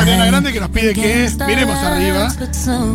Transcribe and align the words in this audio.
Ariana 0.00 0.26
Grande 0.26 0.52
que 0.52 0.60
nos 0.60 0.70
pide 0.70 0.94
que 0.94 1.30
miremos 1.46 1.76
arriba, 1.78 2.28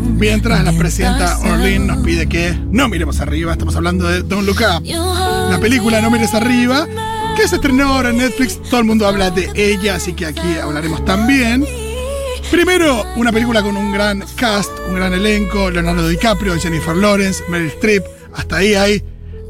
mientras 0.02 0.64
la 0.64 0.72
presidenta 0.74 1.38
Orlin 1.40 1.88
nos 1.88 1.98
pide 2.00 2.28
que 2.28 2.58
no 2.72 2.88
miremos 2.88 3.20
arriba. 3.20 3.52
Estamos 3.52 3.76
hablando 3.76 4.08
de 4.08 4.22
Don't 4.22 4.46
Look 4.48 4.62
Up, 4.62 4.86
la 4.86 5.58
película 5.60 6.02
No 6.02 6.10
mires 6.10 6.34
arriba, 6.34 6.88
que 7.36 7.48
se 7.48 7.56
estrenó 7.56 7.94
ahora 7.94 8.10
en 8.10 8.18
Netflix. 8.18 8.62
Todo 8.70 8.80
el 8.80 8.86
mundo 8.86 9.08
habla 9.08 9.32
de 9.32 9.52
ella, 9.56 9.96
así 9.96 10.14
que 10.14 10.26
aquí 10.26 10.58
hablaremos 10.62 11.04
también. 11.06 11.66
Primero, 12.52 13.06
una 13.16 13.32
película 13.32 13.62
con 13.64 13.76
un 13.76 13.92
gran 13.92 14.24
cast, 14.36 14.72
un 14.88 14.96
gran 14.96 15.14
elenco, 15.14 15.72
Leonardo 15.72 16.08
DiCaprio, 16.08 16.58
Jennifer 16.60 16.96
Lawrence, 16.96 17.44
Meryl 17.50 17.70
Streep, 17.70 18.04
hasta 18.34 18.58
ahí 18.58 18.76
hay 18.76 19.04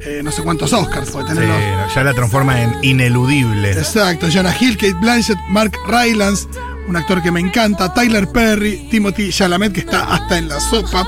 eh, 0.06 0.22
no 0.22 0.32
sé 0.32 0.42
cuántos 0.44 0.74
Oscars 0.74 1.12
puede 1.12 1.28
tener. 1.28 1.46
Sí, 1.46 1.96
ya 1.96 2.04
la 2.04 2.14
transforma 2.14 2.62
en 2.62 2.76
ineludible. 2.82 3.72
Exacto, 3.72 4.28
Jonah 4.32 4.56
Hill, 4.60 4.76
Kate 4.76 4.96
Blanchett, 4.96 5.38
Mark 5.50 5.72
Rylance, 5.88 6.48
un 6.88 6.96
actor 6.96 7.22
que 7.22 7.32
me 7.32 7.40
encanta, 7.40 7.94
Tyler 7.94 8.28
Perry, 8.28 8.88
Timothy 8.90 9.32
Chalamet, 9.32 9.74
que 9.74 9.82
está 9.82 10.04
hasta 10.14 10.38
en 10.38 10.50
la 10.50 10.60
sopa, 10.60 11.08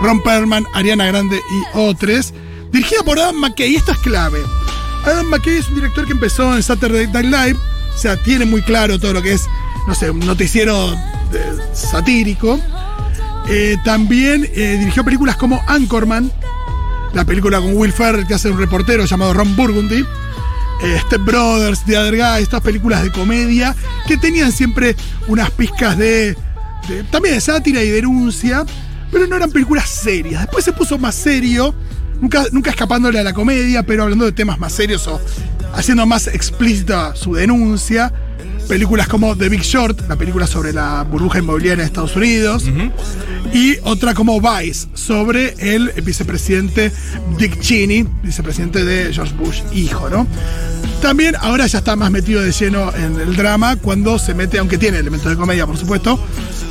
Ron 0.00 0.22
Perlman, 0.22 0.64
Ariana 0.74 1.06
Grande 1.06 1.36
y 1.36 1.78
otros. 1.78 2.32
Dirigida 2.70 3.02
por 3.02 3.18
Adam 3.18 3.36
McKay, 3.36 3.76
esto 3.76 3.92
es 3.92 3.98
clave. 3.98 4.40
Adam 5.04 5.26
McKay 5.26 5.56
es 5.56 5.68
un 5.68 5.76
director 5.76 6.06
que 6.06 6.12
empezó 6.12 6.54
en 6.54 6.62
Saturday 6.62 7.06
Night 7.06 7.26
Live, 7.26 7.58
o 7.94 7.98
sea, 7.98 8.16
tiene 8.16 8.44
muy 8.44 8.62
claro 8.62 8.98
todo 8.98 9.12
lo 9.12 9.22
que 9.22 9.32
es, 9.32 9.46
no 9.86 9.94
sé, 9.94 10.10
un 10.10 10.20
noticiero 10.20 10.92
eh, 10.92 11.56
satírico. 11.72 12.58
Eh, 13.48 13.76
también 13.84 14.42
dirigió 14.42 15.04
películas 15.04 15.36
como 15.36 15.62
Anchorman, 15.66 16.32
la 17.12 17.24
película 17.24 17.60
con 17.60 17.76
Will 17.76 17.92
Ferrell 17.92 18.26
que 18.26 18.34
hace 18.34 18.50
un 18.50 18.58
reportero 18.58 19.04
llamado 19.04 19.34
Ron 19.34 19.54
Burgundy. 19.54 20.04
Eh, 20.82 20.98
Step 21.06 21.22
Brothers, 21.22 21.84
The 21.84 21.98
Other 21.98 22.16
Guy, 22.16 22.42
estas 22.42 22.60
películas 22.60 23.02
de 23.02 23.10
comedia 23.10 23.74
que 24.06 24.16
tenían 24.16 24.52
siempre 24.52 24.96
unas 25.28 25.50
pizcas 25.52 25.96
de, 25.96 26.36
también 27.10 27.36
de 27.36 27.40
sátira 27.40 27.82
y 27.82 27.88
denuncia, 27.88 28.64
pero 29.10 29.26
no 29.26 29.36
eran 29.36 29.50
películas 29.50 29.88
serias. 29.88 30.42
Después 30.42 30.64
se 30.64 30.72
puso 30.72 30.98
más 30.98 31.14
serio, 31.14 31.74
nunca, 32.20 32.44
nunca 32.52 32.70
escapándole 32.70 33.18
a 33.18 33.22
la 33.22 33.32
comedia, 33.32 33.82
pero 33.84 34.02
hablando 34.02 34.24
de 34.24 34.32
temas 34.32 34.58
más 34.58 34.72
serios 34.72 35.06
o 35.06 35.20
haciendo 35.74 36.06
más 36.06 36.26
explícita 36.26 37.14
su 37.14 37.34
denuncia. 37.34 38.12
Películas 38.68 39.08
como 39.08 39.36
The 39.36 39.50
Big 39.50 39.60
Short, 39.60 40.08
la 40.08 40.16
película 40.16 40.46
sobre 40.46 40.72
la 40.72 41.02
burbuja 41.02 41.38
inmobiliaria 41.38 41.82
de 41.82 41.86
Estados 41.86 42.16
Unidos. 42.16 42.64
Y 43.52 43.76
otra 43.82 44.14
como 44.14 44.40
Vice, 44.40 44.88
sobre 44.94 45.54
el 45.58 45.92
vicepresidente 46.02 46.90
Dick 47.38 47.60
Cheney, 47.60 48.06
vicepresidente 48.22 48.84
de 48.84 49.12
George 49.12 49.34
Bush, 49.34 49.60
hijo, 49.74 50.08
¿no? 50.08 50.26
También 51.02 51.36
ahora 51.38 51.66
ya 51.66 51.78
está 51.78 51.94
más 51.96 52.10
metido 52.10 52.40
de 52.40 52.50
lleno 52.50 52.90
en 52.96 53.20
el 53.20 53.36
drama 53.36 53.76
cuando 53.76 54.18
se 54.18 54.32
mete, 54.32 54.58
aunque 54.58 54.78
tiene 54.78 54.98
elementos 54.98 55.30
de 55.30 55.36
comedia, 55.36 55.66
por 55.66 55.76
supuesto, 55.76 56.18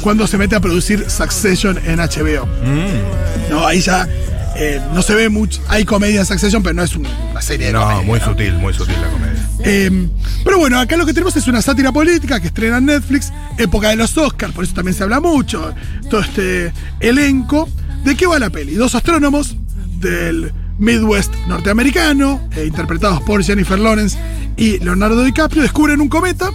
cuando 0.01 0.25
se 0.25 0.39
mete 0.39 0.55
a 0.55 0.59
producir 0.59 1.07
Succession 1.07 1.79
en 1.85 1.99
HBO. 1.99 2.47
Mm. 2.47 3.51
No, 3.51 3.67
ahí 3.67 3.79
ya 3.79 4.07
eh, 4.55 4.81
no 4.93 5.01
se 5.01 5.15
ve 5.15 5.29
mucho. 5.29 5.61
Hay 5.67 5.85
comedia 5.85 6.19
en 6.19 6.25
Succession, 6.25 6.61
pero 6.61 6.75
no 6.75 6.83
es 6.83 6.95
una 6.95 7.41
serie 7.41 7.67
de 7.67 7.73
no, 7.73 8.03
Muy 8.03 8.19
sutil, 8.19 8.53
muy 8.53 8.73
sutil 8.73 8.95
la 9.01 9.09
comedia. 9.09 9.49
Eh, 9.65 10.07
pero 10.43 10.57
bueno, 10.57 10.79
acá 10.79 10.97
lo 10.97 11.05
que 11.05 11.13
tenemos 11.13 11.35
es 11.35 11.47
una 11.47 11.61
sátira 11.61 11.91
política 11.91 12.39
que 12.39 12.47
estrena 12.47 12.77
en 12.77 12.85
Netflix, 12.85 13.31
época 13.57 13.89
de 13.89 13.95
los 13.95 14.17
Oscars, 14.17 14.53
por 14.53 14.63
eso 14.63 14.73
también 14.73 14.95
se 14.95 15.03
habla 15.03 15.19
mucho. 15.19 15.73
Todo 16.09 16.21
este 16.21 16.71
elenco. 16.99 17.69
¿De 18.03 18.17
qué 18.17 18.27
va 18.27 18.37
la 18.37 18.49
peli? 18.49 18.75
Dos 18.75 18.95
astrónomos 18.95 19.55
del 19.99 20.51
Midwest 20.77 21.33
norteamericano, 21.47 22.49
eh, 22.55 22.65
interpretados 22.65 23.21
por 23.21 23.41
Jennifer 23.43 23.79
Lawrence 23.79 24.17
y 24.57 24.79
Leonardo 24.79 25.23
DiCaprio, 25.23 25.61
descubren 25.61 26.01
un 26.01 26.09
cometa 26.09 26.49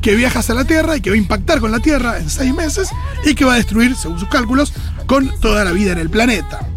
que 0.00 0.16
viaja 0.16 0.40
hacia 0.40 0.56
la 0.56 0.64
Tierra 0.64 0.96
y 0.96 1.00
que 1.00 1.10
va 1.10 1.14
a 1.14 1.18
impactar 1.18 1.60
con 1.60 1.70
la 1.70 1.78
Tierra 1.78 2.18
en 2.18 2.28
seis 2.28 2.52
meses 2.52 2.90
y 3.24 3.34
que 3.36 3.44
va 3.44 3.54
a 3.54 3.56
destruir, 3.56 3.94
según 3.94 4.18
sus 4.18 4.28
cálculos, 4.28 4.72
con 5.06 5.30
toda 5.40 5.64
la 5.64 5.70
vida 5.70 5.92
en 5.92 5.98
el 5.98 6.10
planeta. 6.10 6.71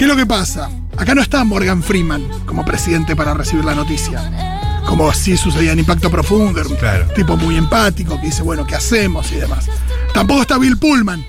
¿Qué 0.00 0.04
es 0.04 0.08
lo 0.08 0.16
que 0.16 0.24
pasa? 0.24 0.70
Acá 0.96 1.14
no 1.14 1.20
está 1.20 1.44
Morgan 1.44 1.82
Freeman 1.82 2.26
como 2.46 2.64
presidente 2.64 3.14
para 3.14 3.34
recibir 3.34 3.66
la 3.66 3.74
noticia. 3.74 4.80
Como 4.86 5.12
si 5.12 5.36
sucedía 5.36 5.72
en 5.72 5.80
Impacto 5.80 6.10
Profundo, 6.10 6.62
un 6.62 7.14
tipo 7.14 7.36
muy 7.36 7.58
empático 7.58 8.18
que 8.18 8.28
dice, 8.28 8.42
bueno, 8.42 8.66
¿qué 8.66 8.76
hacemos? 8.76 9.30
y 9.30 9.34
demás. 9.34 9.66
Tampoco 10.14 10.40
está 10.40 10.56
Bill 10.56 10.78
Pullman, 10.78 11.22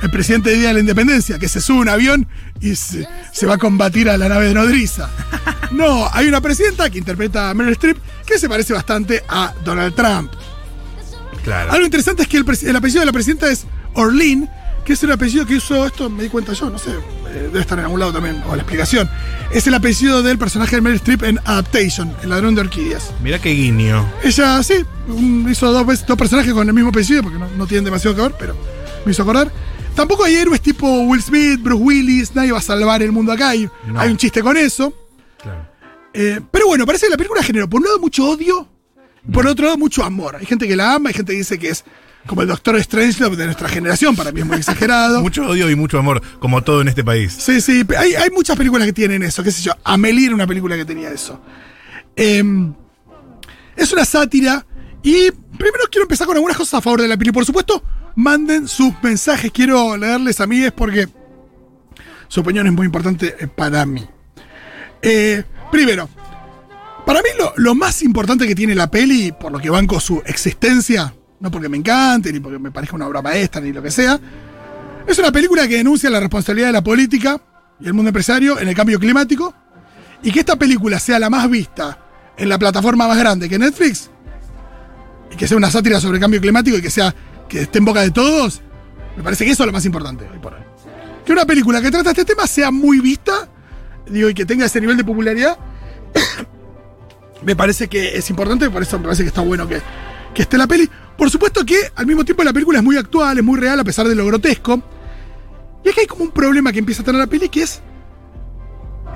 el 0.00 0.10
presidente 0.10 0.48
de 0.48 0.56
Día 0.56 0.68
de 0.68 0.72
la 0.72 0.80
Independencia, 0.80 1.38
que 1.38 1.50
se 1.50 1.60
sube 1.60 1.76
a 1.76 1.80
un 1.82 1.88
avión 1.90 2.26
y 2.62 2.74
se, 2.76 3.06
va 3.46 3.56
a 3.56 3.58
combatir 3.58 4.08
a 4.08 4.16
la 4.16 4.30
nave 4.30 4.46
de 4.46 4.54
nodriza. 4.54 5.10
No, 5.70 6.08
hay 6.12 6.28
una 6.28 6.40
presidenta 6.40 6.88
que 6.88 6.98
interpreta 6.98 7.50
a 7.50 7.54
Meryl 7.54 7.72
Streep 7.72 7.98
que 8.24 8.38
se 8.38 8.48
parece 8.48 8.72
bastante 8.72 9.24
a 9.28 9.52
Donald 9.64 9.94
Trump. 9.94 10.30
Claro. 11.42 11.72
Algo 11.72 11.84
interesante 11.84 12.22
es 12.22 12.28
que 12.28 12.36
el, 12.36 12.44
el 12.48 12.76
apellido 12.76 13.00
de 13.00 13.06
la 13.06 13.12
presidenta 13.12 13.50
es 13.50 13.66
Orlin, 13.94 14.48
que 14.84 14.92
es 14.92 15.02
el 15.02 15.10
apellido 15.10 15.44
que 15.44 15.56
usó, 15.56 15.84
esto 15.84 16.08
me 16.08 16.22
di 16.22 16.28
cuenta 16.28 16.52
yo, 16.52 16.70
no 16.70 16.78
sé, 16.78 16.92
debe 17.42 17.60
estar 17.60 17.78
en 17.78 17.84
algún 17.84 18.00
lado 18.00 18.12
también, 18.12 18.42
o 18.48 18.54
la 18.54 18.62
explicación. 18.62 19.08
Es 19.52 19.66
el 19.66 19.74
apellido 19.74 20.22
del 20.22 20.38
personaje 20.38 20.76
de 20.76 20.82
Meryl 20.82 20.96
Streep 20.96 21.22
en 21.24 21.38
Adaptation, 21.44 22.14
el 22.22 22.30
ladrón 22.30 22.54
de 22.54 22.62
orquídeas. 22.62 23.12
Mira 23.22 23.38
qué 23.38 23.50
guiño. 23.50 24.08
Ella, 24.22 24.62
sí, 24.62 24.84
hizo 25.50 25.72
dos, 25.72 26.06
dos, 26.06 26.18
personajes 26.18 26.52
con 26.52 26.66
el 26.66 26.74
mismo 26.74 26.90
apellido, 26.90 27.22
porque 27.22 27.38
no, 27.38 27.66
tienen 27.66 27.84
demasiado 27.84 28.16
que 28.16 28.22
ver, 28.22 28.34
pero 28.38 28.56
me 29.04 29.12
hizo 29.12 29.22
acordar. 29.22 29.50
Tampoco 29.94 30.24
hay 30.24 30.34
héroes 30.34 30.60
tipo 30.60 30.88
Will 31.02 31.22
Smith, 31.22 31.62
Bruce 31.62 31.82
Willis, 31.82 32.34
nadie 32.34 32.52
va 32.52 32.58
a 32.58 32.62
salvar 32.62 33.02
el 33.02 33.12
mundo 33.12 33.32
acá, 33.32 33.50
hay, 33.50 33.68
hay 33.96 34.10
un 34.10 34.16
chiste 34.16 34.42
con 34.42 34.56
eso. 34.56 34.92
Claro. 35.40 35.68
Eh, 36.12 36.40
pero 36.50 36.66
bueno, 36.68 36.86
parece 36.86 37.06
que 37.06 37.10
la 37.10 37.16
película 37.16 37.42
generó 37.42 37.68
por 37.68 37.80
un 37.80 37.86
lado 37.86 37.98
mucho 37.98 38.28
odio, 38.28 38.68
por 39.32 39.46
otro 39.46 39.66
lado 39.66 39.78
mucho 39.78 40.04
amor. 40.04 40.36
Hay 40.36 40.46
gente 40.46 40.66
que 40.66 40.76
la 40.76 40.94
ama, 40.94 41.10
hay 41.10 41.14
gente 41.14 41.32
que 41.32 41.38
dice 41.38 41.58
que 41.58 41.70
es 41.70 41.84
como 42.26 42.42
el 42.42 42.48
Doctor 42.48 42.76
Strange 42.76 43.22
de 43.24 43.44
nuestra 43.44 43.68
generación, 43.68 44.16
para 44.16 44.32
mí 44.32 44.40
es 44.40 44.46
muy 44.46 44.56
exagerado. 44.56 45.20
mucho 45.22 45.46
odio 45.46 45.70
y 45.70 45.74
mucho 45.74 45.98
amor, 45.98 46.22
como 46.38 46.62
todo 46.62 46.80
en 46.80 46.88
este 46.88 47.04
país. 47.04 47.32
Sí, 47.38 47.60
sí, 47.60 47.84
hay, 47.96 48.14
hay 48.14 48.30
muchas 48.30 48.56
películas 48.56 48.86
que 48.86 48.92
tienen 48.92 49.22
eso, 49.22 49.42
qué 49.42 49.50
sé 49.50 49.62
yo. 49.62 49.72
Amelie 49.84 50.26
era 50.26 50.34
una 50.34 50.46
película 50.46 50.76
que 50.76 50.84
tenía 50.84 51.10
eso. 51.10 51.40
Em, 52.16 52.72
es 53.76 53.92
una 53.92 54.04
sátira 54.04 54.64
y 55.02 55.30
primero 55.30 55.84
quiero 55.90 56.04
empezar 56.04 56.26
con 56.26 56.36
algunas 56.36 56.56
cosas 56.56 56.74
a 56.74 56.80
favor 56.80 57.02
de 57.02 57.08
la 57.08 57.16
película. 57.16 57.40
Por 57.40 57.46
supuesto, 57.46 57.82
manden 58.14 58.68
sus 58.68 58.94
mensajes, 59.02 59.50
quiero 59.52 59.96
leerles 59.96 60.40
a 60.40 60.46
mí, 60.46 60.62
es 60.62 60.72
porque 60.72 61.08
su 62.28 62.40
opinión 62.40 62.66
es 62.66 62.72
muy 62.72 62.86
importante 62.86 63.36
eh, 63.38 63.46
para 63.48 63.84
mí. 63.84 64.04
Eh, 65.02 65.44
primero, 65.70 66.08
para 67.04 67.20
mí 67.20 67.28
lo, 67.38 67.52
lo, 67.56 67.74
más 67.74 68.02
importante 68.02 68.46
que 68.46 68.54
tiene 68.54 68.74
la 68.74 68.90
peli, 68.90 69.32
por 69.32 69.52
lo 69.52 69.58
que 69.58 69.68
banco 69.68 70.00
su 70.00 70.22
existencia, 70.24 71.14
no 71.44 71.50
porque 71.50 71.68
me 71.68 71.76
encante, 71.76 72.32
ni 72.32 72.40
porque 72.40 72.58
me 72.58 72.70
parezca 72.70 72.96
una 72.96 73.06
obra 73.06 73.20
maestra, 73.20 73.60
ni 73.60 73.70
lo 73.70 73.82
que 73.82 73.90
sea. 73.90 74.18
Es 75.06 75.18
una 75.18 75.30
película 75.30 75.68
que 75.68 75.76
denuncia 75.76 76.08
la 76.08 76.18
responsabilidad 76.18 76.68
de 76.68 76.72
la 76.72 76.82
política 76.82 77.38
y 77.78 77.86
el 77.86 77.92
mundo 77.92 78.08
empresario 78.08 78.58
en 78.58 78.66
el 78.66 78.74
cambio 78.74 78.98
climático. 78.98 79.54
Y 80.22 80.32
que 80.32 80.40
esta 80.40 80.56
película 80.56 80.98
sea 80.98 81.18
la 81.18 81.28
más 81.28 81.50
vista 81.50 81.98
en 82.38 82.48
la 82.48 82.58
plataforma 82.58 83.06
más 83.06 83.18
grande 83.18 83.50
que 83.50 83.58
Netflix, 83.58 84.10
y 85.30 85.36
que 85.36 85.46
sea 85.46 85.58
una 85.58 85.70
sátira 85.70 86.00
sobre 86.00 86.16
el 86.16 86.22
cambio 86.22 86.40
climático 86.40 86.78
y 86.78 86.80
que 86.80 86.88
sea 86.88 87.14
que 87.46 87.60
esté 87.60 87.78
en 87.78 87.84
boca 87.84 88.00
de 88.00 88.10
todos, 88.10 88.62
me 89.14 89.22
parece 89.22 89.44
que 89.44 89.50
eso 89.50 89.64
es 89.64 89.66
lo 89.66 89.72
más 89.72 89.84
importante 89.84 90.26
Que 91.26 91.32
una 91.32 91.44
película 91.44 91.82
que 91.82 91.90
trata 91.90 92.10
este 92.10 92.24
tema 92.24 92.46
sea 92.46 92.70
muy 92.70 93.00
vista, 93.00 93.50
digo, 94.06 94.30
y 94.30 94.34
que 94.34 94.46
tenga 94.46 94.64
ese 94.64 94.80
nivel 94.80 94.96
de 94.96 95.04
popularidad, 95.04 95.58
me 97.44 97.54
parece 97.54 97.86
que 97.86 98.16
es 98.16 98.30
importante, 98.30 98.70
por 98.70 98.80
eso 98.80 98.98
me 98.98 99.04
parece 99.04 99.24
que 99.24 99.28
está 99.28 99.42
bueno 99.42 99.68
que, 99.68 99.82
que 100.34 100.42
esté 100.42 100.58
la 100.58 100.66
peli. 100.66 100.88
Por 101.16 101.30
supuesto 101.30 101.64
que 101.64 101.76
al 101.94 102.06
mismo 102.06 102.24
tiempo 102.24 102.42
la 102.42 102.52
película 102.52 102.78
es 102.78 102.84
muy 102.84 102.96
actual, 102.96 103.38
es 103.38 103.44
muy 103.44 103.58
real 103.58 103.78
a 103.80 103.84
pesar 103.84 104.06
de 104.06 104.14
lo 104.14 104.26
grotesco. 104.26 104.82
Y 105.84 105.88
aquí 105.88 106.00
hay 106.00 106.06
como 106.06 106.24
un 106.24 106.30
problema 106.30 106.72
que 106.72 106.80
empieza 106.80 107.02
a 107.02 107.04
tener 107.04 107.20
la 107.20 107.26
peli 107.26 107.48
que 107.48 107.62
es 107.62 107.80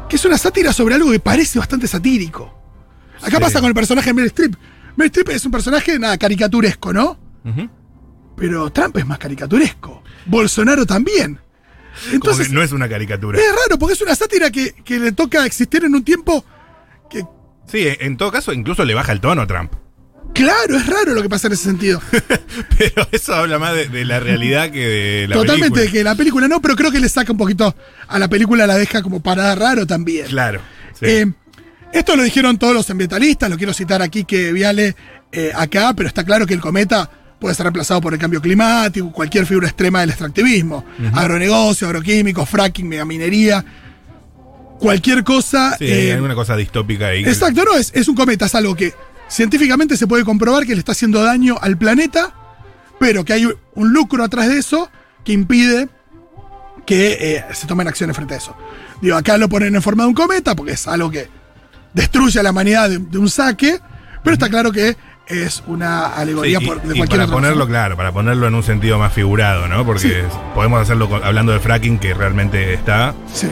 que 0.08 0.16
es 0.16 0.24
una 0.24 0.38
sátira 0.38 0.72
sobre 0.72 0.94
algo 0.94 1.10
que 1.10 1.20
parece 1.20 1.58
bastante 1.58 1.86
satírico. 1.86 2.54
Acá 3.20 3.38
pasa 3.40 3.60
con 3.60 3.68
el 3.68 3.74
personaje 3.74 4.08
de 4.10 4.14
Meryl 4.14 4.28
Streep. 4.28 4.54
Meryl 4.96 5.10
Streep 5.10 5.28
es 5.30 5.44
un 5.44 5.52
personaje, 5.52 5.98
nada, 5.98 6.16
caricaturesco, 6.16 6.92
¿no? 6.92 7.18
Pero 8.36 8.70
Trump 8.70 8.96
es 8.96 9.06
más 9.06 9.18
caricaturesco. 9.18 10.02
Bolsonaro 10.26 10.86
también. 10.86 11.38
Entonces, 12.12 12.52
no 12.52 12.62
es 12.62 12.72
una 12.72 12.88
caricatura. 12.88 13.38
Es 13.38 13.50
raro, 13.50 13.78
porque 13.78 13.94
es 13.94 14.00
una 14.00 14.14
sátira 14.14 14.50
que, 14.50 14.72
que 14.84 14.98
le 14.98 15.12
toca 15.12 15.44
existir 15.44 15.84
en 15.84 15.94
un 15.94 16.04
tiempo 16.04 16.44
que... 17.10 17.24
Sí, 17.66 17.86
en 17.86 18.16
todo 18.16 18.30
caso, 18.30 18.52
incluso 18.52 18.84
le 18.84 18.94
baja 18.94 19.12
el 19.12 19.20
tono 19.20 19.42
a 19.42 19.46
Trump. 19.46 19.72
Claro, 20.34 20.76
es 20.76 20.86
raro 20.86 21.14
lo 21.14 21.22
que 21.22 21.28
pasa 21.28 21.48
en 21.48 21.54
ese 21.54 21.64
sentido. 21.64 22.00
pero 22.78 23.08
eso 23.10 23.34
habla 23.34 23.58
más 23.58 23.74
de, 23.74 24.04
la 24.04 24.20
realidad 24.20 24.70
que 24.70 24.86
de 24.86 25.28
la 25.28 25.36
Totalmente, 25.36 25.80
de 25.80 25.90
que 25.90 26.04
la 26.04 26.14
película 26.14 26.46
no, 26.48 26.60
pero 26.60 26.76
creo 26.76 26.90
que 26.90 27.00
le 27.00 27.08
saca 27.08 27.32
un 27.32 27.38
poquito 27.38 27.74
a 28.06 28.18
la 28.18 28.28
película, 28.28 28.66
la 28.66 28.76
deja 28.76 29.02
como 29.02 29.20
parada 29.20 29.54
raro 29.54 29.86
también. 29.86 30.26
Claro. 30.26 30.60
Eh, 31.00 31.26
esto 31.92 32.16
lo 32.16 32.22
dijeron 32.22 32.58
todos 32.58 32.74
los 32.74 32.88
ambientalistas, 32.90 33.48
lo 33.50 33.56
quiero 33.56 33.72
citar 33.72 34.02
aquí 34.02 34.24
que 34.24 34.52
Viale 34.52 34.94
eh, 35.32 35.52
acá, 35.54 35.92
pero 35.94 36.08
está 36.08 36.24
claro 36.24 36.46
que 36.46 36.54
el 36.54 36.60
cometa 36.60 37.10
puede 37.38 37.54
ser 37.54 37.64
reemplazado 37.64 38.00
por 38.00 38.12
el 38.12 38.18
cambio 38.18 38.40
climático, 38.40 39.10
cualquier 39.12 39.46
figura 39.46 39.68
extrema 39.68 40.00
del 40.00 40.10
extractivismo, 40.10 40.84
agronegocio, 41.14 41.86
agroquímicos, 41.86 42.48
fracking, 42.48 42.88
megaminería, 42.88 43.64
cualquier 44.78 45.24
cosa. 45.24 45.76
Sí, 45.78 45.84
hay 45.84 46.08
eh, 46.08 46.12
alguna 46.14 46.34
cosa 46.34 46.56
distópica 46.56 47.08
ahí. 47.08 47.24
Exacto, 47.24 47.64
no, 47.64 47.76
es, 47.76 47.92
es 47.94 48.08
un 48.08 48.14
cometa, 48.14 48.46
es 48.46 48.54
algo 48.54 48.74
que 48.74 48.92
Científicamente 49.28 49.96
se 49.96 50.06
puede 50.06 50.24
comprobar 50.24 50.64
que 50.66 50.74
le 50.74 50.78
está 50.78 50.92
haciendo 50.92 51.22
daño 51.22 51.56
al 51.60 51.76
planeta, 51.76 52.32
pero 52.98 53.24
que 53.24 53.32
hay 53.34 53.44
un 53.74 53.92
lucro 53.92 54.24
atrás 54.24 54.48
de 54.48 54.58
eso 54.58 54.90
que 55.24 55.32
impide 55.32 55.88
que 56.86 57.18
eh, 57.20 57.44
se 57.52 57.66
tomen 57.66 57.86
acciones 57.86 58.16
frente 58.16 58.34
a 58.34 58.38
eso. 58.38 58.56
Digo, 59.02 59.16
acá 59.16 59.36
lo 59.36 59.48
ponen 59.48 59.74
en 59.74 59.82
forma 59.82 60.04
de 60.04 60.08
un 60.08 60.14
cometa 60.14 60.56
porque 60.56 60.72
es 60.72 60.88
algo 60.88 61.10
que 61.10 61.28
destruye 61.92 62.40
a 62.40 62.42
la 62.42 62.50
humanidad 62.50 62.88
de, 62.88 62.98
de 62.98 63.18
un 63.18 63.28
saque, 63.28 63.78
pero 64.24 64.32
está 64.34 64.48
claro 64.48 64.72
que 64.72 64.96
es 65.26 65.62
una 65.66 66.06
alegoría 66.06 66.58
Sí, 66.58 66.64
y- 66.64 66.68
por, 66.68 66.80
de 66.82 66.94
y 66.94 66.96
cualquier 66.98 67.08
para 67.08 67.24
otra 67.24 67.34
ponerlo 67.36 67.66
claro, 67.66 67.96
para 67.98 68.12
ponerlo 68.12 68.46
en 68.48 68.54
un 68.54 68.62
sentido 68.62 68.98
más 68.98 69.12
figurado, 69.12 69.68
¿no? 69.68 69.84
Porque 69.84 70.00
Sí. 70.08 70.12
podemos 70.54 70.80
hacerlo 70.80 71.10
con- 71.10 71.22
hablando 71.22 71.52
de 71.52 71.60
fracking, 71.60 71.98
que 71.98 72.14
realmente 72.14 72.72
está, 72.72 73.14
Sí. 73.34 73.48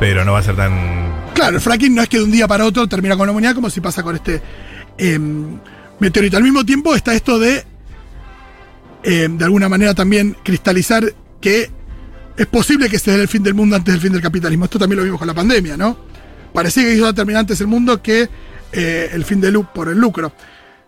pero 0.00 0.24
no 0.24 0.32
va 0.32 0.40
a 0.40 0.42
ser 0.42 0.56
tan. 0.56 1.12
Claro, 1.34 1.54
el 1.56 1.60
fracking 1.62 1.94
no 1.94 2.02
es 2.02 2.08
que 2.08 2.18
de 2.18 2.24
un 2.24 2.32
día 2.32 2.48
para 2.48 2.64
otro 2.64 2.88
termina 2.88 3.16
con 3.16 3.26
la 3.26 3.32
humanidad 3.32 3.54
como 3.54 3.70
si 3.70 3.80
pasa 3.80 4.02
con 4.02 4.16
este 4.16 4.42
em, 5.00 5.58
meteorito. 5.98 6.36
Al 6.36 6.42
mismo 6.42 6.64
tiempo 6.64 6.94
está 6.94 7.14
esto 7.14 7.38
de, 7.38 7.64
em, 9.02 9.36
de 9.38 9.44
alguna 9.44 9.68
manera 9.68 9.94
también 9.94 10.36
cristalizar 10.42 11.12
que 11.40 11.70
es 12.36 12.46
posible 12.46 12.88
que 12.88 12.98
se 12.98 13.10
dé 13.10 13.22
el 13.22 13.28
fin 13.28 13.42
del 13.42 13.54
mundo 13.54 13.76
antes 13.76 13.92
del 13.94 14.00
fin 14.00 14.12
del 14.12 14.22
capitalismo. 14.22 14.64
Esto 14.66 14.78
también 14.78 14.98
lo 14.98 15.04
vimos 15.04 15.18
con 15.18 15.28
la 15.28 15.34
pandemia, 15.34 15.76
¿no? 15.76 15.96
Parecía 16.52 16.82
que 16.84 16.94
iba 16.94 17.08
a 17.08 17.12
terminar 17.14 17.40
antes 17.40 17.60
el 17.60 17.66
mundo 17.66 18.02
que 18.02 18.28
eh, 18.72 19.10
el 19.12 19.24
fin 19.24 19.40
del 19.40 19.54
lu- 19.54 19.66
por 19.74 19.88
el 19.88 19.98
lucro. 19.98 20.32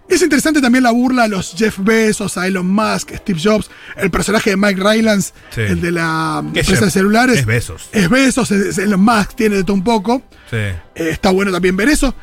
Es 0.09 0.21
interesante 0.21 0.61
también 0.61 0.85
la 0.85 0.91
burla 0.91 1.25
a 1.25 1.29
los 1.29 1.55
Jeff 1.57 1.79
Bezos, 1.79 2.37
a 2.37 2.47
Elon 2.47 2.67
Musk, 2.67 3.13
Steve 3.17 3.41
Jobs, 3.43 3.71
el 3.97 4.11
personaje 4.11 4.51
de 4.51 4.57
Mike 4.57 4.81
Rylance, 4.83 5.33
Sí. 5.51 5.61
el 5.63 5.81
de 5.81 5.91
la 5.93 6.41
¿Qué 6.53 6.61
empresa 6.61 6.71
Jeff? 6.81 6.85
de 6.87 6.91
celulares. 6.91 7.39
Es 7.39 7.47
Bezos. 7.47 7.89
Es 7.93 8.09
Bezos, 8.11 8.51
es 8.51 8.79
Elon 8.79 9.01
Musk, 9.01 9.35
tiene 9.35 9.57
de 9.57 9.65
todo 9.65 9.75
un 9.75 9.85
poco. 9.85 10.23
Sí. 10.51 10.57
Eh, 10.57 10.77
está 10.95 11.31
bueno 11.31 11.51
también 11.53 11.77
ver 11.77 11.89
eso. 11.89 12.15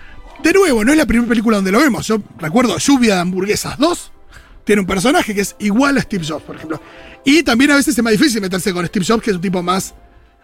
De 0.44 0.54
nuevo, 0.54 0.84
no 0.86 0.92
es 0.92 0.98
la 0.98 1.06
primera 1.06 1.28
película 1.28 1.58
donde 1.58 1.72
lo 1.72 1.80
vemos. 1.80 2.08
Yo 2.08 2.22
recuerdo 2.40 2.78
Lluvia 2.78 3.16
de 3.16 3.22
Hamburguesas 3.22 3.78
2. 3.78 4.12
Tiene 4.64 4.82
un 4.82 4.88
personaje 4.88 5.34
que 5.36 5.42
es 5.42 5.56
igual 5.60 5.98
a 5.98 6.02
Steve 6.02 6.26
Jobs, 6.28 6.44
por 6.44 6.56
ejemplo. 6.56 6.82
Y 7.26 7.44
también 7.44 7.72
a 7.72 7.76
veces 7.76 7.98
es 7.98 8.04
más 8.04 8.12
difícil 8.14 8.42
meterse 8.42 8.72
con 8.74 8.86
Steve 8.86 9.06
Jobs, 9.08 9.24
que 9.24 9.32
es 9.32 9.36
un 9.36 9.42
tipo 9.42 9.62
más 9.64 9.96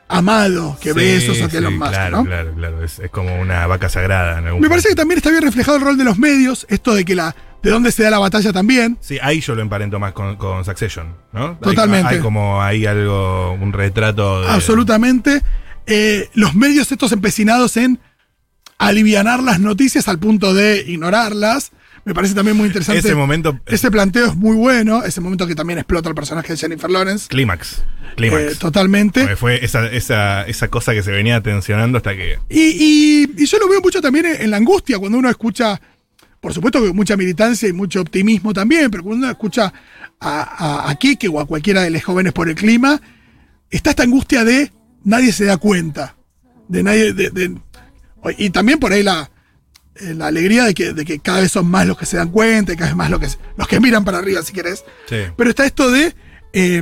amado 0.08 0.78
que 0.82 0.90
Sí, 0.94 1.30
o 1.30 1.34
que 1.34 1.50
sí, 1.50 1.58
Elon 1.58 1.78
Musk, 1.78 1.90
Claro, 1.92 2.18
¿no? 2.18 2.26
claro, 2.26 2.54
claro. 2.56 2.84
Es, 2.84 3.00
es 3.00 3.10
como 3.10 3.40
una 3.40 3.66
vaca 3.68 3.88
sagrada. 3.90 4.40
en 4.40 4.48
algún 4.48 4.62
Me 4.62 4.70
parece 4.70 4.90
que 4.90 4.96
también 4.96 5.18
está 5.18 5.30
bien 5.32 5.42
reflejado 5.44 5.78
el 5.78 5.84
rol 5.84 5.98
de 5.98 6.04
los 6.04 6.18
medios, 6.18 6.66
esto 6.70 6.94
de 6.94 7.06
que 7.06 7.16
la. 7.16 7.36
de 7.64 7.70
dónde 7.72 7.92
se 7.92 8.04
da 8.04 8.10
la 8.10 8.20
batalla 8.20 8.52
también. 8.52 8.98
Sí, 9.02 9.18
ahí 9.22 9.40
yo 9.42 9.56
lo 9.56 9.62
emparento 9.62 9.98
más 10.00 10.14
con, 10.14 10.36
con 10.36 10.66
Succession, 10.66 11.16
¿no? 11.32 11.50
Hay- 11.50 11.56
Totalmente. 11.62 12.16
Hay, 12.16 12.20
como 12.20 12.62
ahí 12.62 12.86
algo, 12.86 13.54
un 13.54 13.72
retrato 13.74 14.42
de. 14.42 14.50
Absolutamente. 14.50 15.42
Eh, 15.88 16.30
los 16.34 16.56
medios 16.56 16.92
estos 16.92 17.12
empecinados 17.12 17.78
en 17.78 18.00
alivianar 18.78 19.42
las 19.44 19.60
noticias 19.60 20.08
al 20.08 20.20
punto 20.20 20.54
de 20.54 20.84
ignorarlas. 20.88 21.72
Me 22.04 22.14
parece 22.14 22.36
también 22.36 22.56
muy 22.56 22.68
interesante. 22.68 23.00
Ese 23.00 23.16
momento. 23.16 23.60
Ese 23.66 23.90
planteo 23.90 24.28
es 24.28 24.36
muy 24.36 24.56
bueno. 24.56 25.04
Ese 25.04 25.22
momento 25.22 25.48
que 25.48 25.56
también 25.56 25.80
explota 25.80 26.08
el 26.10 26.14
personaje 26.16 26.50
de 26.54 26.58
Jennifer 26.58 26.90
Lawrence. 26.92 27.28
Clímax. 27.30 27.82
Clímax. 28.16 28.42
Eh, 28.44 28.56
totalmente. 28.60 29.22
Porque 29.22 29.36
fue 29.36 29.66
esa, 29.66 29.88
esa, 29.88 30.44
esa 30.44 30.68
cosa 30.68 30.94
que 30.94 31.02
se 31.02 31.12
venía 31.12 31.42
tensionando 31.42 31.98
hasta 31.98 32.16
que. 32.16 32.38
Y, 32.48 32.62
y- 32.62 33.34
y 33.38 33.46
yo 33.48 33.58
lo 33.58 33.68
veo 33.68 33.82
mucho 33.82 34.02
también 34.02 34.28
en, 34.28 34.52
la 34.52 34.58
angustia, 34.58 35.00
cuando 35.00 35.18
uno 35.18 35.30
escucha, 35.32 35.82
por 36.40 36.54
supuesto 36.54 36.84
que 36.84 36.94
mucha 36.94 37.18
militancia 37.18 37.68
y 37.68 37.74
mucho 37.74 38.02
optimismo 38.02 38.54
también, 38.54 38.92
pero 38.92 39.02
cuando 39.04 39.24
uno 39.26 39.32
escucha 39.32 39.74
a, 40.20 40.42
a, 40.86 40.92
a 40.92 40.96
Kike 40.96 41.28
o 41.28 41.40
a 41.40 41.48
cualquiera 41.48 41.82
de 41.82 41.90
los 41.90 42.04
jóvenes 42.04 42.34
por 42.34 42.48
el 42.50 42.56
clima, 42.56 43.02
está 43.72 43.90
esta 43.90 44.04
angustia 44.04 44.44
de 44.44 44.72
nadie 45.04 45.32
se 45.32 45.46
da 45.46 45.58
cuenta. 45.58 46.16
De 46.68 46.84
nadie. 46.84 47.14
de- 47.14 47.32
de- 47.32 47.56
y 48.38 48.50
también 48.50 48.80
por 48.80 48.92
ahí 48.92 49.04
la, 49.04 49.30
eh, 49.96 50.14
la 50.14 50.28
alegría 50.28 50.66
de 50.66 50.74
que, 50.74 50.94
de 50.94 51.06
que 51.06 51.20
cada 51.20 51.42
vez 51.42 51.52
son 51.52 51.68
más 51.68 51.88
los 51.88 51.98
que 51.98 52.06
se 52.06 52.18
dan 52.18 52.30
cuenta, 52.30 52.74
y 52.74 52.76
cada 52.76 52.90
vez 52.90 52.96
más 52.96 53.10
los 53.10 53.20
que, 53.20 53.28
los 53.58 53.68
que 53.68 53.80
miran 53.80 54.04
para 54.04 54.18
arriba, 54.18 54.42
si 54.42 54.54
querés. 54.54 54.84
Sí. 55.08 55.18
Pero 55.36 55.50
está 55.50 55.66
esto 55.66 55.90
de, 55.92 56.16
eh, 56.54 56.82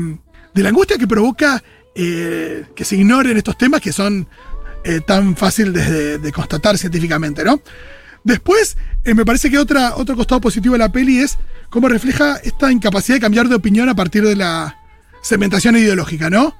de 0.54 0.64
la 0.64 0.70
angustia 0.70 0.98
que 0.98 1.08
provoca 1.08 1.64
eh, 1.96 2.66
que 2.76 2.86
se 2.86 2.96
ignoren 2.96 3.38
estos 3.38 3.58
temas 3.58 3.82
que 3.82 3.92
son 3.92 4.28
eh, 4.84 5.02
tan 5.06 5.36
fáciles 5.36 5.74
de, 5.74 6.18
de 6.18 6.32
constatar 6.32 6.78
científicamente, 6.78 7.44
¿no? 7.44 7.62
Después, 8.24 8.78
me 9.04 9.26
parece 9.26 9.52
que 9.52 9.58
otra, 9.58 9.98
otro 9.98 10.16
costado 10.16 10.40
positivo 10.40 10.74
de 10.74 10.80
la 10.80 10.92
peli 10.94 11.20
es 11.20 11.38
cómo 11.70 11.90
refleja 11.90 12.38
esta 12.38 12.72
incapacidad 12.72 13.18
de 13.18 13.22
cambiar 13.22 13.50
de 13.50 13.56
opinión 13.56 13.90
a 13.90 13.96
partir 13.96 14.24
de 14.24 14.38
la 14.38 14.78
segmentación 15.22 15.76
ideológica, 15.76 16.30
¿no? 16.30 16.56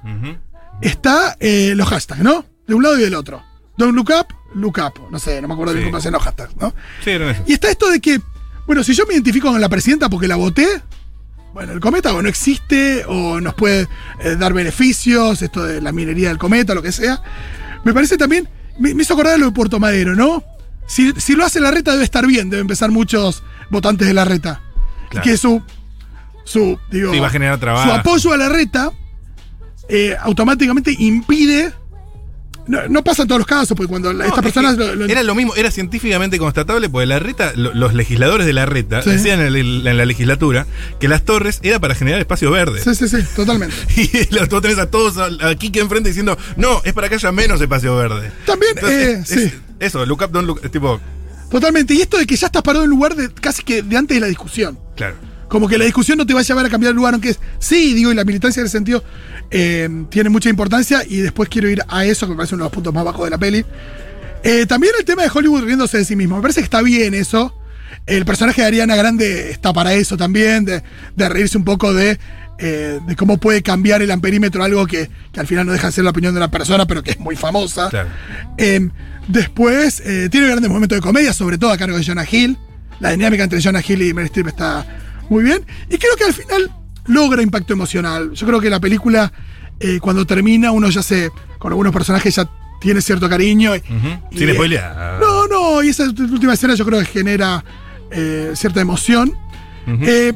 Está 0.82 1.38
los 1.40 1.88
hashtags, 1.88 2.22
¿no? 2.22 2.44
De 2.66 2.74
un 2.74 2.82
lado 2.82 2.98
y 2.98 3.02
del 3.02 3.14
otro. 3.14 3.42
Don't 3.76 3.94
look 3.94 4.10
up, 4.10 4.32
look 4.54 4.78
up. 4.78 4.94
No 5.10 5.18
sé, 5.18 5.40
no 5.42 5.48
me 5.48 5.54
acuerdo 5.54 5.72
Sí. 5.72 5.78
bien 5.78 5.90
cómo 5.90 5.98
hacen 5.98 6.12
los 6.12 6.22
hashtags, 6.22 6.56
¿no? 6.56 6.72
Sí, 7.02 7.10
eso. 7.10 7.42
Y 7.46 7.52
está 7.54 7.70
esto 7.70 7.90
de 7.90 8.00
que, 8.00 8.20
bueno, 8.66 8.84
si 8.84 8.94
yo 8.94 9.04
me 9.06 9.14
identifico 9.14 9.48
con 9.50 9.60
la 9.60 9.68
presidenta 9.68 10.08
porque 10.08 10.28
la 10.28 10.36
voté, 10.36 10.66
bueno, 11.52 11.72
el 11.72 11.80
cometa 11.80 12.12
o 12.14 12.22
no 12.22 12.28
existe, 12.28 13.04
o 13.06 13.40
nos 13.40 13.54
puede 13.54 13.88
eh, 14.20 14.36
dar 14.36 14.52
beneficios, 14.52 15.40
esto 15.42 15.64
de 15.64 15.80
la 15.80 15.92
minería 15.92 16.28
del 16.28 16.38
cometa, 16.38 16.74
lo 16.74 16.82
que 16.82 16.92
sea. 16.92 17.20
Me 17.84 17.92
parece 17.92 18.16
también, 18.16 18.48
me, 18.78 18.94
me 18.94 19.02
hizo 19.02 19.14
acordar 19.14 19.34
de 19.34 19.38
lo 19.40 19.46
de 19.46 19.52
Puerto 19.52 19.78
Madero, 19.80 20.14
¿no? 20.14 20.42
Si, 20.86 21.12
si 21.16 21.34
lo 21.34 21.44
hace 21.44 21.60
la 21.60 21.70
reta 21.70 21.92
debe 21.92 22.04
estar 22.04 22.26
bien, 22.26 22.50
deben 22.50 22.62
empezar 22.64 22.90
muchos 22.90 23.42
votantes 23.70 24.06
de 24.06 24.14
la 24.14 24.24
reta. 24.24 24.60
Claro. 25.10 25.24
Que 25.24 25.36
su, 25.36 25.62
su, 26.44 26.78
digo, 26.90 27.12
Sí, 27.12 27.18
va 27.20 27.28
a 27.28 27.30
generar 27.30 27.58
trabajo. 27.58 27.88
su 27.88 27.94
apoyo 27.94 28.32
a 28.32 28.36
la 28.36 28.48
reta 28.48 28.92
eh, 29.88 30.16
automáticamente 30.20 30.94
impide... 30.98 31.72
No, 32.66 32.88
no 32.88 33.04
pasa 33.04 33.22
en 33.22 33.28
todos 33.28 33.40
los 33.40 33.46
casos, 33.46 33.76
porque 33.76 33.88
cuando 33.90 34.12
No, 34.12 34.24
estas 34.24 34.38
es 34.38 34.42
personas... 34.44 34.76
lo- 34.78 34.94
lo- 34.94 35.04
era 35.06 35.22
lo 35.22 35.34
mismo, 35.34 35.54
era 35.54 35.70
científicamente 35.70 36.38
constatable, 36.38 36.88
porque 36.88 37.06
la 37.06 37.18
reta, 37.18 37.52
lo- 37.56 37.74
los 37.74 37.92
legisladores 37.92 38.46
de 38.46 38.52
la 38.54 38.64
reta 38.64 39.02
Sí. 39.02 39.10
decían 39.10 39.40
en, 39.40 39.54
el- 39.54 39.86
en 39.86 39.96
la 39.98 40.04
legislatura 40.06 40.66
que 40.98 41.06
las 41.08 41.24
torres 41.24 41.60
era 41.62 41.78
para 41.78 41.94
generar 41.94 42.20
espacio 42.20 42.50
verde. 42.50 42.80
Sí, 42.82 42.94
sí, 42.94 43.08
sí, 43.08 43.18
totalmente. 43.36 43.74
Y 43.96 44.34
los, 44.34 44.48
vos 44.48 44.62
tenés 44.62 44.78
a 44.78 44.90
todos 44.90 45.16
aquí 45.42 45.70
que 45.70 45.80
enfrente 45.80 46.08
diciendo, 46.08 46.38
no, 46.56 46.80
es 46.84 46.92
para 46.94 47.08
que 47.10 47.16
haya 47.16 47.32
menos 47.32 47.60
espacio 47.60 47.94
verde. 47.96 48.30
También, 48.46 48.72
eh, 48.82 49.18
es- 49.22 49.28
sí. 49.28 49.40
es- 49.40 49.52
eso, 49.80 50.06
look 50.06 50.22
up, 50.22 50.30
don't 50.30 50.46
look, 50.46 50.70
tipo, 50.70 51.00
Totalmente. 51.50 51.94
Y 51.94 52.00
esto 52.00 52.16
de 52.18 52.26
que 52.26 52.34
ya 52.36 52.46
estás 52.46 52.62
parado 52.62 52.84
en 52.84 52.90
lugar 52.90 53.14
de 53.14 53.30
casi 53.32 53.62
que 53.62 53.82
de 53.82 53.96
antes 53.96 54.16
de 54.16 54.20
la 54.20 54.26
discusión. 54.26 54.78
claro. 54.96 55.16
Como 55.54 55.68
que 55.68 55.78
la 55.78 55.84
discusión 55.84 56.18
no 56.18 56.26
te 56.26 56.34
va 56.34 56.40
a 56.40 56.42
llevar 56.42 56.66
a 56.66 56.68
cambiar 56.68 56.90
el 56.90 56.96
lugar, 56.96 57.14
aunque 57.14 57.28
es, 57.28 57.38
sí, 57.60 57.94
digo, 57.94 58.10
y 58.10 58.14
la 58.16 58.24
militancia 58.24 58.58
en 58.58 58.66
ese 58.66 58.72
sentido 58.76 59.04
eh, 59.52 59.88
tiene 60.10 60.28
mucha 60.28 60.50
importancia. 60.50 61.04
Y 61.08 61.18
después 61.18 61.48
quiero 61.48 61.68
ir 61.68 61.80
a 61.86 62.04
eso, 62.04 62.26
que 62.26 62.30
me 62.30 62.38
parece 62.38 62.56
uno 62.56 62.64
de 62.64 62.70
los 62.70 62.72
puntos 62.72 62.92
más 62.92 63.04
bajos 63.04 63.22
de 63.26 63.30
la 63.30 63.38
peli. 63.38 63.64
Eh, 64.42 64.66
también 64.66 64.94
el 64.98 65.04
tema 65.04 65.22
de 65.22 65.30
Hollywood 65.32 65.62
riéndose 65.62 65.98
de 65.98 66.04
sí 66.04 66.16
mismo. 66.16 66.34
Me 66.34 66.42
parece 66.42 66.58
que 66.58 66.64
está 66.64 66.82
bien 66.82 67.14
eso. 67.14 67.54
El 68.04 68.24
personaje 68.24 68.62
de 68.62 68.66
Ariana 68.66 68.96
Grande 68.96 69.52
está 69.52 69.72
para 69.72 69.94
eso 69.94 70.16
también, 70.16 70.64
de, 70.64 70.82
de 71.14 71.28
reírse 71.28 71.56
un 71.56 71.62
poco 71.62 71.94
de, 71.94 72.18
eh, 72.58 72.98
de 73.06 73.14
cómo 73.14 73.38
puede 73.38 73.62
cambiar 73.62 74.02
el 74.02 74.10
amperímetro, 74.10 74.64
algo 74.64 74.88
que, 74.88 75.08
que 75.30 75.38
al 75.38 75.46
final 75.46 75.66
no 75.66 75.72
deja 75.72 75.86
de 75.86 75.92
ser 75.92 76.02
la 76.02 76.10
opinión 76.10 76.34
de 76.34 76.38
una 76.38 76.50
persona, 76.50 76.84
pero 76.84 77.04
que 77.04 77.12
es 77.12 77.20
muy 77.20 77.36
famosa. 77.36 77.90
Claro. 77.90 78.08
Eh, 78.58 78.88
después, 79.28 80.02
tiene 80.02 80.48
grandes 80.48 80.68
momentos 80.68 80.96
de 80.96 81.00
comedia, 81.00 81.32
sobre 81.32 81.58
todo 81.58 81.70
a 81.70 81.78
cargo 81.78 81.96
de 81.96 82.02
Jonah 82.02 82.26
Hill. 82.28 82.58
La 82.98 83.12
dinámica 83.12 83.44
entre 83.44 83.62
Jonah 83.62 83.84
Hill 83.86 84.02
y 84.02 84.12
Meryl 84.12 84.26
Streep 84.26 84.48
está 84.48 84.84
muy 85.28 85.44
bien. 85.44 85.64
Y 85.90 85.98
creo 85.98 86.16
que 86.16 86.24
al 86.24 86.32
final 86.34 86.70
logra 87.06 87.42
impacto 87.42 87.72
emocional. 87.72 88.32
Yo 88.32 88.46
creo 88.46 88.60
que 88.60 88.70
la 88.70 88.80
película, 88.80 89.32
eh, 89.80 89.98
cuando 90.00 90.26
termina, 90.26 90.70
uno 90.70 90.88
ya 90.90 91.02
se. 91.02 91.30
Con 91.58 91.72
algunos 91.72 91.92
personajes 91.92 92.34
ya 92.34 92.48
tiene 92.80 93.00
cierto 93.00 93.28
cariño. 93.28 93.74
y- 93.76 93.82
y, 94.30 94.38
Sin 94.38 94.52
spoilear. 94.54 95.18
No, 95.20 95.46
no, 95.46 95.82
y 95.82 95.88
esa 95.88 96.04
última 96.04 96.54
escena 96.54 96.74
yo 96.74 96.84
creo 96.84 96.98
que 97.00 97.06
genera 97.06 97.64
eh, 98.10 98.52
cierta 98.54 98.80
emoción. 98.80 99.32
Eh, 99.86 100.32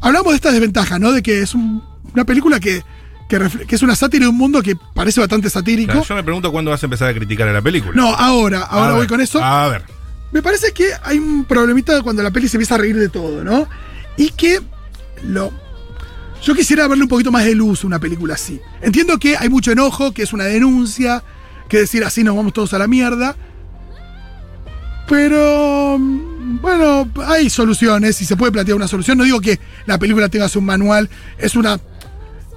hablamos 0.00 0.32
de 0.32 0.36
esta 0.36 0.50
desventaja, 0.52 0.98
¿no? 0.98 1.12
De 1.12 1.22
que 1.22 1.42
es 1.42 1.54
un- 1.54 1.82
una 2.14 2.24
película 2.24 2.58
que, 2.60 2.82
que, 3.28 3.36
es 3.74 3.82
una 3.82 3.94
sátira 3.94 4.24
de 4.24 4.30
un 4.30 4.36
mundo 4.36 4.60
que 4.62 4.74
parece 4.94 5.20
bastante 5.20 5.48
satírico. 5.50 5.92
Claro, 5.92 6.06
yo 6.06 6.14
me 6.16 6.24
pregunto 6.24 6.50
cuándo 6.50 6.70
vas 6.70 6.82
a 6.82 6.86
empezar 6.86 7.08
a 7.08 7.14
criticar 7.14 7.46
a 7.48 7.52
la 7.52 7.62
película. 7.62 7.92
No, 7.94 8.14
ahora, 8.14 8.62
ahora 8.62 8.88
A 8.88 8.92
voy 8.92 9.00
ver, 9.00 9.08
con 9.08 9.20
eso. 9.20 9.42
A 9.42 9.68
ver. 9.68 9.84
Me 10.32 10.42
parece 10.42 10.72
que 10.72 10.90
hay 11.02 11.18
un 11.18 11.44
problemita 11.44 12.00
cuando 12.02 12.22
la 12.22 12.30
peli 12.30 12.48
se 12.48 12.56
empieza 12.56 12.76
a 12.76 12.78
reír 12.78 12.96
de 12.96 13.08
todo, 13.08 13.42
¿no? 13.44 13.68
Y 14.16 14.30
que 14.30 14.60
lo. 15.24 15.52
Yo 16.42 16.54
quisiera 16.54 16.86
verle 16.88 17.02
un 17.04 17.08
poquito 17.08 17.30
más 17.32 17.44
de 17.44 17.54
luz 17.54 17.84
a 17.84 17.86
una 17.86 17.98
película 17.98 18.34
así. 18.34 18.60
Entiendo 18.80 19.18
que 19.18 19.36
hay 19.36 19.48
mucho 19.48 19.72
enojo, 19.72 20.12
que 20.12 20.22
es 20.22 20.32
una 20.32 20.44
denuncia, 20.44 21.22
que 21.68 21.78
decir 21.78 22.04
así 22.04 22.22
nos 22.24 22.34
vamos 22.36 22.52
todos 22.52 22.72
a 22.74 22.78
la 22.78 22.86
mierda. 22.86 23.36
Pero. 25.08 25.96
mm, 25.98 26.60
Bueno, 26.60 27.08
hay 27.26 27.48
soluciones 27.50 28.20
y 28.20 28.24
se 28.26 28.36
puede 28.36 28.52
plantear 28.52 28.76
una 28.76 28.88
solución. 28.88 29.16
No 29.18 29.24
digo 29.24 29.40
que 29.40 29.58
la 29.86 29.98
película 29.98 30.28
tenga 30.28 30.48
su 30.48 30.60
manual, 30.60 31.08
es 31.38 31.54
una. 31.56 31.78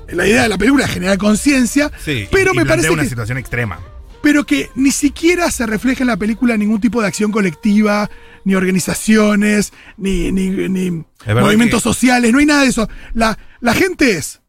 La 0.10 0.28
idea 0.28 0.44
de 0.44 0.50
la 0.50 0.58
película 0.58 0.86
es 0.86 0.92
generar 0.92 1.18
conciencia, 1.18 1.92
Sí, 2.04 2.28
pero 2.32 2.52
y- 2.54 2.58
me 2.58 2.66
parece 2.66 2.90
una 2.92 3.04
que 3.04 3.10
situación 3.10 3.38
extrema. 3.38 3.80
Pero 4.24 4.46
que 4.46 4.70
ni 4.74 4.92
siquiera 4.92 5.52
se 5.52 5.66
refleja 5.68 6.02
en 6.04 6.08
la 6.08 6.18
película 6.18 6.56
ningún 6.58 6.80
tipo 6.82 7.02
de 7.02 7.08
acción 7.08 7.32
colectiva, 7.32 8.10
ni 8.46 8.56
organizaciones, 8.56 9.74
ni, 9.98 10.32
ni, 10.32 10.50
ni 10.50 11.04
movimientos 11.28 11.84
que- 11.84 11.90
sociales, 11.90 12.32
no 12.32 12.40
hay 12.40 12.46
nada 12.46 12.62
de 12.64 12.70
eso. 12.70 12.88
La, 13.14 13.38
la 13.60 13.74
gente 13.74 14.16
es 14.18 14.42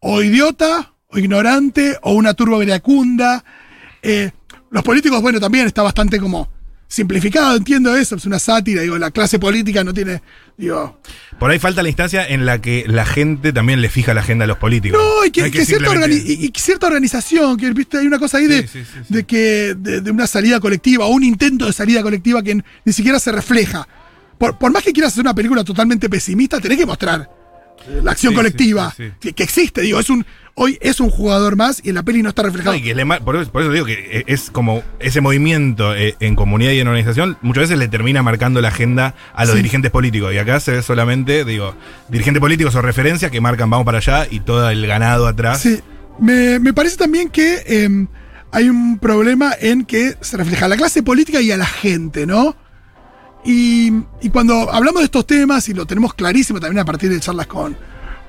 o 0.00 0.22
idiota, 0.22 0.92
o 1.08 1.18
ignorante, 1.18 1.96
o 2.02 2.12
una 2.12 2.34
turba 2.34 2.58
veracunda. 2.58 3.42
Eh, 4.02 4.30
los 4.70 4.82
políticos, 4.84 5.22
bueno, 5.22 5.40
también 5.40 5.66
está 5.66 5.82
bastante 5.82 6.20
como 6.20 6.48
simplificado, 6.88 7.56
entiendo 7.56 7.96
eso, 7.96 8.16
es 8.16 8.24
una 8.26 8.38
sátira, 8.38 8.82
digo, 8.82 8.96
la 8.98 9.10
clase 9.10 9.38
política 9.38 9.82
no 9.84 9.92
tiene, 9.92 10.22
digo... 10.56 11.00
Por 11.38 11.50
ahí 11.50 11.58
falta 11.58 11.82
la 11.82 11.88
instancia 11.88 12.26
en 12.26 12.46
la 12.46 12.60
que 12.60 12.84
la 12.86 13.04
gente 13.04 13.52
también 13.52 13.80
le 13.82 13.88
fija 13.88 14.14
la 14.14 14.20
agenda 14.20 14.44
a 14.44 14.48
los 14.48 14.56
políticos. 14.58 14.98
No, 15.02 15.24
y 15.26 15.30
que, 15.30 15.42
cierta, 15.50 15.64
simplemente- 15.64 16.06
organi- 16.16 16.24
y- 16.26 16.46
y 16.46 16.52
cierta 16.56 16.86
organización, 16.86 17.56
que 17.56 17.70
viste, 17.72 17.98
hay 17.98 18.06
una 18.06 18.18
cosa 18.18 18.38
ahí 18.38 18.46
de, 18.46 18.62
Sí, 18.62 18.68
sí, 18.72 18.84
sí, 18.84 19.00
sí. 19.08 19.14
de 19.14 19.24
que 19.24 19.74
de, 19.76 20.00
de 20.00 20.10
una 20.10 20.26
salida 20.26 20.60
colectiva 20.60 21.04
o 21.06 21.08
un 21.10 21.24
intento 21.24 21.66
de 21.66 21.72
salida 21.72 22.02
colectiva 22.02 22.42
que 22.42 22.54
ni 22.84 22.92
siquiera 22.92 23.18
se 23.18 23.32
refleja. 23.32 23.86
Por, 24.38 24.56
por 24.58 24.70
más 24.72 24.82
que 24.82 24.92
quieras 24.92 25.12
hacer 25.12 25.22
una 25.22 25.34
película 25.34 25.64
totalmente 25.64 26.08
pesimista, 26.08 26.60
tenés 26.60 26.78
que 26.78 26.86
mostrar 26.86 27.28
eh, 27.88 28.00
la 28.02 28.12
acción 28.12 28.32
colectiva. 28.34 28.94
Que, 29.20 29.32
que 29.32 29.42
existe. 29.42 29.80
Digo, 29.82 29.98
es 30.00 30.08
un 30.10 30.24
hoy 30.58 30.78
es 30.80 31.00
un 31.00 31.10
jugador 31.10 31.54
más 31.54 31.80
y 31.84 31.90
en 31.90 31.96
la 31.96 32.02
peli 32.02 32.22
no 32.22 32.30
está 32.30 32.42
No, 32.42 32.48
reflejado. 32.48 32.74
y 32.76 32.82
que 32.82 32.94
por, 33.24 33.36
eso, 33.36 33.52
por 33.52 33.62
eso 33.62 33.70
digo 33.70 33.84
que 33.86 33.92
e- 33.92 34.24
es 34.26 34.50
como 34.50 34.82
ese 34.98 35.20
movimiento 35.20 35.94
eh, 35.94 36.16
en 36.18 36.34
comunidad 36.34 36.72
y 36.72 36.80
en 36.80 36.88
organización 36.88 37.36
muchas 37.42 37.64
veces 37.64 37.78
le 37.78 37.88
termina 37.88 38.22
marcando 38.22 38.60
la 38.62 38.68
agenda 38.68 39.14
a 39.34 39.44
los 39.44 39.52
Sí. 39.52 39.58
dirigentes 39.58 39.90
políticos. 39.90 40.32
Y 40.34 40.38
acá 40.38 40.58
se 40.60 40.72
ve 40.72 40.82
solamente, 40.82 41.44
digo, 41.44 41.74
dirigentes 42.08 42.40
políticos 42.40 42.74
o 42.74 42.82
referencias 42.82 43.30
que 43.30 43.40
marcan 43.40 43.68
vamos 43.70 43.84
para 43.84 43.98
allá 43.98 44.26
y 44.30 44.40
todo 44.40 44.68
el 44.70 44.86
ganado 44.86 45.26
atrás. 45.26 45.60
Sí. 45.60 45.80
Me, 46.18 46.58
me 46.58 46.72
parece 46.72 46.96
también 46.96 47.28
que 47.28 47.62
eh, 47.66 48.06
hay 48.50 48.68
un 48.70 48.98
problema 48.98 49.52
en 49.60 49.84
que 49.84 50.16
se 50.22 50.38
refleja 50.38 50.64
a 50.64 50.68
la 50.68 50.76
clase 50.78 51.02
política 51.02 51.40
y 51.42 51.50
a 51.52 51.58
la 51.58 51.66
gente, 51.66 52.26
¿no? 52.26 52.56
Y, 53.44 53.92
y 54.22 54.30
cuando 54.30 54.72
hablamos 54.72 55.00
de 55.02 55.04
estos 55.04 55.26
temas, 55.26 55.68
y 55.68 55.74
lo 55.74 55.86
tenemos 55.86 56.14
clarísimo 56.14 56.58
también 56.58 56.80
a 56.80 56.84
partir 56.84 57.10
de 57.10 57.20
charlas 57.20 57.46
con, 57.46 57.76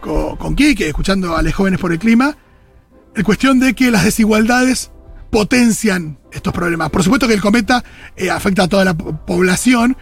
con, 0.07 0.35
con 0.37 0.55
Quique, 0.55 0.87
escuchando 0.87 1.35
a 1.35 1.41
los 1.41 1.53
jóvenes 1.53 1.79
por 1.79 1.91
el 1.91 1.99
clima, 1.99 2.37
la 3.15 3.23
cuestión 3.23 3.59
de 3.59 3.73
que 3.73 3.91
las 3.91 4.03
desigualdades 4.05 4.91
potencian 5.29 6.17
estos 6.31 6.53
problemas. 6.53 6.89
Por 6.89 7.03
supuesto 7.03 7.27
que 7.27 7.33
el 7.33 7.41
cometa 7.41 7.83
eh, 8.15 8.29
afecta 8.29 8.63
a 8.63 8.67
toda 8.67 8.85
la 8.85 8.93
po- 8.95 9.17
población, 9.25 9.97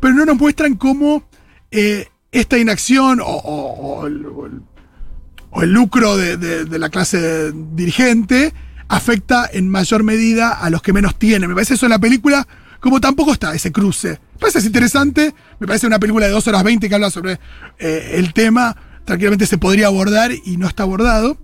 pero 0.00 0.14
no 0.14 0.24
nos 0.24 0.38
muestran 0.38 0.74
cómo 0.74 1.24
eh, 1.70 2.08
esta 2.32 2.58
inacción 2.58 3.20
o, 3.22 4.06
el, 4.06 5.72
lucro 5.72 6.16
de 6.16 6.78
la 6.78 6.88
clase 6.88 7.52
dirigente 7.74 8.54
afecta 8.88 9.48
en 9.52 9.68
mayor 9.68 10.02
medida 10.02 10.50
a 10.50 10.70
los 10.70 10.80
que 10.82 10.92
menos 10.92 11.16
tienen. 11.18 11.48
Me 11.48 11.54
parece 11.54 11.74
eso 11.74 11.86
en 11.86 11.90
la 11.90 11.98
película, 11.98 12.46
como 12.80 13.00
tampoco 13.00 13.32
está 13.32 13.54
ese 13.54 13.70
cruce. 13.72 14.20
Me 14.34 14.38
parece 14.38 14.66
interesante, 14.66 15.34
me 15.58 15.66
parece 15.66 15.86
una 15.86 15.98
película 15.98 16.26
de 16.26 16.32
2 16.32 16.46
horas 16.48 16.64
20 16.64 16.88
que 16.88 16.94
habla 16.94 17.10
sobre 17.10 17.38
eh, 17.78 18.12
el 18.14 18.32
tema, 18.32 18.76
tranquilamente 19.10 19.44
se 19.46 19.58
podría 19.58 19.88
abordar 19.88 20.30
y 20.32 20.56
no 20.56 20.68
está 20.68 20.84
abordado. 20.84 21.36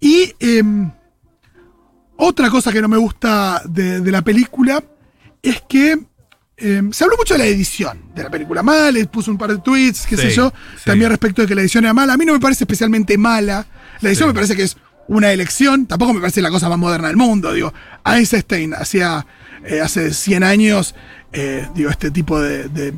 Y 0.00 0.34
em, 0.40 0.90
otra 2.16 2.50
cosa 2.50 2.72
que 2.72 2.82
no 2.82 2.88
me 2.88 2.96
gusta 2.96 3.62
de, 3.68 4.00
de 4.00 4.10
la 4.10 4.22
película 4.22 4.82
es 5.42 5.62
que 5.68 5.96
em, 6.56 6.92
se 6.92 7.04
habló 7.04 7.16
mucho 7.18 7.34
de 7.34 7.38
la 7.38 7.46
edición 7.46 8.00
de 8.16 8.24
la 8.24 8.30
película. 8.30 8.64
Mal, 8.64 8.94
les 8.94 9.06
puso 9.06 9.30
un 9.30 9.38
par 9.38 9.50
de 9.52 9.58
tweets, 9.58 10.06
qué 10.08 10.16
sé 10.16 10.30
yo, 10.30 10.52
sí. 10.76 10.82
también 10.86 11.08
respecto 11.10 11.42
de 11.42 11.46
que 11.48 11.54
la 11.54 11.60
edición 11.60 11.84
era 11.84 11.94
mala. 11.94 12.14
A 12.14 12.16
mí 12.16 12.24
no 12.24 12.32
me 12.32 12.40
parece 12.40 12.64
especialmente 12.64 13.16
mala. 13.16 13.64
La 14.00 14.08
edición 14.08 14.26
Sí. 14.28 14.32
me 14.32 14.34
parece 14.34 14.56
que 14.56 14.64
es 14.64 14.76
una 15.08 15.30
elección, 15.30 15.86
tampoco 15.86 16.14
me 16.14 16.20
parece 16.20 16.42
la 16.42 16.50
cosa 16.50 16.68
más 16.68 16.78
moderna 16.78 17.06
del 17.06 17.16
mundo. 17.16 17.52
Digo, 17.52 17.72
Einstein 18.04 18.74
hacía 18.74 19.24
eh, 19.64 19.80
hace 19.80 20.12
100 20.12 20.42
años, 20.42 20.96
eh, 21.32 21.68
digo, 21.76 21.90
este 21.90 22.10
tipo 22.10 22.40
de, 22.40 22.92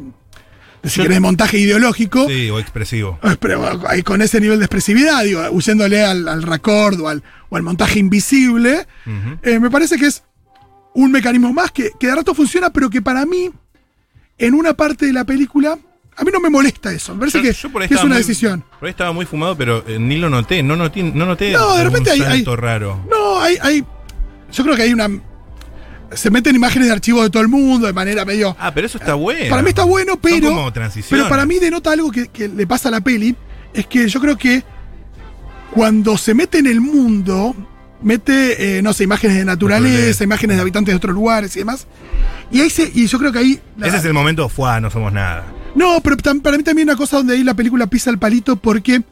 si 0.84 1.02
querés, 1.02 1.20
montaje 1.20 1.58
ideológico. 1.58 2.26
Sí, 2.28 2.50
o 2.50 2.58
expresivo. 2.58 3.18
Pero 3.40 3.62
con 4.04 4.22
ese 4.22 4.40
nivel 4.40 4.58
de 4.58 4.64
expresividad, 4.66 5.24
digo, 5.24 5.42
huyéndole 5.50 6.04
al, 6.04 6.28
al 6.28 6.42
record 6.42 7.00
o 7.00 7.08
al, 7.08 7.22
o 7.48 7.56
al 7.56 7.62
montaje 7.62 7.98
invisible, 7.98 8.86
eh, 9.42 9.58
me 9.58 9.70
parece 9.70 9.96
que 9.96 10.06
es 10.06 10.22
un 10.94 11.12
mecanismo 11.12 11.52
más 11.52 11.70
que, 11.70 11.90
que 11.98 12.06
de 12.08 12.14
rato 12.16 12.34
funciona, 12.34 12.70
pero 12.70 12.90
que 12.90 13.00
para 13.02 13.24
mí, 13.26 13.50
en 14.38 14.54
una 14.54 14.74
parte 14.74 15.06
de 15.06 15.12
la 15.12 15.24
película, 15.24 15.78
a 16.16 16.24
mí 16.24 16.30
no 16.32 16.40
me 16.40 16.50
molesta 16.50 16.92
eso. 16.92 17.12
Me 17.14 17.20
parece 17.20 17.38
Yo- 17.38 17.42
que, 17.44 17.52
yo 17.52 17.68
es 17.96 18.02
una 18.02 18.14
muy- 18.14 18.16
decisión. 18.18 18.64
Por 18.80 18.86
ahí 18.86 18.90
estaba 18.90 19.12
muy 19.12 19.24
fumado, 19.26 19.56
pero 19.56 19.84
eh, 19.86 19.98
ni 20.00 20.16
lo 20.18 20.28
noté. 20.30 20.62
No 20.62 20.74
noté, 20.76 21.02
no 21.02 21.26
noté 21.26 21.52
No, 21.52 21.76
de 21.76 21.84
repente 21.84 22.10
hay- 22.10 22.22
hay- 22.22 22.44
raro. 22.44 23.04
No, 23.08 23.40
hay, 23.40 23.56
hay. 23.62 23.84
Yo 24.52 24.64
creo 24.64 24.74
que 24.76 24.82
hay 24.82 24.92
una. 24.92 25.08
Se 26.14 26.30
meten 26.30 26.56
imágenes 26.56 26.88
de 26.88 26.94
archivos 26.94 27.22
de 27.24 27.30
todo 27.30 27.42
el 27.42 27.48
mundo 27.48 27.86
de 27.86 27.92
manera 27.92 28.24
medio. 28.24 28.56
Ah, 28.58 28.72
pero 28.74 28.86
eso 28.86 28.96
está 28.98 29.14
bueno. 29.14 29.50
Para 29.50 29.62
mí 29.62 29.68
está 29.68 29.84
bueno, 29.84 30.18
pero. 30.20 30.48
como. 30.48 30.72
Pero 30.72 31.28
para 31.28 31.44
mí 31.46 31.58
denota 31.58 31.92
algo 31.92 32.10
que, 32.10 32.28
que 32.28 32.48
le 32.48 32.66
pasa 32.66 32.88
a 32.88 32.92
la 32.92 33.00
peli. 33.02 33.36
Es 33.74 33.86
que 33.86 34.08
yo 34.08 34.18
creo 34.20 34.36
que 34.38 34.62
cuando 35.72 36.16
se 36.16 36.34
mete 36.34 36.58
en 36.58 36.66
el 36.66 36.80
mundo, 36.80 37.54
mete, 38.02 38.78
eh, 38.78 38.82
no 38.82 38.92
sé, 38.92 39.04
imágenes 39.04 39.36
de 39.36 39.44
naturaleza, 39.44 39.92
Naturaleza. 39.92 40.24
imágenes 40.24 40.56
de 40.56 40.62
habitantes 40.62 40.92
de 40.92 40.96
otros 40.96 41.14
lugares 41.14 41.54
y 41.56 41.58
demás. 41.60 41.86
Y 42.50 42.60
ahí 42.62 42.70
se, 42.70 42.90
y 42.94 43.06
yo 43.06 43.18
creo 43.18 43.32
que 43.32 43.38
ahí. 43.40 43.60
la- 43.76 43.88
Ese 43.88 43.98
es 43.98 44.04
el 44.06 44.14
momento, 44.14 44.48
fuá, 44.48 44.80
no 44.80 44.90
somos 44.90 45.12
nada. 45.12 45.44
no, 45.74 46.00
pero 46.02 46.16
tam- 46.16 46.40
para 46.40 46.56
mí 46.56 46.62
también 46.62 46.88
una 46.88 46.96
cosa 46.96 47.18
donde 47.18 47.34
ahí 47.34 47.44
la 47.44 47.54
película 47.54 47.86
pisa 47.86 48.10
el 48.10 48.18
palito 48.18 48.56
porque 48.56 49.02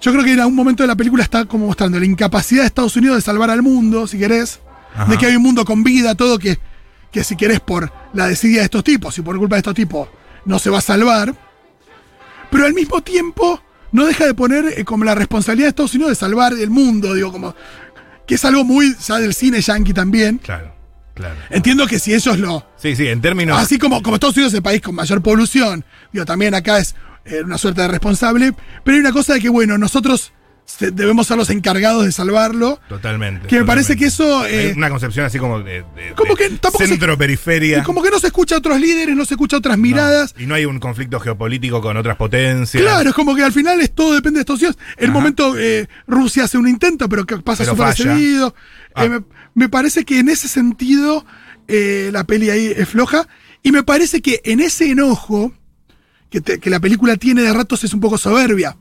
yo 0.00 0.12
creo 0.12 0.24
que 0.24 0.32
en 0.32 0.40
algún 0.40 0.56
momento 0.56 0.82
de 0.82 0.86
la 0.86 0.96
película 0.96 1.22
está 1.22 1.44
como 1.44 1.66
mostrando 1.66 1.98
la 2.00 2.06
incapacidad 2.06 2.62
de 2.62 2.66
Estados 2.68 2.96
Unidos 2.96 3.16
de 3.16 3.22
salvar 3.22 3.50
al 3.50 3.62
mundo, 3.62 4.06
si 4.06 4.18
querés. 4.18 4.60
Ajá. 4.94 5.10
De 5.10 5.18
que 5.18 5.26
hay 5.26 5.36
un 5.36 5.42
mundo 5.42 5.64
con 5.64 5.82
vida, 5.82 6.14
todo 6.14 6.38
que, 6.38 6.58
que 7.10 7.24
si 7.24 7.36
querés 7.36 7.60
por 7.60 7.92
la 8.12 8.28
desidia 8.28 8.58
de 8.58 8.64
estos 8.64 8.84
tipos 8.84 9.16
y 9.18 9.22
por 9.22 9.36
culpa 9.38 9.56
de 9.56 9.60
estos 9.60 9.74
tipos 9.74 10.08
no 10.44 10.58
se 10.58 10.70
va 10.70 10.78
a 10.78 10.82
salvar. 10.82 11.34
Pero 12.50 12.66
al 12.66 12.74
mismo 12.74 13.00
tiempo 13.00 13.62
no 13.92 14.06
deja 14.06 14.26
de 14.26 14.34
poner 14.34 14.74
eh, 14.76 14.84
como 14.84 15.04
la 15.04 15.14
responsabilidad 15.14 15.66
de 15.66 15.70
Estados 15.70 15.94
Unidos 15.94 16.10
de 16.10 16.16
salvar 16.16 16.52
el 16.52 16.70
mundo, 16.70 17.14
digo, 17.14 17.32
como 17.32 17.54
que 18.26 18.34
es 18.34 18.44
algo 18.44 18.64
muy 18.64 18.94
ya 19.06 19.18
del 19.18 19.34
cine 19.34 19.60
yankee 19.60 19.92
también. 19.92 20.38
Claro, 20.38 20.74
claro. 21.14 21.36
Entiendo 21.50 21.86
que 21.86 21.98
si 21.98 22.14
ellos 22.14 22.38
lo, 22.38 22.66
Sí, 22.76 22.96
sí, 22.96 23.08
en 23.08 23.20
términos. 23.20 23.58
Así 23.58 23.78
como, 23.78 24.02
como 24.02 24.16
Estados 24.16 24.36
Unidos 24.36 24.52
es 24.52 24.56
el 24.58 24.62
país 24.62 24.80
con 24.80 24.94
mayor 24.94 25.22
polución, 25.22 25.84
digo, 26.12 26.24
también 26.24 26.54
acá 26.54 26.78
es 26.78 26.94
eh, 27.24 27.42
una 27.44 27.58
suerte 27.58 27.82
de 27.82 27.88
responsable, 27.88 28.54
pero 28.84 28.96
hay 28.96 29.00
una 29.00 29.12
cosa 29.12 29.34
de 29.34 29.40
que, 29.40 29.48
bueno, 29.48 29.78
nosotros 29.78 30.32
debemos 30.80 31.26
ser 31.26 31.36
los 31.36 31.50
encargados 31.50 32.04
de 32.04 32.12
salvarlo. 32.12 32.80
Totalmente. 32.88 33.46
Que 33.46 33.60
me 33.60 33.64
parece 33.64 33.94
que 33.96 34.06
eso, 34.06 34.40
Hay 34.40 34.54
eh, 34.54 34.74
una 34.76 34.90
concepción 34.90 35.26
así 35.26 35.38
como 35.38 35.60
de. 35.60 35.82
de- 35.94 36.14
como 36.16 36.34
que 36.34 36.48
tampoco 36.50 36.78
se- 36.78 36.88
Centro, 36.88 37.16
periferia. 37.18 37.78
Y 37.78 37.82
como 37.82 38.02
que 38.02 38.10
no 38.10 38.18
se 38.18 38.28
escucha 38.28 38.54
a 38.56 38.58
otros 38.58 38.80
líderes, 38.80 39.14
no 39.14 39.24
se 39.24 39.34
escucha 39.34 39.56
a 39.56 39.58
otras 39.58 39.76
No. 39.76 39.82
miradas. 39.82 40.34
Y 40.38 40.46
no 40.46 40.54
hay 40.54 40.64
un 40.64 40.78
conflicto 40.80 41.20
geopolítico 41.20 41.80
con 41.80 41.96
otras 41.96 42.16
potencias. 42.16 42.82
Claro, 42.82 43.10
es 43.10 43.14
como 43.14 43.34
que 43.36 43.42
al 43.42 43.52
final 43.52 43.80
es 43.80 43.92
todo 43.94 44.14
depende 44.14 44.38
de 44.38 44.40
Estados 44.42 44.60
Unidos. 44.62 44.78
En 44.96 45.04
un 45.04 45.10
Ajá. 45.10 45.20
momento 45.20 45.54
eh, 45.58 45.88
Rusia 46.06 46.44
hace 46.44 46.58
un 46.58 46.66
intento, 46.68 47.08
pero 47.08 47.26
que 47.26 47.36
pasa 47.38 47.64
súper 47.64 47.94
seguido. 47.94 48.54
Ah. 48.94 49.04
Eh, 49.04 49.08
me, 49.08 49.20
me 49.54 49.68
parece 49.68 50.04
que 50.04 50.18
en 50.18 50.28
ese 50.28 50.48
sentido 50.48 51.24
eh, 51.68 52.10
la 52.12 52.24
peli 52.24 52.50
ahí 52.50 52.72
es 52.76 52.88
floja. 52.88 53.28
Y 53.62 53.70
me 53.70 53.82
parece 53.84 54.20
que 54.22 54.40
en 54.44 54.58
ese 54.60 54.90
enojo 54.90 55.52
que, 56.30 56.40
te- 56.40 56.58
que 56.58 56.70
la 56.70 56.80
película 56.80 57.16
tiene 57.16 57.42
de 57.42 57.52
ratos 57.52 57.84
es 57.84 57.92
un 57.94 58.00
poco 58.00 58.18
soberbia. 58.18 58.76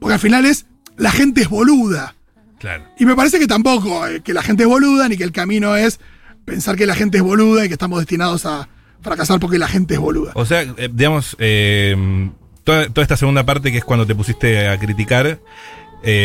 Porque 0.00 0.14
al 0.14 0.20
final 0.20 0.46
es 0.46 0.66
la 0.96 1.10
gente 1.10 1.42
es 1.42 1.48
boluda. 1.48 2.14
Claro. 2.58 2.84
Y 2.98 3.06
me 3.06 3.16
parece 3.16 3.38
que 3.38 3.46
tampoco 3.46 4.06
eh, 4.06 4.20
que 4.20 4.32
la 4.32 4.42
gente 4.42 4.62
es 4.62 4.68
boluda, 4.68 5.08
ni 5.08 5.16
que 5.16 5.24
el 5.24 5.32
camino 5.32 5.74
es 5.74 5.98
pensar 6.44 6.76
que 6.76 6.86
la 6.86 6.94
gente 6.94 7.18
es 7.18 7.22
boluda 7.22 7.64
y 7.64 7.68
que 7.68 7.74
estamos 7.74 7.98
destinados 7.98 8.46
a 8.46 8.68
fracasar 9.00 9.40
porque 9.40 9.58
la 9.58 9.68
gente 9.68 9.94
es 9.94 10.00
boluda. 10.00 10.32
O 10.34 10.46
sea, 10.46 10.62
eh, 10.62 10.88
digamos, 10.92 11.36
eh, 11.40 12.30
toda, 12.62 12.88
toda 12.88 13.02
esta 13.02 13.16
segunda 13.16 13.44
parte 13.44 13.72
que 13.72 13.78
es 13.78 13.84
cuando 13.84 14.06
te 14.06 14.14
pusiste 14.14 14.68
a 14.68 14.78
criticar, 14.78 15.40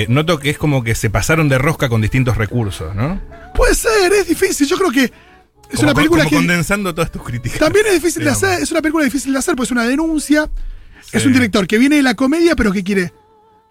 noto 0.10 0.40
que 0.40 0.50
es 0.52 0.58
como 0.58 0.84
que 0.84 0.96
se 0.96 1.10
pasaron 1.10 1.50
de 1.50 1.58
rosca 1.58 1.90
con 1.90 2.02
distintos 2.02 2.38
recursos, 2.38 2.96
¿no? 2.96 3.20
Puede 3.56 3.74
ser, 3.76 4.14
es 4.14 4.28
difícil. 4.28 4.68
Yo 4.68 4.78
creo 4.78 4.92
que 4.92 5.04
es 5.06 5.12
Como 5.76 5.84
una 5.84 5.94
película 5.94 6.24
como 6.24 6.30
que. 6.30 6.36
condensando 6.38 6.94
todas 6.94 7.12
tus 7.12 7.24
críticas. 7.24 7.60
También 7.60 7.86
es 7.88 7.94
difícil 7.94 8.24
de 8.24 8.30
hacer, 8.30 8.62
es 8.62 8.72
una 8.72 8.82
película 8.82 9.04
difícil 9.04 9.34
de 9.34 9.40
hacer, 9.40 9.56
pues 9.56 9.68
es 9.68 9.72
una 9.72 9.86
denuncia. 9.86 10.50
Es 11.12 11.26
un 11.26 11.34
director 11.34 11.66
que 11.68 11.78
viene 11.78 11.96
de 11.96 12.04
la 12.04 12.16
comedia, 12.16 12.56
pero 12.56 12.72
que 12.72 12.84
quiere 12.84 13.14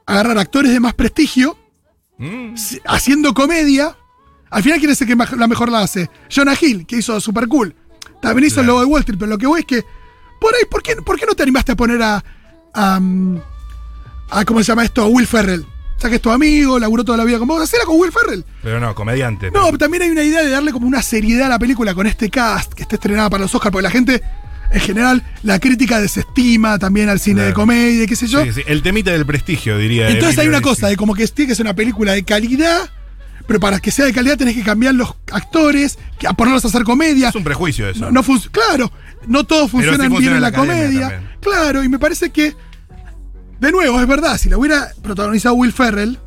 agarrar 0.07 0.39
actores 0.39 0.73
de 0.73 0.81
más 0.81 0.95
prestigio, 0.95 1.59
Mm, 2.19 2.55
haciendo 2.87 3.35
comedia. 3.35 3.95
Al 4.49 4.63
final 4.63 4.79
quiere 4.79 4.95
ser 4.95 5.07
que 5.07 5.15
maj- 5.15 5.37
la 5.37 5.47
mejor 5.47 5.71
la 5.71 5.81
hace. 5.83 6.09
Jonah 6.35 6.55
Hill, 6.59 6.87
que 6.87 6.97
hizo 6.97 7.21
Super 7.21 7.47
Cool. 7.47 7.75
También 8.23 8.47
hizo 8.47 8.61
el 8.63 8.67
logo 8.69 8.81
de 8.81 8.87
Wall 8.87 9.01
Street, 9.01 9.19
pero 9.19 9.29
lo 9.29 9.37
que 9.37 9.47
voy 9.47 9.61
es 9.61 9.67
que. 9.67 9.83
Por 10.41 10.55
ahí, 10.55 10.63
¿por 10.71 10.83
qué, 10.83 10.97
por 10.97 11.19
qué 11.19 11.27
no 11.27 11.35
te 11.35 11.43
animaste 11.43 11.73
a 11.73 11.77
poner 11.77 12.03
a. 12.03 12.25
a, 12.73 12.99
mm, 13.01 13.39
a 14.31 14.45
¿Cómo 14.47 14.61
se 14.61 14.65
llama 14.69 14.85
esto? 14.85 15.03
A 15.03 15.07
Will 15.09 15.27
Ferrell. 15.27 15.61
O 15.97 16.01
sea, 16.01 16.09
que 16.09 16.17
es 16.17 16.23
tu 16.23 16.31
amigo, 16.31 16.79
laburó 16.79 17.05
toda 17.05 17.19
la 17.19 17.25
vida 17.25 17.39
con 17.39 17.49
vos. 17.49 17.61
Hacela 17.61 17.85
con 17.85 18.01
Will 18.01 18.13
Ferrell. 18.13 18.45
pero 18.63 18.81
no, 18.81 18.95
comediante. 18.95 19.51
No, 19.51 19.67
pero 19.67 19.77
también 19.77 20.03
hay 20.05 20.11
una 20.11 20.23
idea 20.23 20.43
de 20.43 20.49
darle 20.49 20.73
como 20.73 20.87
una 20.87 21.03
seriedad 21.03 21.47
a 21.47 21.51
la 21.51 21.59
película 21.59 21.95
con 21.95 22.07
este 22.07 22.31
cast 22.31 22.73
que 22.73 22.83
está 22.83 22.95
estrenada 22.97 23.29
para 23.29 23.43
los 23.43 23.55
Oscars, 23.55 23.73
porque 23.73 23.83
la 23.83 23.91
gente, 23.91 24.23
en 24.73 24.81
general, 24.81 25.23
la 25.43 25.59
crítica 25.59 26.01
desestima 26.01 26.79
también 26.79 27.09
al 27.09 27.21
cine 27.21 27.37
Claro. 27.37 27.49
de 27.49 27.55
comedia, 27.55 28.03
y 28.05 28.07
qué 28.07 28.17
sé 28.17 28.27
yo. 28.27 28.43
Sí, 28.45 28.53
sí, 28.53 28.63
El 28.67 28.83
temita 28.83 29.13
del 29.13 29.25
prestigio, 29.27 29.79
diría. 29.79 30.09
Entonces 30.11 30.39
hay 30.39 30.49
una 30.49 30.61
cosa 30.61 30.89
de 30.89 30.97
como 30.97 31.15
que 31.15 31.27
tiene 31.29 31.49
que 31.51 31.55
ser 31.55 31.65
una 31.67 31.75
película 31.75 32.13
de 32.13 32.25
calidad, 32.25 32.91
pero 33.47 33.61
para 33.61 33.79
que 33.79 33.91
sea 33.91 34.05
de 34.07 34.13
calidad 34.13 34.37
tenés 34.37 34.55
que 34.57 34.63
cambiar 34.63 34.95
los 34.95 35.15
actores, 35.33 35.99
que 36.19 36.27
a 36.27 36.33
ponerlos 36.33 36.65
a 36.65 36.69
hacer 36.69 36.83
comedia. 36.85 37.29
Es 37.29 37.35
un 37.35 37.45
prejuicio 37.45 37.89
eso. 37.89 38.11
No, 38.11 38.23
claro, 38.51 38.91
no 39.29 39.45
todos 39.45 39.67
sí 39.67 39.71
funcionan 39.73 40.01
bien 40.01 40.11
funciona 40.13 40.37
en 40.37 40.43
la, 40.43 40.49
en 40.49 40.55
la 40.55 40.59
academia 40.63 40.83
comedia. 40.85 41.09
también. 41.11 41.31
Claro, 41.41 41.85
y 41.85 41.89
me 41.89 41.99
parece 41.99 42.31
que, 42.31 42.55
de 43.61 43.71
nuevo, 43.73 44.01
es 44.01 44.07
verdad, 44.09 44.37
si 44.39 44.49
la 44.49 44.59
hubiera 44.59 44.89
protagonizado 45.03 45.55
Will 45.55 45.73
Ferrell, 45.73 46.19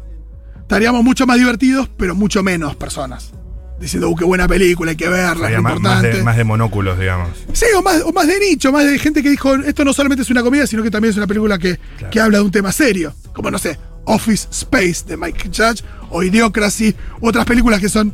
estaríamos 0.62 1.04
mucho 1.04 1.26
más 1.28 1.38
divertidos, 1.38 1.90
pero 1.98 2.16
mucho 2.16 2.42
menos 2.44 2.76
personas. 2.78 3.32
Diciendo, 3.80 4.10
uh, 4.10 4.16
qué 4.16 4.26
buena 4.26 4.48
película, 4.48 4.92
hay 4.92 4.98
que 4.98 5.08
verla, 5.08 5.48
es 5.50 5.56
Sería 5.56 5.62
más, 5.62 6.02
de, 6.02 6.22
más 6.24 6.36
de 6.38 6.44
monóculos, 6.44 7.00
digamos. 7.00 7.30
Sí, 7.54 7.66
o 7.78 7.82
más, 7.82 8.02
o 8.04 8.12
más 8.12 8.28
de 8.28 8.40
nicho, 8.40 8.72
más 8.72 8.86
de 8.86 9.00
gente 9.00 9.24
que 9.24 9.30
dijo, 9.30 9.56
esto 9.56 9.86
no 9.86 9.94
solamente 9.94 10.22
es 10.24 10.30
una 10.30 10.44
comedia, 10.44 10.68
sino 10.68 10.84
que 10.84 10.92
también 10.92 11.12
es 11.12 11.18
una 11.18 11.28
película 11.28 11.58
que, 11.58 11.78
Claro. 11.98 12.12
que 12.12 12.20
habla 12.20 12.38
de 12.40 12.44
un 12.44 12.52
tema 12.52 12.72
serio. 12.72 13.14
Como, 13.34 13.50
no 13.52 13.58
sé, 13.58 13.80
Office 14.06 14.48
Space 14.52 15.04
de 15.08 15.16
Mike 15.18 15.50
Judge 15.56 15.84
o 16.10 16.24
Idiocracy, 16.24 16.96
u 17.22 17.28
otras 17.30 17.46
películas 17.46 17.80
que 17.80 17.90
son 17.90 18.14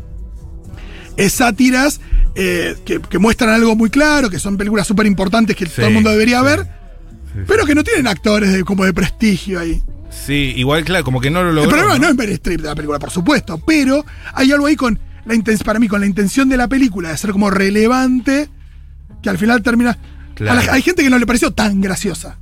eh, 1.17 1.29
sátiras 1.29 2.01
eh, 2.35 2.75
que, 2.85 2.99
que 2.99 3.17
muestran 3.17 3.49
algo 3.51 3.75
muy 3.75 3.89
claro, 3.89 4.29
que 4.29 4.37
son 4.39 4.57
películas 4.57 4.85
súper 4.85 5.05
importantes 5.05 5.55
que 5.55 5.65
todo 5.65 5.87
el 5.87 5.93
mundo 5.93 6.09
debería 6.11 6.39
sí. 6.41 6.45
ver, 6.45 6.67
Sí, 7.33 7.41
pero 7.47 7.65
que 7.65 7.75
no 7.75 7.83
tienen 7.83 8.07
actores 8.07 8.53
de- 8.53 8.63
como 8.63 8.85
de 8.85 8.93
prestigio 8.93 9.59
ahí. 9.59 9.81
Sí, 10.09 10.53
igual, 10.55 10.85
claro, 10.85 11.03
como 11.03 11.19
que 11.19 11.29
no 11.29 11.43
lo 11.43 11.49
El 11.49 11.55
logró. 11.55 11.69
problema 11.71 11.93
no 11.95 11.99
¿no? 12.03 12.09
es 12.09 12.15
Meryl 12.15 12.33
Streep 12.35 12.61
de 12.61 12.67
la 12.69 12.75
película, 12.75 12.99
por 12.99 13.11
supuesto, 13.11 13.57
pero 13.65 14.05
hay 14.33 14.51
algo 14.53 14.65
ahí 14.67 14.75
con 14.77 14.97
la 15.25 15.35
para 15.63 15.79
mí 15.79 15.87
con 15.87 15.99
la 16.01 16.05
intención 16.07 16.49
de 16.49 16.57
la 16.57 16.67
película 16.67 17.09
de 17.09 17.17
ser 17.17 17.31
como 17.31 17.49
relevante 17.49 18.49
que 19.21 19.29
al 19.29 19.37
final 19.37 19.61
termina. 19.63 19.91
a 19.91 19.97
Claro. 20.35 20.61
la- 20.65 20.73
hay 20.73 20.81
gente 20.81 21.01
que 21.03 21.09
no 21.09 21.17
le 21.17 21.25
pareció 21.25 21.51
tan 21.51 21.79
graciosa. 21.81 22.37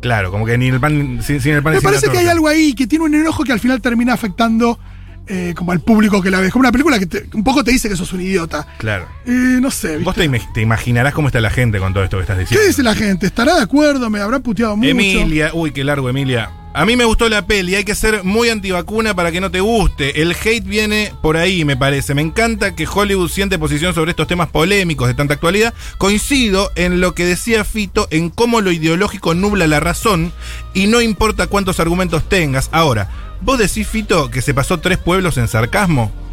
Claro, 0.00 0.30
como 0.30 0.44
que 0.46 0.56
ni 0.58 0.68
el 0.68 0.78
pan, 0.80 1.20
sin, 1.22 1.40
sin 1.40 1.52
el 1.54 1.62
pan 1.62 1.74
Me 1.74 1.80
parece 1.80 2.08
que 2.10 2.18
hay 2.18 2.26
algo 2.28 2.46
ahí 2.46 2.74
que 2.74 2.86
tiene 2.86 3.04
un 3.06 3.14
enojo 3.14 3.42
que 3.42 3.52
al 3.52 3.60
final 3.60 3.80
termina 3.80 4.12
afectando 4.12 4.78
eh, 5.26 5.54
como 5.56 5.72
al 5.72 5.80
público 5.80 6.20
que 6.20 6.30
la 6.30 6.40
ve. 6.40 6.48
Es 6.48 6.52
como 6.52 6.60
una 6.60 6.70
película 6.72 6.98
que 6.98 7.06
te- 7.06 7.26
un 7.32 7.42
poco 7.42 7.64
te 7.64 7.70
dice 7.70 7.88
que 7.88 7.96
sos 7.96 8.12
un 8.12 8.20
idiota. 8.20 8.66
Claro. 8.78 9.08
Eh, 9.24 9.30
no 9.60 9.70
sé, 9.70 9.96
¿viste? 9.96 10.04
Vos 10.04 10.14
te, 10.14 10.28
te 10.52 10.60
imaginarás 10.60 11.14
cómo 11.14 11.28
está 11.28 11.40
la 11.40 11.48
gente 11.50 11.78
con 11.78 11.94
todo 11.94 12.04
esto 12.04 12.18
que 12.18 12.22
estás 12.22 12.38
diciendo. 12.38 12.60
¿Qué 12.60 12.68
dice 12.68 12.82
la 12.82 12.94
gente? 12.94 13.26
¿Estará 13.26 13.54
de 13.56 13.62
acuerdo? 13.62 14.10
¿Me 14.10 14.20
habrá 14.20 14.40
puteado 14.40 14.76
mucho? 14.76 14.88
Emilia, 14.90 15.50
uy, 15.54 15.72
qué 15.72 15.82
largo, 15.82 16.10
Emilia. 16.10 16.50
A 16.76 16.84
mí 16.84 16.96
me 16.96 17.04
gustó 17.04 17.28
la 17.28 17.46
peli, 17.46 17.76
hay 17.76 17.84
que 17.84 17.94
ser 17.94 18.24
muy 18.24 18.48
antivacuna 18.48 19.14
para 19.14 19.30
que 19.30 19.40
no 19.40 19.48
te 19.48 19.60
guste. 19.60 20.20
El 20.20 20.32
hate 20.32 20.64
viene 20.64 21.12
por 21.22 21.36
ahí, 21.36 21.64
me 21.64 21.76
parece. 21.76 22.14
Me 22.14 22.22
encanta 22.22 22.74
que 22.74 22.88
Hollywood 22.92 23.30
siente 23.30 23.60
posición 23.60 23.94
sobre 23.94 24.10
estos 24.10 24.26
temas 24.26 24.48
polémicos 24.48 25.06
de 25.06 25.14
tanta 25.14 25.34
actualidad. 25.34 25.72
Coincido 25.98 26.72
en 26.74 27.00
lo 27.00 27.14
que 27.14 27.26
decía 27.26 27.62
Fito, 27.62 28.08
en 28.10 28.28
cómo 28.28 28.60
lo 28.60 28.72
ideológico 28.72 29.34
nubla 29.34 29.68
la 29.68 29.78
razón 29.78 30.32
y 30.74 30.88
no 30.88 31.00
importa 31.00 31.46
cuántos 31.46 31.78
argumentos 31.78 32.28
tengas. 32.28 32.70
Ahora, 32.72 33.08
¿vos 33.40 33.60
decís, 33.60 33.86
Fito, 33.86 34.28
que 34.32 34.42
se 34.42 34.52
pasó 34.52 34.80
tres 34.80 34.98
pueblos 34.98 35.38
en 35.38 35.46
sarcasmo? 35.46 36.23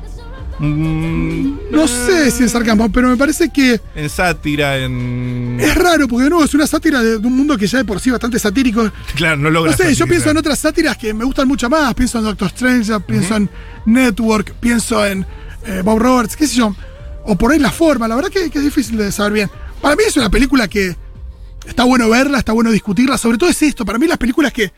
Mm, 0.61 1.71
No 1.71 1.87
sé 1.87 2.29
si 2.29 2.43
es 2.43 2.51
sarcasmo, 2.51 2.91
pero 2.91 3.09
me 3.09 3.17
parece 3.17 3.49
que 3.51 3.79
en 3.95 4.09
sátira, 4.09 4.77
en... 4.77 5.57
es 5.59 5.73
raro, 5.75 6.07
porque 6.07 6.25
de 6.25 6.29
nuevo 6.29 6.45
es 6.45 6.53
una 6.53 6.67
sátira 6.67 7.01
de, 7.01 7.17
de 7.17 7.27
un 7.27 7.35
mundo 7.35 7.57
que 7.57 7.65
ya 7.65 7.79
de 7.79 7.85
por 7.85 7.99
sí 7.99 8.11
bastante 8.11 8.37
satírico. 8.37 8.91
Claro, 9.15 9.37
no 9.37 9.49
logra 9.49 9.71
No 9.71 9.77
sé, 9.77 9.93
yo 9.95 10.05
pienso 10.05 10.29
en 10.29 10.37
otras 10.37 10.59
sátiras 10.59 10.97
que 10.97 11.13
me 11.13 11.25
gustan 11.25 11.47
mucho 11.47 11.69
más. 11.69 11.93
Pienso 11.95 12.19
en 12.19 12.25
Doctor 12.25 12.47
Strange, 12.49 12.99
pienso 13.01 13.35
en 13.35 13.49
Network, 13.85 14.53
pienso 14.59 15.05
en 15.05 15.25
eh, 15.65 15.81
Bob 15.83 15.99
Roberts, 15.99 16.35
qué 16.35 16.45
sé 16.47 16.57
yo. 16.57 16.75
O 17.25 17.35
por 17.35 17.51
ahí 17.51 17.59
la 17.59 17.71
forma, 17.71 18.07
la 18.07 18.15
verdad 18.15 18.29
que, 18.29 18.49
que 18.49 18.59
es 18.59 18.63
difícil 18.63 18.97
de 18.97 19.11
saber 19.11 19.33
bien. 19.33 19.51
Para 19.81 19.95
mí 19.95 20.03
es 20.07 20.15
una 20.17 20.29
película 20.29 20.67
que 20.67 20.95
está 21.65 21.83
bueno 21.83 22.09
verla, 22.09 22.37
está 22.37 22.51
bueno 22.53 22.71
discutirla. 22.71 23.17
Sobre 23.17 23.37
todo 23.37 23.49
es 23.49 23.61
esto, 23.63 23.83
para 23.85 23.97
mí 23.97 24.07
las 24.07 24.17
películas 24.17 24.53
que, 24.53 24.71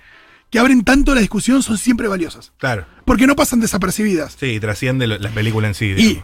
que 0.53 0.59
abren 0.59 0.83
tanto 0.83 1.15
la 1.15 1.21
discusión 1.21 1.63
son 1.63 1.79
siempre 1.79 2.07
valiosas. 2.07 2.51
Claro. 2.59 2.85
Porque 3.05 3.25
no 3.25 3.35
pasan 3.35 3.59
desapercibidas. 3.59 4.37
Sí, 4.39 4.59
trasciende 4.59 5.07
la 5.07 5.29
película 5.31 5.67
en 5.67 5.73
sí. 5.73 5.95
Y 5.97 6.21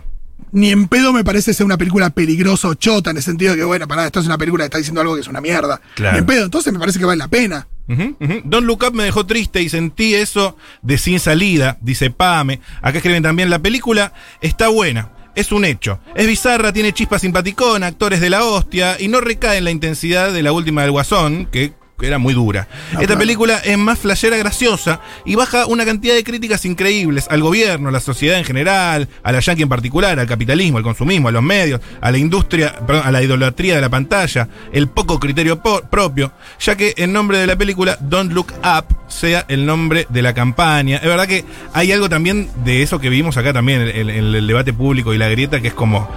ni 0.52 0.70
en 0.70 0.88
pedo 0.88 1.14
me 1.14 1.24
parece 1.24 1.52
ser 1.52 1.66
una 1.66 1.80
película 1.80 2.12
peligrosa 2.12 2.68
o 2.68 2.76
chota, 2.76 3.10
en 3.10 3.18
el 3.18 3.24
sentido 3.24 3.54
de 3.54 3.58
que, 3.58 3.64
bueno, 3.64 3.88
para 3.88 4.06
esto 4.06 4.20
es 4.20 4.28
una 4.28 4.38
película 4.38 4.62
que 4.62 4.66
está 4.66 4.78
diciendo 4.78 5.02
algo 5.02 5.16
que 5.16 5.22
es 5.22 5.28
una 5.28 5.42
mierda. 5.42 5.82
Claro. 5.96 6.14
Ni 6.14 6.20
en 6.20 6.26
pedo, 6.28 6.46
entonces 6.46 6.72
me 6.72 6.78
parece 6.78 7.00
que 7.00 7.06
vale 7.06 7.18
la 7.18 7.28
pena. 7.28 7.68
Ujú. 7.88 8.16
Don't 8.44 8.68
Look 8.68 8.84
Up 8.88 8.94
me 8.94 9.04
dejó 9.04 9.26
triste 9.26 9.64
y 9.64 9.70
sentí 9.70 10.14
eso 10.14 10.56
de 10.84 11.00
sin 11.00 11.20
salida, 11.20 11.80
dice 11.82 12.12
Pame. 12.12 12.62
Acá 12.84 13.00
escriben 13.00 13.24
también, 13.24 13.50
la 13.50 13.58
película 13.58 14.14
está 14.42 14.68
buena. 14.68 15.10
Es 15.34 15.52
un 15.52 15.66
hecho. 15.66 16.00
Es 16.16 16.28
bizarra, 16.28 16.72
tiene 16.72 16.94
chispa 16.94 17.18
simpaticona, 17.18 17.88
actores 17.88 18.22
de 18.22 18.30
la 18.30 18.44
hostia 18.44 18.96
y 19.00 19.08
no 19.08 19.22
recae 19.22 19.58
en 19.58 19.64
la 19.64 19.72
intensidad 19.72 20.32
de 20.32 20.44
la 20.44 20.52
última 20.52 20.84
del 20.84 20.92
Guasón, 20.92 21.48
que 21.48 21.74
era 22.08 22.18
muy 22.18 22.34
dura. 22.34 22.68
No, 22.94 23.02
Esta 23.02 23.18
película 23.18 23.58
es 23.58 23.78
más 23.78 24.00
flashera 24.00 24.38
graciosa 24.38 25.02
y 25.26 25.36
baja 25.36 25.66
una 25.66 25.86
cantidad 25.86 26.14
de 26.16 26.24
críticas 26.24 26.66
increíbles 26.66 27.28
al 27.30 27.42
gobierno, 27.42 27.90
a 27.90 27.92
la 27.92 28.00
sociedad 28.00 28.38
en 28.38 28.46
general, 28.46 29.08
a 29.24 29.32
la 29.32 29.40
yankee 29.40 29.64
en 29.64 29.70
particular, 29.70 30.20
al 30.20 30.28
capitalismo, 30.28 30.78
al 30.78 30.84
consumismo, 30.84 31.28
a 31.28 31.32
los 31.32 31.44
medios, 31.44 31.82
a 32.02 32.12
la 32.12 32.18
industria, 32.18 32.76
perdón, 32.86 33.04
a 33.06 33.12
la 33.12 33.22
idolatría 33.24 33.76
de 33.76 33.82
la 33.82 33.90
pantalla, 33.90 34.48
el 34.74 34.88
poco 34.88 35.20
criterio 35.20 35.62
propio, 35.90 36.32
ya 36.60 36.76
que 36.76 36.94
el 36.98 37.12
nombre 37.14 37.38
de 37.38 37.48
la 37.48 37.56
película 37.56 37.98
Don't 38.02 38.32
Look 38.32 38.54
Up 38.64 38.86
sea 39.08 39.46
el 39.50 39.66
nombre 39.66 40.06
de 40.10 40.22
la 40.22 40.34
campaña. 40.34 40.98
Es 40.98 41.04
verdad 41.06 41.28
que 41.28 41.44
hay 41.74 41.92
algo 41.92 42.10
también 42.10 42.50
de 42.64 42.84
eso 42.84 43.00
que 43.00 43.10
vimos 43.10 43.38
acá 43.38 43.54
también 43.54 43.82
en, 43.82 43.88
en- 43.90 44.10
en 44.10 44.36
el 44.36 44.48
debate 44.48 44.72
público 44.74 45.14
y 45.14 45.18
la 45.18 45.30
grieta, 45.30 45.62
que 45.62 45.70
es 45.70 45.74
como 45.74 46.08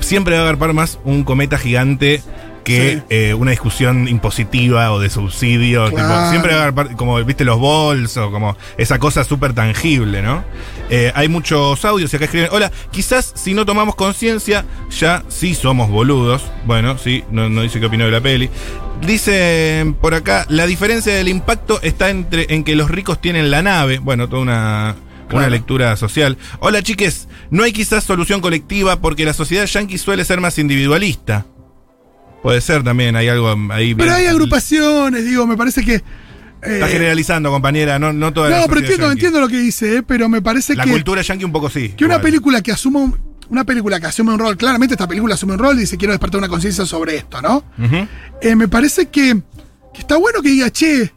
siempre 0.00 0.34
va 0.34 0.40
a 0.40 0.44
agarpar 0.44 0.72
más 0.72 0.98
un 1.04 1.24
cometa 1.24 1.58
gigante 1.58 2.22
que 2.64 2.94
Sí. 2.96 3.02
eh, 3.10 3.34
una 3.34 3.50
discusión 3.52 4.08
impositiva 4.08 4.90
o 4.92 4.98
de 4.98 5.10
subsidio. 5.10 5.90
tipo, 5.90 6.00
siempre 6.30 6.52
va 6.52 6.58
a 6.58 6.62
agarpar, 6.62 6.96
como 6.96 7.22
viste 7.24 7.44
los 7.44 7.58
bolsos, 7.58 8.30
como 8.30 8.56
esa 8.78 8.98
cosa 8.98 9.22
súper 9.24 9.52
tangible, 9.52 10.22
¿no? 10.22 10.42
Eh, 10.90 11.12
hay 11.14 11.28
muchos 11.28 11.84
audios 11.84 12.12
y 12.12 12.16
acá 12.16 12.24
escriben, 12.24 12.48
hola, 12.52 12.72
quizás 12.90 13.32
si 13.36 13.54
no 13.54 13.64
tomamos 13.66 13.94
conciencia, 13.94 14.64
ya 14.98 15.22
sí 15.28 15.54
somos 15.54 15.88
boludos. 15.90 16.42
Bueno, 16.66 16.98
sí, 16.98 17.22
no, 17.30 17.48
no 17.48 17.62
dice 17.62 17.78
qué 17.80 17.86
opinó 17.86 18.04
de 18.06 18.10
la 18.10 18.20
peli. 18.20 18.48
Dicen 19.06 19.94
por 19.94 20.14
acá, 20.14 20.46
la 20.48 20.66
diferencia 20.66 21.14
del 21.14 21.28
impacto 21.28 21.80
está 21.82 22.10
entre 22.10 22.46
en 22.54 22.64
que 22.64 22.74
los 22.76 22.90
ricos 22.90 23.20
tienen 23.20 23.50
la 23.50 23.62
nave. 23.62 23.98
Bueno, 23.98 24.28
toda 24.28 24.42
una, 24.42 24.96
una 25.26 25.28
Claro. 25.28 25.50
lectura 25.50 25.96
social. 25.96 26.38
Hola 26.60 26.82
chiques, 26.82 27.28
no 27.50 27.64
hay 27.64 27.72
quizás 27.72 28.04
solución 28.04 28.40
colectiva 28.40 29.00
porque 29.00 29.24
la 29.24 29.32
sociedad 29.34 29.66
yankee 29.66 29.98
suele 29.98 30.24
ser 30.24 30.40
más 30.40 30.58
individualista. 30.58 31.46
Puede 32.44 32.60
ser 32.60 32.84
también, 32.84 33.16
hay 33.16 33.26
algo 33.26 33.48
ahí. 33.72 33.94
Pero 33.94 34.10
bien- 34.10 34.14
hay 34.20 34.26
agrupaciones, 34.26 35.24
digo, 35.24 35.46
me 35.46 35.56
parece 35.56 35.82
que. 35.82 35.94
eh, 35.94 36.02
Está 36.62 36.88
generalizando, 36.88 37.50
compañera, 37.50 37.98
no, 37.98 38.12
no 38.12 38.34
toda 38.34 38.50
la 38.50 38.60
no, 38.60 38.66
pero 38.68 38.80
entiendo, 38.80 39.06
yankee. 39.06 39.12
entiendo 39.14 39.40
lo 39.40 39.48
que 39.48 39.58
dice, 39.58 39.96
eh, 39.96 40.02
pero 40.02 40.28
me 40.28 40.42
parece 40.42 40.74
La 40.74 40.84
que, 40.84 40.90
cultura 40.90 41.22
yankee 41.22 41.44
un 41.46 41.52
poco 41.52 41.70
sí. 41.70 41.94
que 41.96 42.04
una 42.04 42.20
película 42.20 42.60
que 42.60 42.70
asuma 42.70 43.00
un, 43.00 43.18
una 43.48 43.64
película 43.64 43.98
que 43.98 44.06
asume 44.08 44.32
un 44.34 44.38
rol, 44.38 44.58
claramente 44.58 44.92
esta 44.94 45.08
película 45.08 45.34
asume 45.36 45.54
un 45.54 45.58
rol 45.58 45.76
y 45.78 45.80
dice 45.80 45.96
quiero 45.96 46.12
despertar 46.12 46.36
una 46.38 46.48
conciencia 46.48 46.84
sobre 46.84 47.16
esto, 47.16 47.40
¿no? 47.40 47.64
Eh, 48.42 48.54
me 48.54 48.68
parece 48.68 49.06
que, 49.08 49.40
que 49.94 50.00
está 50.00 50.16
bueno 50.18 50.42
que 50.42 50.50
diga, 50.50 50.70
che, 50.70 51.12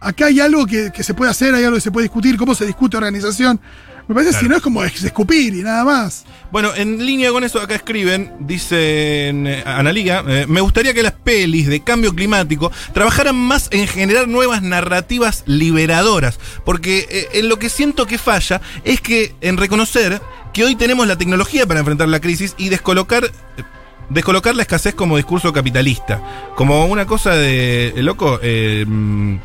acá 0.00 0.26
hay 0.26 0.38
algo 0.40 0.66
que, 0.66 0.90
que 0.94 1.02
se 1.02 1.14
puede 1.14 1.30
hacer, 1.30 1.54
hay 1.54 1.64
algo 1.64 1.76
que 1.76 1.80
se 1.80 1.90
puede 1.90 2.04
discutir, 2.04 2.36
cómo 2.36 2.54
se 2.54 2.66
discute 2.66 2.96
organización. 2.98 3.58
Me 4.08 4.14
parece 4.14 4.30
Claro. 4.30 4.42
si 4.44 4.48
no 4.48 4.56
es 4.56 4.62
como 4.62 4.82
es- 4.84 5.04
escupir 5.04 5.54
y 5.54 5.62
nada 5.62 5.84
más. 5.84 6.24
Bueno, 6.50 6.70
en 6.74 7.04
línea 7.04 7.30
con 7.30 7.44
eso, 7.44 7.60
acá 7.60 7.74
escriben, 7.74 8.32
dicen 8.40 9.46
eh, 9.46 9.62
Analiga, 9.66 10.24
eh, 10.26 10.46
me 10.48 10.62
gustaría 10.62 10.94
que 10.94 11.02
las 11.02 11.12
pelis 11.12 11.66
de 11.68 11.80
cambio 11.80 12.14
climático 12.14 12.72
trabajaran 12.94 13.36
más 13.36 13.68
en 13.70 13.86
generar 13.86 14.26
nuevas 14.26 14.62
narrativas 14.62 15.42
liberadoras, 15.46 16.40
porque 16.64 17.06
eh, 17.10 17.28
en 17.34 17.48
lo 17.50 17.58
que 17.58 17.68
siento 17.68 18.06
que 18.06 18.16
falla 18.18 18.62
es 18.84 19.00
que 19.02 19.34
en 19.42 19.58
reconocer 19.58 20.22
que 20.54 20.64
hoy 20.64 20.74
tenemos 20.74 21.06
la 21.06 21.16
tecnología 21.18 21.66
para 21.66 21.80
enfrentar 21.80 22.08
la 22.08 22.20
crisis 22.20 22.54
y 22.58 22.68
descolocar... 22.70 23.24
eh, 23.24 23.62
Descolocar 24.10 24.56
la 24.56 24.62
escasez 24.62 24.94
como 24.94 25.18
discurso 25.18 25.52
capitalista, 25.52 26.22
como 26.56 26.86
una 26.86 27.04
cosa 27.06 27.32
de, 27.34 27.92
loco, 27.96 28.40
mm, 28.42 29.36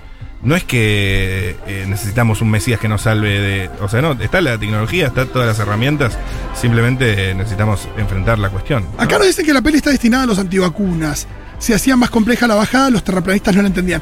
no 0.44 0.56
es 0.56 0.64
que 0.64 1.56
eh, 1.68 1.86
necesitamos 1.88 2.42
un 2.42 2.52
Mesías 2.52 2.80
que 2.80 2.88
nos 2.90 3.04
salve 3.04 3.40
de. 3.40 3.70
O 3.82 3.88
sea, 3.90 4.02
no, 4.02 4.12
está 4.14 4.42
la 4.42 4.58
tecnología, 4.58 5.08
está 5.08 5.26
todas 5.26 5.48
las 5.48 5.60
herramientas, 5.60 6.18
simplemente 6.60 7.32
eh, 7.32 7.36
necesitamos 7.36 7.88
enfrentar 7.98 8.40
la 8.40 8.50
cuestión. 8.50 8.86
¿no? 8.96 9.02
Acá 9.02 9.18
nos 9.18 9.28
dicen 9.28 9.46
que 9.46 9.54
la 9.54 9.62
peli 9.62 9.78
está 9.78 9.90
destinada 9.90 10.24
a 10.24 10.28
los 10.28 10.40
antivacunas. 10.40 11.28
Si 11.60 11.72
hacían 11.74 11.98
más 12.00 12.10
compleja 12.10 12.46
la 12.48 12.56
bajada, 12.56 12.90
los 12.90 13.04
terraplanistas 13.04 13.56
no 13.56 13.62
la 13.62 13.70
entendían. 13.70 14.02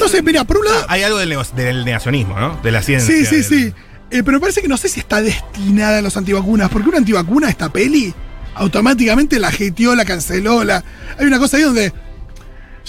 No 0.00 0.08
sé, 0.08 0.22
mira, 0.22 0.44
por 0.44 0.58
un 0.58 0.64
lado. 0.66 0.84
Hay 0.88 1.02
algo 1.02 1.18
del, 1.18 1.34
del 1.56 1.84
negacionismo, 1.84 2.38
¿no? 2.38 2.58
De 2.62 2.70
la 2.72 2.82
ciencia. 2.82 3.14
Sí, 3.14 3.24
sí, 3.24 3.36
del- 3.36 3.44
sí. 3.44 3.74
Eh, 4.10 4.22
pero 4.22 4.32
me 4.32 4.40
parece 4.40 4.60
que 4.62 4.68
no 4.68 4.76
sé 4.76 4.88
si 4.88 5.00
está 5.00 5.20
destinada 5.22 5.98
a 5.98 6.02
los 6.02 6.16
antivacunas, 6.16 6.68
porque 6.70 6.88
una 6.88 6.98
antivacuna, 6.98 7.48
esta 7.48 7.68
peli, 7.70 8.12
automáticamente 8.54 9.38
la 9.38 9.48
hateó, 9.48 9.94
la 9.94 10.04
canceló, 10.04 10.64
la. 10.64 10.82
Hay 11.18 11.26
una 11.26 11.38
cosa 11.38 11.56
ahí 11.56 11.62
donde. 11.62 11.92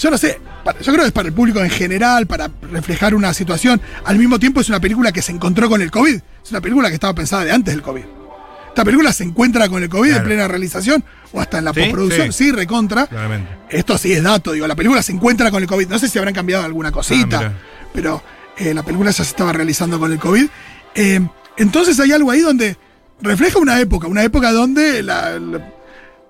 Yo 0.00 0.10
no 0.10 0.16
sé, 0.18 0.40
para- 0.64 0.78
yo 0.80 0.92
creo 0.92 1.02
que 1.04 1.08
es 1.08 1.12
para 1.12 1.28
el 1.28 1.34
público 1.34 1.60
en 1.62 1.68
general, 1.70 2.26
para 2.26 2.50
reflejar 2.72 3.14
una 3.14 3.32
situación. 3.34 3.80
Al 4.04 4.18
mismo 4.18 4.38
tiempo 4.38 4.60
es 4.60 4.68
una 4.68 4.80
película 4.80 5.12
que 5.12 5.20
se 5.22 5.30
encontró 5.32 5.68
con 5.68 5.82
el 5.82 5.90
COVID. 5.90 6.14
Es 6.42 6.50
una 6.50 6.60
película 6.60 6.88
que 6.88 6.94
estaba 6.94 7.14
pensada 7.14 7.44
de 7.44 7.52
antes 7.52 7.74
del 7.74 7.82
COVID. 7.82 8.02
Esta 8.68 8.84
película 8.84 9.12
se 9.12 9.24
encuentra 9.24 9.68
con 9.68 9.82
el 9.82 9.88
COVID 9.88 10.08
Claro. 10.08 10.22
en 10.22 10.26
plena 10.28 10.48
realización 10.48 11.04
o 11.32 11.40
hasta 11.40 11.58
en 11.58 11.64
la 11.66 11.74
Sí, 11.74 11.80
postproducción. 11.80 12.32
sí. 12.32 12.44
Sí, 12.44 12.52
recontra. 12.52 13.06
Claramente. 13.08 13.48
Esto 13.68 13.98
sí 13.98 14.12
es 14.12 14.22
dato, 14.22 14.52
digo, 14.52 14.66
la 14.66 14.76
película 14.76 15.02
se 15.02 15.12
encuentra 15.12 15.50
con 15.50 15.62
el 15.62 15.68
COVID. 15.68 15.88
No 15.88 15.98
sé 15.98 16.08
si 16.08 16.18
habrán 16.18 16.34
cambiado 16.34 16.64
alguna 16.64 16.90
cosita, 16.92 17.40
Ah, 17.46 17.52
pero 17.92 18.22
eh, 18.56 18.72
la 18.72 18.82
película 18.82 19.10
ya 19.10 19.16
se 19.24 19.30
estaba 19.30 19.52
realizando 19.52 19.98
con 19.98 20.12
el 20.12 20.18
COVID. 20.18 20.46
Eh, 20.94 21.20
entonces 21.56 21.98
hay 22.00 22.12
algo 22.12 22.30
ahí 22.30 22.40
donde 22.40 22.76
refleja 23.20 23.58
una 23.58 23.78
época, 23.80 24.06
una 24.06 24.22
época 24.22 24.50
donde 24.52 25.02
la, 25.02 25.38
la- 25.38 25.68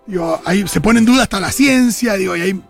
digo, 0.07 0.41
ahí 0.45 0.67
se 0.67 0.81
pone 0.81 0.99
en 0.99 1.05
duda 1.05 1.23
hasta 1.25 1.39
la 1.41 1.53
ciencia, 1.53 2.15
digo, 2.15 2.37
y 2.37 2.61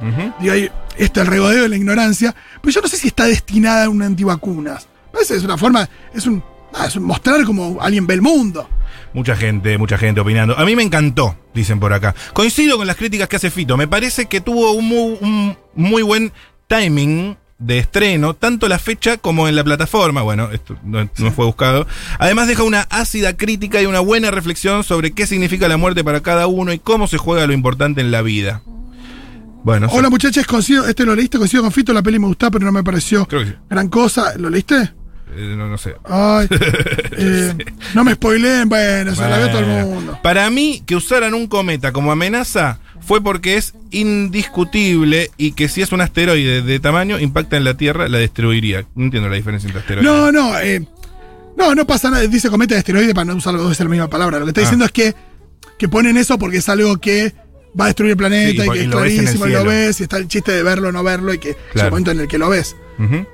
ahí, 0.00 0.08
Ujú. 0.08 0.32
digo, 0.40 0.52
ahí 0.54 0.70
esto, 0.98 1.20
el 1.20 1.26
regodeo 1.26 1.62
de 1.64 1.68
la 1.68 1.76
ignorancia. 1.76 2.34
Pero 2.60 2.72
yo 2.72 2.80
no 2.80 2.88
sé 2.88 2.96
si 2.96 3.08
está 3.08 3.24
destinada 3.24 3.84
a 3.84 3.88
un 3.88 4.02
antivacunas. 4.02 4.88
Parece 5.12 5.36
es 5.36 5.44
una 5.44 5.56
forma, 5.58 5.88
es 6.14 6.26
un, 6.26 6.42
ah, 6.74 6.86
es 6.86 6.96
un 6.96 7.04
mostrar 7.04 7.44
como 7.44 7.78
alguien 7.80 8.06
ve 8.06 8.14
el 8.14 8.22
mundo. 8.22 8.68
Mucha 9.12 9.36
gente, 9.36 9.78
mucha 9.78 9.96
gente 9.98 10.20
opinando. 10.20 10.58
A 10.58 10.64
mí 10.64 10.76
me 10.76 10.82
encantó, 10.82 11.36
dicen 11.54 11.80
por 11.80 11.92
acá. 11.92 12.14
Coincido 12.32 12.76
con 12.76 12.86
las 12.86 12.96
críticas 12.96 13.28
que 13.28 13.36
hace 13.36 13.50
Fito. 13.50 13.76
Me 13.76 13.88
parece 13.88 14.26
que 14.26 14.40
tuvo 14.40 14.72
un 14.72 14.86
muy, 14.86 15.18
un 15.20 15.56
muy 15.74 16.02
buen 16.02 16.32
timing 16.66 17.36
de 17.58 17.78
estreno, 17.78 18.34
tanto 18.34 18.68
la 18.68 18.78
fecha 18.78 19.16
como 19.16 19.48
en 19.48 19.56
la 19.56 19.64
plataforma. 19.64 20.20
Bueno, 20.20 20.50
esto 20.52 20.76
no, 20.84 21.08
no 21.16 21.32
fue 21.32 21.46
buscado. 21.46 21.86
Además 22.18 22.48
deja 22.48 22.62
una 22.62 22.82
ácida 22.90 23.34
crítica 23.36 23.80
y 23.80 23.86
una 23.86 24.00
buena 24.00 24.30
reflexión 24.30 24.84
sobre 24.84 25.12
qué 25.12 25.26
significa 25.26 25.68
la 25.68 25.78
muerte 25.78 26.04
para 26.04 26.20
cada 26.20 26.46
uno 26.46 26.72
y 26.74 26.78
cómo 26.78 27.06
se 27.06 27.16
juega 27.16 27.46
lo 27.46 27.54
importante 27.54 28.02
en 28.02 28.10
la 28.10 28.20
vida. 28.20 28.60
Bueno, 29.66 29.88
Hola 29.90 30.08
muchachos, 30.10 30.46
coincido, 30.46 30.86
este 30.86 31.04
lo 31.04 31.16
leíste, 31.16 31.38
coincido 31.38 31.64
con 31.64 31.72
Fito, 31.72 31.92
la 31.92 32.00
peli 32.00 32.20
me 32.20 32.28
gustó, 32.28 32.52
pero 32.52 32.64
no 32.64 32.70
me 32.70 32.84
pareció 32.84 33.26
Creo 33.26 33.42
que 33.42 33.48
sí. 33.50 33.56
gran 33.68 33.88
cosa. 33.88 34.34
¿Lo 34.38 34.48
leíste? 34.48 34.76
eh, 34.76 35.54
no, 35.58 35.66
no 35.68 35.76
sé. 35.76 35.96
Ay, 36.04 36.46
eh, 37.18 37.52
no 37.92 38.04
me 38.04 38.12
spoileen, 38.14 38.68
bueno, 38.68 39.12
se 39.12 39.22
la 39.22 39.38
ve 39.38 39.48
todo 39.48 39.58
el 39.58 39.66
mundo. 39.66 40.20
Para 40.22 40.48
mí, 40.50 40.84
que 40.86 40.94
usaran 40.94 41.34
un 41.34 41.48
cometa 41.48 41.90
como 41.92 42.12
amenaza 42.12 42.78
fue 43.00 43.20
porque 43.20 43.56
es 43.56 43.74
indiscutible 43.90 45.32
y 45.36 45.50
que 45.50 45.66
si 45.68 45.82
es 45.82 45.90
un 45.90 46.00
asteroide 46.00 46.62
de 46.62 46.78
tamaño, 46.78 47.18
impacta 47.18 47.56
en 47.56 47.64
la 47.64 47.76
Tierra, 47.76 48.08
la 48.08 48.18
destruiría. 48.18 48.86
No 48.94 49.06
entiendo 49.06 49.28
la 49.28 49.34
diferencia 49.34 49.66
entre 49.66 49.80
asteroides. 49.80 50.08
No, 50.08 50.30
no, 50.30 50.56
eh, 50.60 50.86
no, 51.56 51.74
no 51.74 51.84
pasa 51.88 52.08
nada. 52.08 52.24
Dice 52.28 52.50
cometa 52.50 52.74
de 52.74 52.78
esteroide 52.78 53.12
para 53.14 53.24
no 53.24 53.34
usar 53.34 53.52
los 53.54 53.64
dos 53.64 53.72
es 53.72 53.80
la 53.80 53.86
misma 53.90 54.08
palabra. 54.08 54.38
Lo 54.38 54.44
que 54.44 54.50
está 54.50 54.60
Ah. 54.60 54.64
diciendo 54.64 54.84
es 54.84 54.92
que, 54.92 55.12
que 55.76 55.88
ponen 55.88 56.16
eso 56.18 56.38
porque 56.38 56.58
es 56.58 56.68
algo 56.68 56.98
que 56.98 57.34
va 57.78 57.84
a 57.84 57.88
destruir 57.88 58.12
el 58.12 58.16
planeta 58.16 58.62
Sí, 58.62 58.68
y 58.68 58.72
que 58.72 58.80
es 58.82 58.86
lo 58.86 58.96
clarísimo 58.98 59.46
y 59.46 59.50
lo 59.52 59.64
ves 59.64 60.00
y 60.00 60.02
está 60.04 60.16
el 60.18 60.28
chiste 60.28 60.52
de 60.52 60.62
verlo 60.62 60.88
o 60.88 60.92
no 60.92 61.02
verlo 61.02 61.34
y 61.34 61.38
que 61.38 61.50
es 61.50 61.56
el 61.74 61.90
momento 61.90 62.10
en 62.10 62.20
el 62.20 62.28
que 62.28 62.38
lo 62.38 62.48
ves. 62.48 62.76
Ujú. 62.98 63.26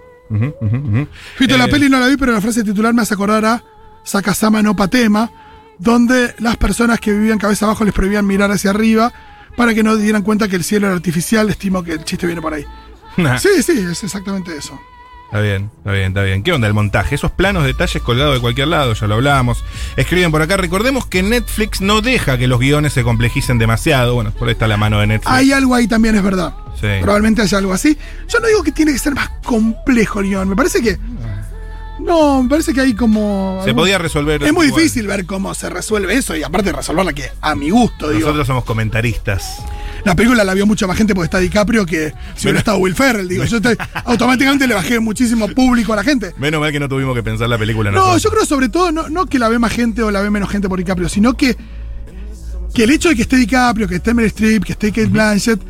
Fito, 1.36 1.56
la 1.58 1.64
Eh, 1.66 1.68
peli 1.68 1.88
no 1.88 2.00
la 2.00 2.08
vi, 2.08 2.16
pero 2.16 2.32
la 2.32 2.40
frase 2.40 2.64
titular 2.64 2.94
me 2.94 3.02
hace 3.02 3.14
acordar 3.14 3.44
a 3.44 3.64
Sakasama 4.04 4.62
no 4.62 4.74
Patema, 4.74 5.30
donde 5.78 6.34
las 6.38 6.56
personas 6.56 7.00
que 7.00 7.12
vivían 7.12 7.38
cabeza 7.38 7.66
abajo 7.66 7.84
les 7.84 7.92
prohibían 7.94 8.26
mirar 8.26 8.50
hacia 8.50 8.70
arriba 8.70 9.12
para 9.56 9.74
que 9.74 9.82
no 9.82 9.96
dieran 9.96 10.22
cuenta 10.22 10.48
que 10.48 10.56
el 10.56 10.64
cielo 10.64 10.86
era 10.86 10.96
artificial. 10.96 11.48
Estimo 11.50 11.82
que 11.84 11.92
el 11.92 12.04
chiste 12.04 12.26
viene 12.26 12.40
por 12.40 12.54
ahí. 12.54 12.64
nah, 13.18 13.36
Sí, 13.38 13.48
sí, 13.62 13.72
es 13.78 14.02
exactamente 14.02 14.56
eso. 14.56 14.80
Está 15.32 15.40
bien, 15.40 15.70
está 15.78 15.92
bien, 15.92 16.08
está 16.08 16.22
bien. 16.24 16.42
¿Qué 16.42 16.52
onda 16.52 16.68
el 16.68 16.74
montaje? 16.74 17.14
Esos 17.14 17.30
planos, 17.30 17.64
detalles 17.64 18.02
colgados 18.02 18.34
de 18.34 18.40
cualquier 18.42 18.68
lado, 18.68 18.92
ya 18.92 19.06
lo 19.06 19.14
hablábamos. 19.14 19.64
Escriben 19.96 20.30
por 20.30 20.42
acá, 20.42 20.58
recordemos 20.58 21.06
que 21.06 21.22
Netflix 21.22 21.80
no 21.80 22.02
deja 22.02 22.36
que 22.36 22.46
los 22.46 22.60
guiones 22.60 22.92
se 22.92 23.02
complejicen 23.02 23.56
demasiado. 23.56 24.12
Bueno, 24.12 24.30
por 24.32 24.48
ahí 24.48 24.52
está 24.52 24.68
la 24.68 24.76
mano 24.76 25.00
de 25.00 25.06
Netflix. 25.06 25.32
Hay 25.32 25.50
algo 25.50 25.74
ahí 25.74 25.88
también, 25.88 26.16
es 26.16 26.22
verdad. 26.22 26.52
Sí. 26.78 26.86
Probablemente 27.00 27.40
haya 27.40 27.56
algo 27.56 27.72
así. 27.72 27.96
Yo 28.28 28.40
no 28.40 28.46
digo 28.46 28.62
que 28.62 28.72
tiene 28.72 28.92
que 28.92 28.98
ser 28.98 29.14
más 29.14 29.30
complejo 29.42 30.20
el 30.20 30.26
guion. 30.26 30.50
Me 30.50 30.54
parece 30.54 30.82
que. 30.82 30.98
No, 32.04 32.42
me 32.42 32.48
parece 32.48 32.72
que 32.74 32.80
hay 32.80 32.94
como. 32.94 33.60
Se 33.64 33.74
podía 33.74 33.98
resolver. 33.98 34.42
Es 34.42 34.52
muy 34.52 34.66
igual. 34.66 34.82
difícil 34.82 35.06
ver 35.06 35.24
cómo 35.26 35.54
se 35.54 35.70
resuelve 35.70 36.14
eso 36.14 36.36
y 36.36 36.42
aparte 36.42 36.70
de 36.70 36.76
resolverla 36.76 37.12
que 37.12 37.30
a 37.40 37.54
mi 37.54 37.70
gusto, 37.70 38.08
digo. 38.10 38.20
Nosotros 38.20 38.46
somos 38.46 38.64
comentaristas. 38.64 39.58
La 40.04 40.16
película 40.16 40.42
la 40.42 40.52
vio 40.54 40.66
mucha 40.66 40.86
más 40.88 40.96
gente 40.96 41.14
porque 41.14 41.26
está 41.26 41.38
DiCaprio 41.38 41.86
que 41.86 42.12
si 42.34 42.46
hubiera 42.46 42.58
estado 42.58 42.78
Will 42.78 42.94
Ferrell, 42.96 43.28
digo. 43.28 43.44
Yo 43.44 43.58
estoy- 43.58 43.76
automáticamente 44.04 44.66
le 44.66 44.74
bajé 44.74 44.98
muchísimo 44.98 45.46
público 45.48 45.92
a 45.92 45.96
la 45.96 46.02
gente. 46.04 46.34
Menos 46.38 46.60
mal 46.60 46.72
que 46.72 46.80
no 46.80 46.88
tuvimos 46.88 47.14
que 47.14 47.22
pensar 47.22 47.48
la 47.48 47.56
película 47.56 47.90
No, 47.92 47.98
nosotros. 47.98 48.22
yo 48.22 48.30
creo 48.30 48.44
sobre 48.46 48.68
todo 48.68 48.90
no, 48.90 49.08
no 49.08 49.26
que 49.26 49.38
la 49.38 49.48
ve 49.48 49.58
más 49.60 49.72
gente 49.72 50.02
o 50.02 50.10
la 50.10 50.20
ve 50.20 50.30
menos 50.30 50.50
gente 50.50 50.68
por 50.68 50.78
DiCaprio, 50.78 51.08
sino 51.08 51.34
que, 51.34 51.56
que 52.74 52.82
el 52.84 52.90
hecho 52.90 53.10
de 53.10 53.16
que 53.16 53.22
esté 53.22 53.36
DiCaprio, 53.36 53.86
que 53.86 53.96
esté 53.96 54.12
Meryl 54.12 54.28
Streep, 54.28 54.64
que 54.64 54.72
esté 54.72 54.88
Kate 54.90 55.06
Blanchett 55.06 55.60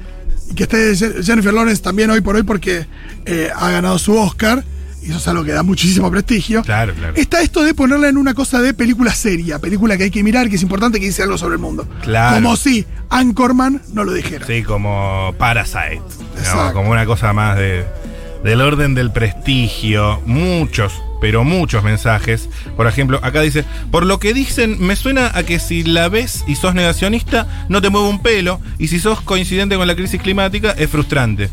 y 0.50 0.54
que 0.54 0.62
esté 0.62 0.92
Je- 0.94 1.22
Jennifer 1.22 1.52
Lawrence 1.52 1.82
también 1.82 2.10
hoy 2.10 2.22
por 2.22 2.34
hoy 2.36 2.42
porque 2.42 2.86
eh, 3.26 3.50
ha 3.54 3.70
ganado 3.70 3.98
su 3.98 4.16
Oscar, 4.16 4.64
y 5.02 5.08
eso 5.08 5.18
es 5.18 5.28
algo 5.28 5.44
que 5.44 5.52
da 5.52 5.62
muchísimo 5.62 6.10
prestigio. 6.10 6.62
Claro, 6.62 6.94
claro. 6.94 7.14
Está 7.16 7.42
esto 7.42 7.62
de 7.62 7.74
ponerla 7.74 8.08
en 8.08 8.16
una 8.16 8.34
cosa 8.34 8.60
de 8.60 8.72
película 8.72 9.12
seria, 9.12 9.58
película 9.58 9.96
que 9.96 10.04
hay 10.04 10.10
que 10.10 10.22
mirar, 10.22 10.48
que 10.48 10.56
es 10.56 10.62
importante, 10.62 11.00
que 11.00 11.06
dice 11.06 11.22
algo 11.22 11.36
sobre 11.36 11.54
el 11.54 11.60
mundo. 11.60 11.88
Claro. 12.02 12.36
Como 12.36 12.56
si 12.56 12.86
Anchorman 13.10 13.82
no 13.92 14.04
lo 14.04 14.12
dijera. 14.12 14.46
Sí, 14.46 14.62
como 14.62 15.34
Parasite. 15.38 16.02
¿no? 16.54 16.72
Como 16.72 16.90
una 16.90 17.04
cosa 17.04 17.32
más 17.32 17.56
de, 17.56 17.84
del 18.44 18.60
orden 18.60 18.94
del 18.94 19.10
prestigio. 19.10 20.20
Muchos, 20.24 21.02
pero 21.20 21.42
muchos 21.42 21.82
mensajes. 21.82 22.48
Por 22.76 22.86
ejemplo, 22.86 23.18
acá 23.22 23.40
dice, 23.40 23.64
por 23.90 24.06
lo 24.06 24.20
que 24.20 24.34
dicen, 24.34 24.76
me 24.78 24.94
suena 24.94 25.32
a 25.34 25.42
que 25.42 25.58
si 25.58 25.82
la 25.82 26.08
ves 26.08 26.44
y 26.46 26.54
sos 26.54 26.74
negacionista, 26.74 27.66
no 27.68 27.82
te 27.82 27.90
mueve 27.90 28.08
un 28.08 28.22
pelo. 28.22 28.60
Y 28.78 28.88
si 28.88 29.00
sos 29.00 29.20
coincidente 29.20 29.76
con 29.76 29.88
la 29.88 29.96
crisis 29.96 30.22
climática, 30.22 30.70
es 30.72 30.88
frustrante. 30.88 31.50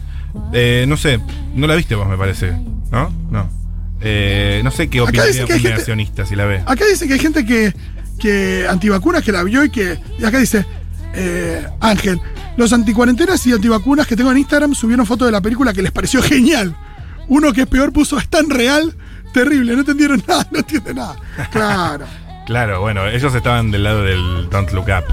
Eh, 0.54 0.86
no 0.88 0.98
sé, 0.98 1.20
no 1.56 1.66
la 1.66 1.76
viste 1.76 1.96
vos, 1.96 2.08
me 2.08 2.18
parece. 2.18 2.54
¿No? 2.92 3.12
No. 3.32 3.50
Eh, 4.02 4.62
no 4.64 4.72
sé 4.72 4.90
qué 4.90 5.00
que 5.00 5.44
un 5.44 5.64
negacionista 5.64 6.26
si 6.26 6.36
la 6.36 6.46
ve. 6.46 6.64
Acá 6.66 6.86
dice 6.86 7.08
que 7.08 7.14
hay 7.14 7.20
gente 7.20 7.46
que, 7.46 7.74
que 8.18 8.66
antivacunas 8.70 9.24
que 9.24 9.32
la 9.32 9.44
vio 9.44 9.64
y 9.64 9.70
que. 9.70 10.00
Y 10.18 10.24
acá 10.24 10.38
dice, 10.40 10.66
eh, 11.14 11.66
Ángel, 11.80 12.20
los 12.58 12.72
anticuarentenas 12.74 13.46
y 13.48 13.54
antivacunas 13.54 14.08
que 14.08 14.16
tengo 14.16 14.32
en 14.32 14.38
Instagram 14.38 14.74
subieron 14.74 15.06
fotos 15.06 15.28
de 15.28 15.32
la 15.32 15.42
película 15.42 15.74
que 15.74 15.82
les 15.82 15.92
pareció 15.92 16.22
genial. 16.24 16.76
Uno 17.28 17.54
que 17.54 17.62
es 17.62 17.68
peor 17.68 17.92
puso, 17.94 18.18
es 18.18 18.28
tan 18.28 18.50
real, 18.50 18.96
terrible, 19.34 19.74
no 19.74 19.80
entendieron 19.80 20.24
nada, 20.28 20.48
no 20.52 20.60
entiende 20.60 20.94
nada. 20.94 21.16
Claro. 21.52 22.06
Claro, 22.50 22.82
bueno, 22.82 23.06
ellos 23.06 23.36
estaban 23.36 23.70
del 23.70 23.84
lado 23.84 24.02
del 24.02 24.50
Don't 24.50 24.72
Look 24.72 24.86
Up. 24.86 25.04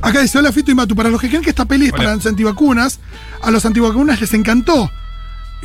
Acá 0.00 0.22
dice, 0.22 0.38
hola 0.38 0.50
Fito 0.50 0.70
y 0.70 0.74
Matu, 0.74 0.96
para 0.96 1.10
los 1.10 1.20
que 1.20 1.28
creen 1.28 1.42
que 1.42 1.50
esta 1.50 1.66
peli 1.66 1.88
es 1.88 1.92
Hola. 1.92 2.04
para 2.04 2.14
los 2.16 2.24
antivacunas, 2.24 3.00
a 3.42 3.50
los 3.50 3.66
antivacunas 3.66 4.18
les 4.18 4.32
encantó. 4.32 4.90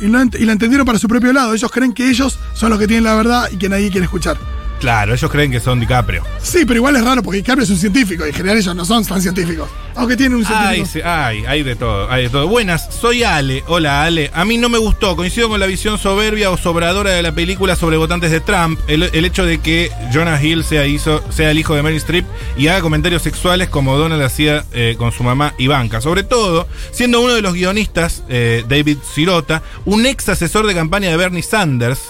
Y, 0.00 0.06
no 0.06 0.22
y 0.22 0.44
la 0.44 0.52
entendieron 0.52 0.86
para 0.86 0.98
su 0.98 1.08
propio 1.08 1.32
lado. 1.32 1.54
Ellos 1.54 1.70
creen 1.70 1.92
que 1.92 2.08
ellos 2.08 2.38
son 2.54 2.70
los 2.70 2.78
que 2.78 2.86
tienen 2.86 3.04
la 3.04 3.14
verdad 3.14 3.48
y 3.50 3.56
que 3.56 3.68
nadie 3.68 3.90
quiere 3.90 4.04
escuchar. 4.04 4.38
Claro, 4.80 5.12
ellos 5.12 5.30
creen 5.30 5.52
que 5.52 5.60
son 5.60 5.78
DiCaprio. 5.78 6.24
Sí, 6.42 6.64
pero 6.64 6.76
igual 6.76 6.96
es 6.96 7.04
raro 7.04 7.22
porque 7.22 7.36
DiCaprio 7.36 7.64
es 7.64 7.70
un 7.70 7.76
científico 7.76 8.24
y 8.24 8.30
en 8.30 8.34
general 8.34 8.58
ellos 8.58 8.74
no 8.74 8.84
son 8.86 9.04
tan 9.04 9.20
científicos. 9.20 9.68
Aunque 9.94 10.16
tienen 10.16 10.38
un 10.38 10.44
científico. 10.44 10.72
Ay, 10.72 10.86
sí, 10.86 11.00
ay, 11.04 11.44
hay 11.46 11.62
de 11.62 11.76
todo, 11.76 12.10
hay 12.10 12.24
de 12.24 12.30
todo. 12.30 12.48
Buenas, 12.48 12.88
soy 12.94 13.22
Ale. 13.22 13.62
Hola, 13.66 14.04
Ale. 14.04 14.30
A 14.32 14.46
mí 14.46 14.56
no 14.56 14.70
me 14.70 14.78
gustó. 14.78 15.16
Coincido 15.16 15.50
con 15.50 15.60
la 15.60 15.66
visión 15.66 15.98
soberbia 15.98 16.50
o 16.50 16.56
sobradora 16.56 17.10
de 17.10 17.22
la 17.22 17.32
película 17.32 17.76
sobre 17.76 17.98
votantes 17.98 18.30
de 18.30 18.40
Trump. 18.40 18.80
El, 18.88 19.02
el 19.02 19.24
hecho 19.26 19.44
de 19.44 19.58
que 19.58 19.90
Jonah 20.14 20.42
Hill 20.42 20.64
sea, 20.64 20.86
hizo, 20.86 21.22
sea 21.30 21.50
el 21.50 21.58
hijo 21.58 21.74
de 21.74 21.82
Meryl 21.82 21.98
Streep 21.98 22.24
y 22.56 22.68
haga 22.68 22.80
comentarios 22.80 23.20
sexuales 23.20 23.68
como 23.68 23.98
Donald 23.98 24.22
hacía 24.22 24.64
eh, 24.72 24.94
con 24.96 25.12
su 25.12 25.22
mamá 25.22 25.54
Ivanka. 25.58 26.00
Sobre 26.00 26.22
todo, 26.22 26.66
siendo 26.90 27.20
uno 27.20 27.34
de 27.34 27.42
los 27.42 27.52
guionistas, 27.52 28.22
eh, 28.30 28.64
David 28.66 28.96
Sirota, 29.12 29.62
un 29.84 30.06
ex 30.06 30.30
asesor 30.30 30.66
de 30.66 30.74
campaña 30.74 31.10
de 31.10 31.18
Bernie 31.18 31.42
Sanders. 31.42 32.00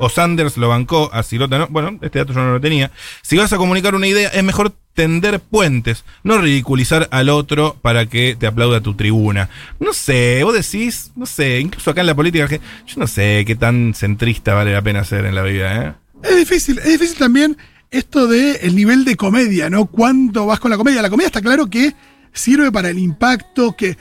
O 0.00 0.08
Sanders 0.08 0.56
lo 0.56 0.68
bancó, 0.68 1.10
a 1.12 1.22
Sirota 1.22 1.58
no. 1.58 1.68
Bueno, 1.68 1.98
este 2.00 2.18
dato 2.18 2.32
yo 2.32 2.40
no 2.40 2.54
lo 2.54 2.60
tenía. 2.60 2.90
Si 3.22 3.36
vas 3.36 3.52
a 3.52 3.58
comunicar 3.58 3.94
una 3.94 4.06
idea, 4.06 4.30
es 4.30 4.42
mejor 4.42 4.72
tender 4.94 5.40
puentes, 5.40 6.04
no 6.24 6.38
ridiculizar 6.38 7.08
al 7.10 7.28
otro 7.28 7.76
para 7.80 8.06
que 8.06 8.36
te 8.38 8.46
aplauda 8.46 8.80
tu 8.80 8.94
tribuna. 8.94 9.50
No 9.78 9.92
sé, 9.92 10.40
vos 10.42 10.54
decís, 10.54 11.12
no 11.16 11.26
sé, 11.26 11.60
incluso 11.60 11.90
acá 11.90 12.00
en 12.00 12.06
la 12.06 12.14
política, 12.14 12.48
yo 12.48 12.60
no 12.96 13.06
sé 13.06 13.44
qué 13.46 13.56
tan 13.56 13.94
centrista 13.94 14.54
vale 14.54 14.72
la 14.72 14.82
pena 14.82 15.04
ser 15.04 15.26
en 15.26 15.34
la 15.34 15.42
vida, 15.42 15.84
¿eh? 15.84 15.94
Es 16.22 16.36
difícil, 16.36 16.78
es 16.78 16.86
difícil 16.86 17.16
también 17.16 17.56
esto 17.90 18.26
de 18.26 18.56
el 18.56 18.74
nivel 18.76 19.04
de 19.04 19.16
comedia, 19.16 19.70
¿no? 19.70 19.86
¿Cuánto 19.86 20.46
vas 20.46 20.60
con 20.60 20.70
la 20.70 20.76
comedia? 20.76 21.02
La 21.02 21.10
comedia 21.10 21.28
está 21.28 21.40
claro 21.40 21.68
que 21.68 21.94
sirve 22.32 22.70
para 22.70 22.90
el 22.90 22.98
impacto, 22.98 23.74
que, 23.76 23.96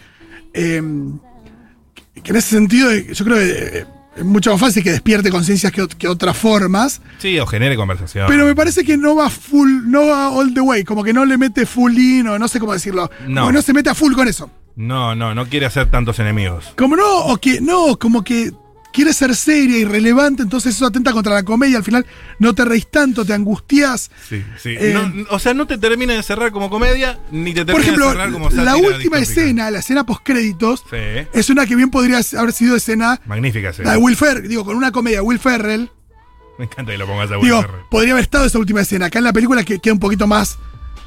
eh, 0.54 0.82
que 2.24 2.32
en 2.32 2.36
ese 2.36 2.50
sentido 2.50 2.92
yo 2.94 3.26
creo 3.26 3.38
que 3.38 3.80
eh, 3.80 3.86
mucho 4.24 4.52
más 4.52 4.60
fácil 4.60 4.84
que 4.84 4.92
despierte 4.92 5.30
conciencias 5.30 5.72
que, 5.72 5.84
ot- 5.84 5.96
que 5.96 6.08
otras 6.08 6.36
formas, 6.38 7.02
Sí, 7.18 7.40
o 7.40 7.46
genere 7.46 7.76
conversación. 7.76 8.26
pero 8.28 8.46
me 8.46 8.56
parece 8.56 8.84
que 8.84 8.98
no 8.98 9.16
va 9.16 9.30
full, 9.30 9.70
no 9.86 10.08
va 10.08 10.30
all 10.30 10.54
the 10.54 10.62
way, 10.62 10.84
como 10.84 11.04
que 11.04 11.14
no 11.14 11.26
le 11.26 11.38
mete 11.38 11.66
full 11.66 11.98
in 11.98 12.28
o 12.28 12.40
no 12.40 12.48
sé 12.48 12.60
cómo 12.60 12.74
decirlo, 12.74 13.10
No. 13.28 13.42
como 13.42 13.52
no 13.54 13.62
se 13.62 13.74
mete 13.74 13.90
a 13.90 13.96
full 13.96 14.14
con 14.14 14.28
eso. 14.28 14.50
No, 14.76 15.14
no, 15.16 15.36
no 15.36 15.46
quiere 15.48 15.66
hacer 15.66 15.92
tantos 15.92 16.20
enemigos. 16.20 16.74
Como 16.78 16.96
no, 16.96 17.18
o 17.26 17.38
que 17.38 17.60
no, 17.60 17.98
como 18.00 18.24
que 18.24 18.52
quiere 18.92 19.14
ser 19.14 19.36
seria 19.36 19.78
y 19.78 19.86
relevante, 19.86 20.42
entonces 20.44 20.76
eso 20.76 20.86
atenta 20.86 21.12
contra 21.12 21.34
la 21.34 21.44
comedia, 21.44 21.78
al 21.78 21.84
final 21.84 22.06
no 22.40 22.54
te 22.56 22.66
reís 22.66 22.90
tanto, 22.90 23.24
te 23.26 23.34
angustias. 23.34 24.10
Sí, 24.28 24.44
sí. 24.62 24.76
Eh, 24.78 24.94
No, 24.94 25.26
o 25.30 25.40
sea, 25.40 25.54
no 25.54 25.68
te 25.68 25.78
termina 25.78 26.14
de 26.14 26.24
cerrar 26.24 26.52
como 26.52 26.70
comedia, 26.70 27.20
ni 27.32 27.54
te 27.54 27.66
termina 27.66 27.74
Por 27.74 27.82
ejemplo, 27.82 28.06
de 28.08 28.12
cerrar 28.14 28.32
como 28.32 28.50
la 28.50 28.76
última 28.78 29.20
escena, 29.20 29.70
la 29.72 29.80
escena 29.80 30.06
post 30.06 30.22
créditos, 30.24 30.84
Sí. 30.90 30.98
es 31.34 31.50
una 31.50 31.66
que 31.66 31.76
bien 31.76 31.92
podría 31.92 32.20
haber 32.38 32.52
sido 32.54 32.76
escena 32.76 33.22
Magnífica, 33.26 33.74
sí. 33.74 33.84
la 33.84 33.92
de 33.92 33.98
Will 33.98 34.16
Ferrell, 34.16 34.48
digo, 34.48 34.66
con 34.66 34.76
una 34.76 34.92
comedia 34.92 35.18
de 35.18 35.22
Will 35.22 35.40
Ferrell, 35.40 35.90
Me 36.58 36.66
encanta 36.66 36.92
que 36.92 36.98
lo 36.98 37.06
pongas 37.08 37.32
a 37.32 37.38
Will 37.38 37.46
digo, 37.46 37.62
Ferrell. 37.62 37.82
podría 37.90 38.12
haber 38.14 38.24
estado 38.24 38.46
esa 38.46 38.60
última 38.60 38.82
escena. 38.82 39.06
Acá 39.06 39.20
en 39.20 39.26
la 39.26 39.34
película 39.34 39.64
que 39.64 39.80
queda 39.80 39.94
un 39.94 40.00
poquito 40.00 40.28
más 40.28 40.58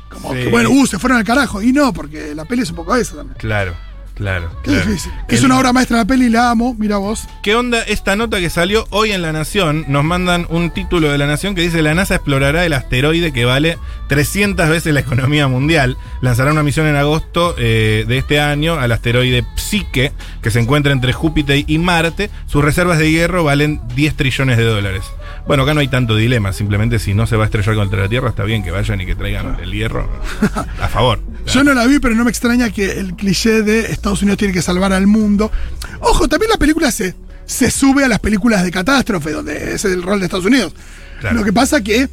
como 0.08 0.32
que, 0.34 0.48
bueno, 0.48 0.70
uh, 0.70 0.86
se 0.86 0.98
fueron 0.98 1.18
al 1.18 1.24
carajo. 1.24 1.60
Y 1.62 1.72
no, 1.72 1.92
porque 1.92 2.34
la 2.34 2.44
peli 2.46 2.62
es 2.62 2.70
un 2.70 2.76
poco 2.76 2.94
eso 2.96 3.16
también. 3.16 3.36
Claro, 3.38 3.74
claro. 4.22 4.50
Qué 4.62 4.70
claro. 4.70 4.86
difícil. 4.86 5.12
Es 5.28 5.42
una 5.42 5.58
obra 5.58 5.72
maestra 5.72 5.98
la 5.98 6.04
peli, 6.04 6.28
la 6.28 6.50
amo, 6.50 6.74
mira 6.78 6.96
vos. 6.98 7.26
¿Qué 7.42 7.54
onda 7.54 7.82
esta 7.82 8.16
nota 8.16 8.38
que 8.38 8.50
salió 8.50 8.86
hoy 8.90 9.10
en 9.10 9.22
La 9.22 9.32
Nación? 9.32 9.84
Nos 9.88 10.04
mandan 10.04 10.46
un 10.48 10.70
título 10.70 11.10
de 11.10 11.18
La 11.18 11.26
Nación 11.26 11.54
que 11.54 11.62
dice 11.62 11.82
la 11.82 11.94
NASA 11.94 12.14
explorará 12.14 12.64
el 12.64 12.72
asteroide 12.72 13.32
que 13.32 13.44
vale 13.44 13.78
300 14.08 14.68
veces 14.68 14.94
la 14.94 15.00
economía 15.00 15.48
mundial. 15.48 15.96
Lanzará 16.20 16.52
una 16.52 16.62
misión 16.62 16.86
en 16.86 16.96
agosto 16.96 17.54
eh, 17.58 18.04
de 18.06 18.18
este 18.18 18.40
año 18.40 18.74
al 18.78 18.92
asteroide 18.92 19.44
Psique, 19.56 20.12
que 20.40 20.50
se 20.50 20.60
encuentra 20.60 20.92
entre 20.92 21.12
Júpiter 21.12 21.64
y 21.66 21.78
Marte. 21.78 22.30
Sus 22.46 22.64
reservas 22.64 22.98
de 22.98 23.10
hierro 23.10 23.44
valen 23.44 23.80
10 23.94 24.14
trillones 24.14 24.56
de 24.56 24.64
dólares. 24.64 25.02
Bueno, 25.46 25.64
acá 25.64 25.74
no 25.74 25.80
hay 25.80 25.88
tanto 25.88 26.16
dilema, 26.16 26.52
simplemente 26.52 26.98
si 26.98 27.14
no 27.14 27.26
se 27.26 27.36
va 27.36 27.44
a 27.44 27.46
estrellar 27.46 27.74
contra 27.74 28.00
la 28.00 28.08
Tierra, 28.08 28.28
está 28.28 28.44
bien 28.44 28.62
que 28.62 28.70
vayan 28.70 29.00
y 29.00 29.06
que 29.06 29.14
traigan 29.14 29.58
el 29.60 29.72
hierro 29.72 30.08
a 30.80 30.88
favor. 30.88 31.20
Yo 31.46 31.64
no 31.64 31.74
la 31.74 31.86
vi, 31.86 31.98
pero 31.98 32.14
no 32.14 32.24
me 32.24 32.30
extraña 32.30 32.70
que 32.70 32.92
el 32.92 33.14
cliché 33.14 33.62
de 33.62 33.92
Estados 33.92 34.22
Unidos 34.22 34.38
tiene 34.38 34.54
que 34.54 34.62
salvar 34.62 34.92
al 34.92 35.06
mundo. 35.06 35.50
Ojo, 36.00 36.28
también 36.28 36.50
la 36.50 36.58
película 36.58 36.90
se, 36.90 37.14
se 37.44 37.70
sube 37.70 38.04
a 38.04 38.08
las 38.08 38.20
películas 38.20 38.62
de 38.62 38.70
catástrofe, 38.70 39.32
donde 39.32 39.74
es 39.74 39.84
el 39.84 40.02
rol 40.02 40.20
de 40.20 40.26
Estados 40.26 40.46
Unidos. 40.46 40.74
Claro. 41.20 41.38
Lo 41.38 41.44
que 41.44 41.52
pasa 41.52 41.82
que, 41.82 42.08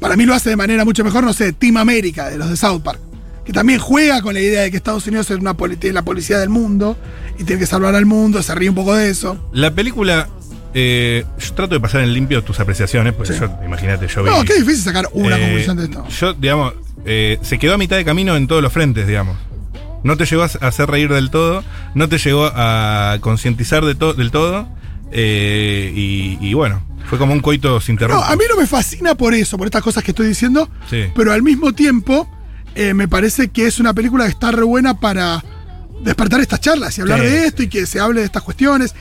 para 0.00 0.16
mí 0.16 0.24
lo 0.24 0.34
hace 0.34 0.50
de 0.50 0.56
manera 0.56 0.84
mucho 0.84 1.04
mejor, 1.04 1.24
no 1.24 1.32
sé, 1.32 1.52
Team 1.52 1.76
America, 1.76 2.28
de 2.28 2.38
los 2.38 2.50
de 2.50 2.56
South 2.56 2.82
Park. 2.82 3.00
Que 3.44 3.52
también 3.52 3.78
juega 3.78 4.20
con 4.22 4.34
la 4.34 4.40
idea 4.40 4.62
de 4.62 4.70
que 4.70 4.76
Estados 4.76 5.06
Unidos 5.06 5.30
es 5.30 5.38
una 5.38 5.54
tiene 5.54 5.94
la 5.94 6.02
policía 6.02 6.38
del 6.38 6.50
mundo 6.50 6.96
y 7.38 7.44
tiene 7.44 7.58
que 7.58 7.66
salvar 7.66 7.94
al 7.94 8.06
mundo, 8.06 8.42
se 8.42 8.54
ríe 8.54 8.68
un 8.68 8.74
poco 8.74 8.94
de 8.94 9.10
eso. 9.10 9.48
La 9.52 9.74
película, 9.74 10.28
eh, 10.74 11.24
yo 11.38 11.54
trato 11.54 11.74
de 11.74 11.80
pasar 11.80 12.00
en 12.02 12.12
limpio 12.12 12.42
tus 12.44 12.60
apreciaciones, 12.60 13.12
porque 13.14 13.32
Sí. 13.32 13.40
yo, 13.40 13.48
imagínate, 13.64 14.06
yo 14.08 14.22
vi. 14.22 14.30
No, 14.30 14.44
qué 14.44 14.54
difícil 14.54 14.82
sacar 14.84 15.08
una 15.12 15.36
Eh, 15.36 15.40
conclusión 15.40 15.76
de 15.76 15.84
esto. 15.84 16.06
Yo, 16.08 16.32
digamos, 16.34 16.74
eh, 17.04 17.38
se 17.42 17.58
quedó 17.58 17.74
a 17.74 17.78
mitad 17.78 17.96
de 17.96 18.04
camino 18.04 18.36
en 18.36 18.46
todos 18.46 18.62
los 18.62 18.72
frentes, 18.72 19.06
digamos. 19.06 19.36
No 20.04 20.16
te 20.16 20.24
llegó 20.26 20.42
a 20.42 20.46
hacer 20.46 20.88
reír 20.90 21.12
del 21.12 21.30
todo, 21.30 21.62
no 21.94 22.08
te 22.08 22.18
llegó 22.18 22.50
a 22.54 23.18
concientizar 23.20 23.84
de 23.84 23.94
to- 23.94 24.14
del 24.14 24.30
todo, 24.30 24.68
eh, 25.12 25.92
y, 25.94 26.38
y 26.40 26.54
bueno, 26.54 26.82
fue 27.08 27.18
como 27.18 27.32
un 27.32 27.40
coito 27.40 27.80
sin 27.80 27.96
terror. 27.98 28.16
No, 28.16 28.22
a 28.24 28.36
mí 28.36 28.44
no 28.48 28.56
me 28.60 28.66
fascina 28.66 29.14
por 29.14 29.34
eso, 29.34 29.58
por 29.58 29.66
estas 29.66 29.82
cosas 29.82 30.02
que 30.04 30.12
estoy 30.12 30.28
diciendo, 30.28 30.68
Sí. 30.88 31.04
pero 31.14 31.32
al 31.32 31.42
mismo 31.42 31.72
tiempo 31.74 32.28
me 32.94 33.08
parece 33.08 33.48
que 33.48 33.66
es 33.66 33.78
una 33.80 33.92
película 33.92 34.24
que 34.24 34.30
está 34.30 34.52
re 34.52 34.62
buena 34.62 34.98
para 35.00 35.44
despertar 36.02 36.40
estas 36.40 36.60
charlas 36.60 36.96
y 36.96 37.00
hablar 37.02 37.18
Sí, 37.20 37.26
de 37.26 37.44
esto 37.46 37.62
y 37.64 37.68
que 37.68 37.84
se 37.84 38.00
hable 38.00 38.20
de 38.20 38.26
estas 38.26 38.42
cuestiones. 38.42 38.94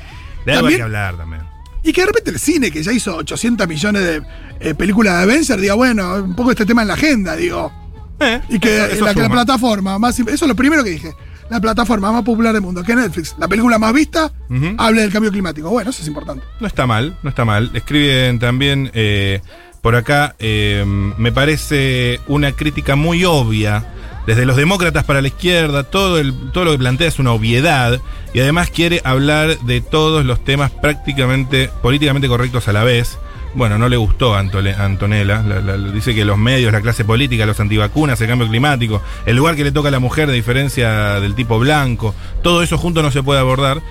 de 0.45 0.51
algo 0.53 0.67
hay 0.67 0.75
que 0.77 0.82
hablar 0.82 1.15
también. 1.15 1.38
Y 1.83 1.93
que 1.93 2.01
de 2.01 2.07
repente 2.07 2.31
el 2.31 2.39
cine, 2.39 2.71
que 2.71 2.83
ya 2.83 2.91
hizo 2.91 3.15
800 3.15 3.67
millones 3.67 4.03
de 4.03 4.21
eh, 4.59 4.73
películas 4.75 5.15
de 5.17 5.23
Avengers, 5.23 5.61
diga, 5.61 5.73
bueno, 5.75 6.15
un 6.15 6.35
poco 6.35 6.51
este 6.51 6.65
tema 6.65 6.81
en 6.81 6.87
la 6.89 6.93
agenda, 6.95 7.35
digo. 7.35 7.71
Eh, 8.19 8.41
Y 8.49 8.59
que 8.59 8.75
eso- 8.77 8.85
eso 8.95 9.05
la, 9.05 9.13
que 9.13 9.19
la 9.21 9.25
suma. 9.27 9.35
plataforma 9.35 9.97
más. 9.99 10.19
Eso 10.19 10.29
es 10.29 10.41
lo 10.47 10.55
primero 10.55 10.83
que 10.83 10.89
dije. 10.89 11.13
La 11.49 11.59
plataforma 11.59 12.11
más 12.11 12.23
popular 12.23 12.53
del 12.53 12.61
mundo, 12.61 12.83
que 12.83 12.95
Netflix, 12.95 13.33
la 13.39 13.47
película 13.47 13.79
más 13.79 13.91
vista, 13.93 14.31
Ujú. 14.49 14.75
hable 14.77 15.01
del 15.01 15.11
cambio 15.11 15.31
climático. 15.31 15.69
Bueno, 15.69 15.89
eso 15.89 16.01
es 16.01 16.07
importante. 16.07 16.43
No 16.59 16.67
está 16.67 16.85
mal, 16.85 17.17
no 17.23 17.29
está 17.29 17.43
mal. 17.45 17.71
Escriben 17.73 18.37
también 18.37 18.91
eh, 18.93 19.41
por 19.81 19.95
acá, 19.95 20.35
eh, 20.39 20.83
me 20.85 21.31
parece 21.31 22.19
una 22.27 22.51
crítica 22.53 22.95
muy 22.95 23.25
obvia. 23.25 23.93
Desde 24.27 24.45
los 24.45 24.57
demócratas 24.57 25.05
para 25.05 25.21
la 25.23 25.27
izquierda, 25.29 25.83
todo, 25.83 26.19
el, 26.19 26.33
todo 26.51 26.65
lo 26.65 26.71
que 26.73 26.77
plantea 26.77 27.07
es 27.07 27.17
una 27.17 27.31
obviedad 27.31 27.99
y 28.33 28.39
además 28.41 28.69
quiere 28.69 29.01
hablar 29.03 29.57
de 29.61 29.81
todos 29.81 30.23
los 30.23 30.43
temas 30.43 30.69
prácticamente 30.69 31.69
políticamente 31.81 32.27
correctos 32.27 32.67
a 32.67 32.73
la 32.73 32.83
vez. 32.83 33.17
Bueno, 33.55 33.79
no 33.79 33.89
le 33.89 33.97
gustó 33.97 34.35
a 34.35 34.39
Antonella. 34.39 35.23
La- 35.25 35.41
la- 35.41 35.77
la- 35.77 35.91
dice 35.91 36.13
que 36.13 36.23
los 36.25 36.37
medios, 36.37 36.71
la 36.71 36.81
clase 36.81 37.03
política, 37.05 37.47
los 37.47 37.59
antivacunas, 37.59 38.21
el 38.21 38.27
cambio 38.27 38.47
climático, 38.47 39.01
el 39.25 39.35
lugar 39.35 39.55
que 39.55 39.63
le 39.63 39.71
toca 39.71 39.87
a 39.87 39.91
la 39.91 39.97
mujer 39.99 40.27
de 40.27 40.33
diferencia 40.35 41.19
del 41.19 41.33
tipo 41.33 41.57
blanco, 41.57 42.13
todo 42.43 42.61
eso 42.61 42.77
junto 42.77 43.01
no 43.01 43.09
se 43.09 43.23
puede 43.23 43.39
abordar. 43.39 43.81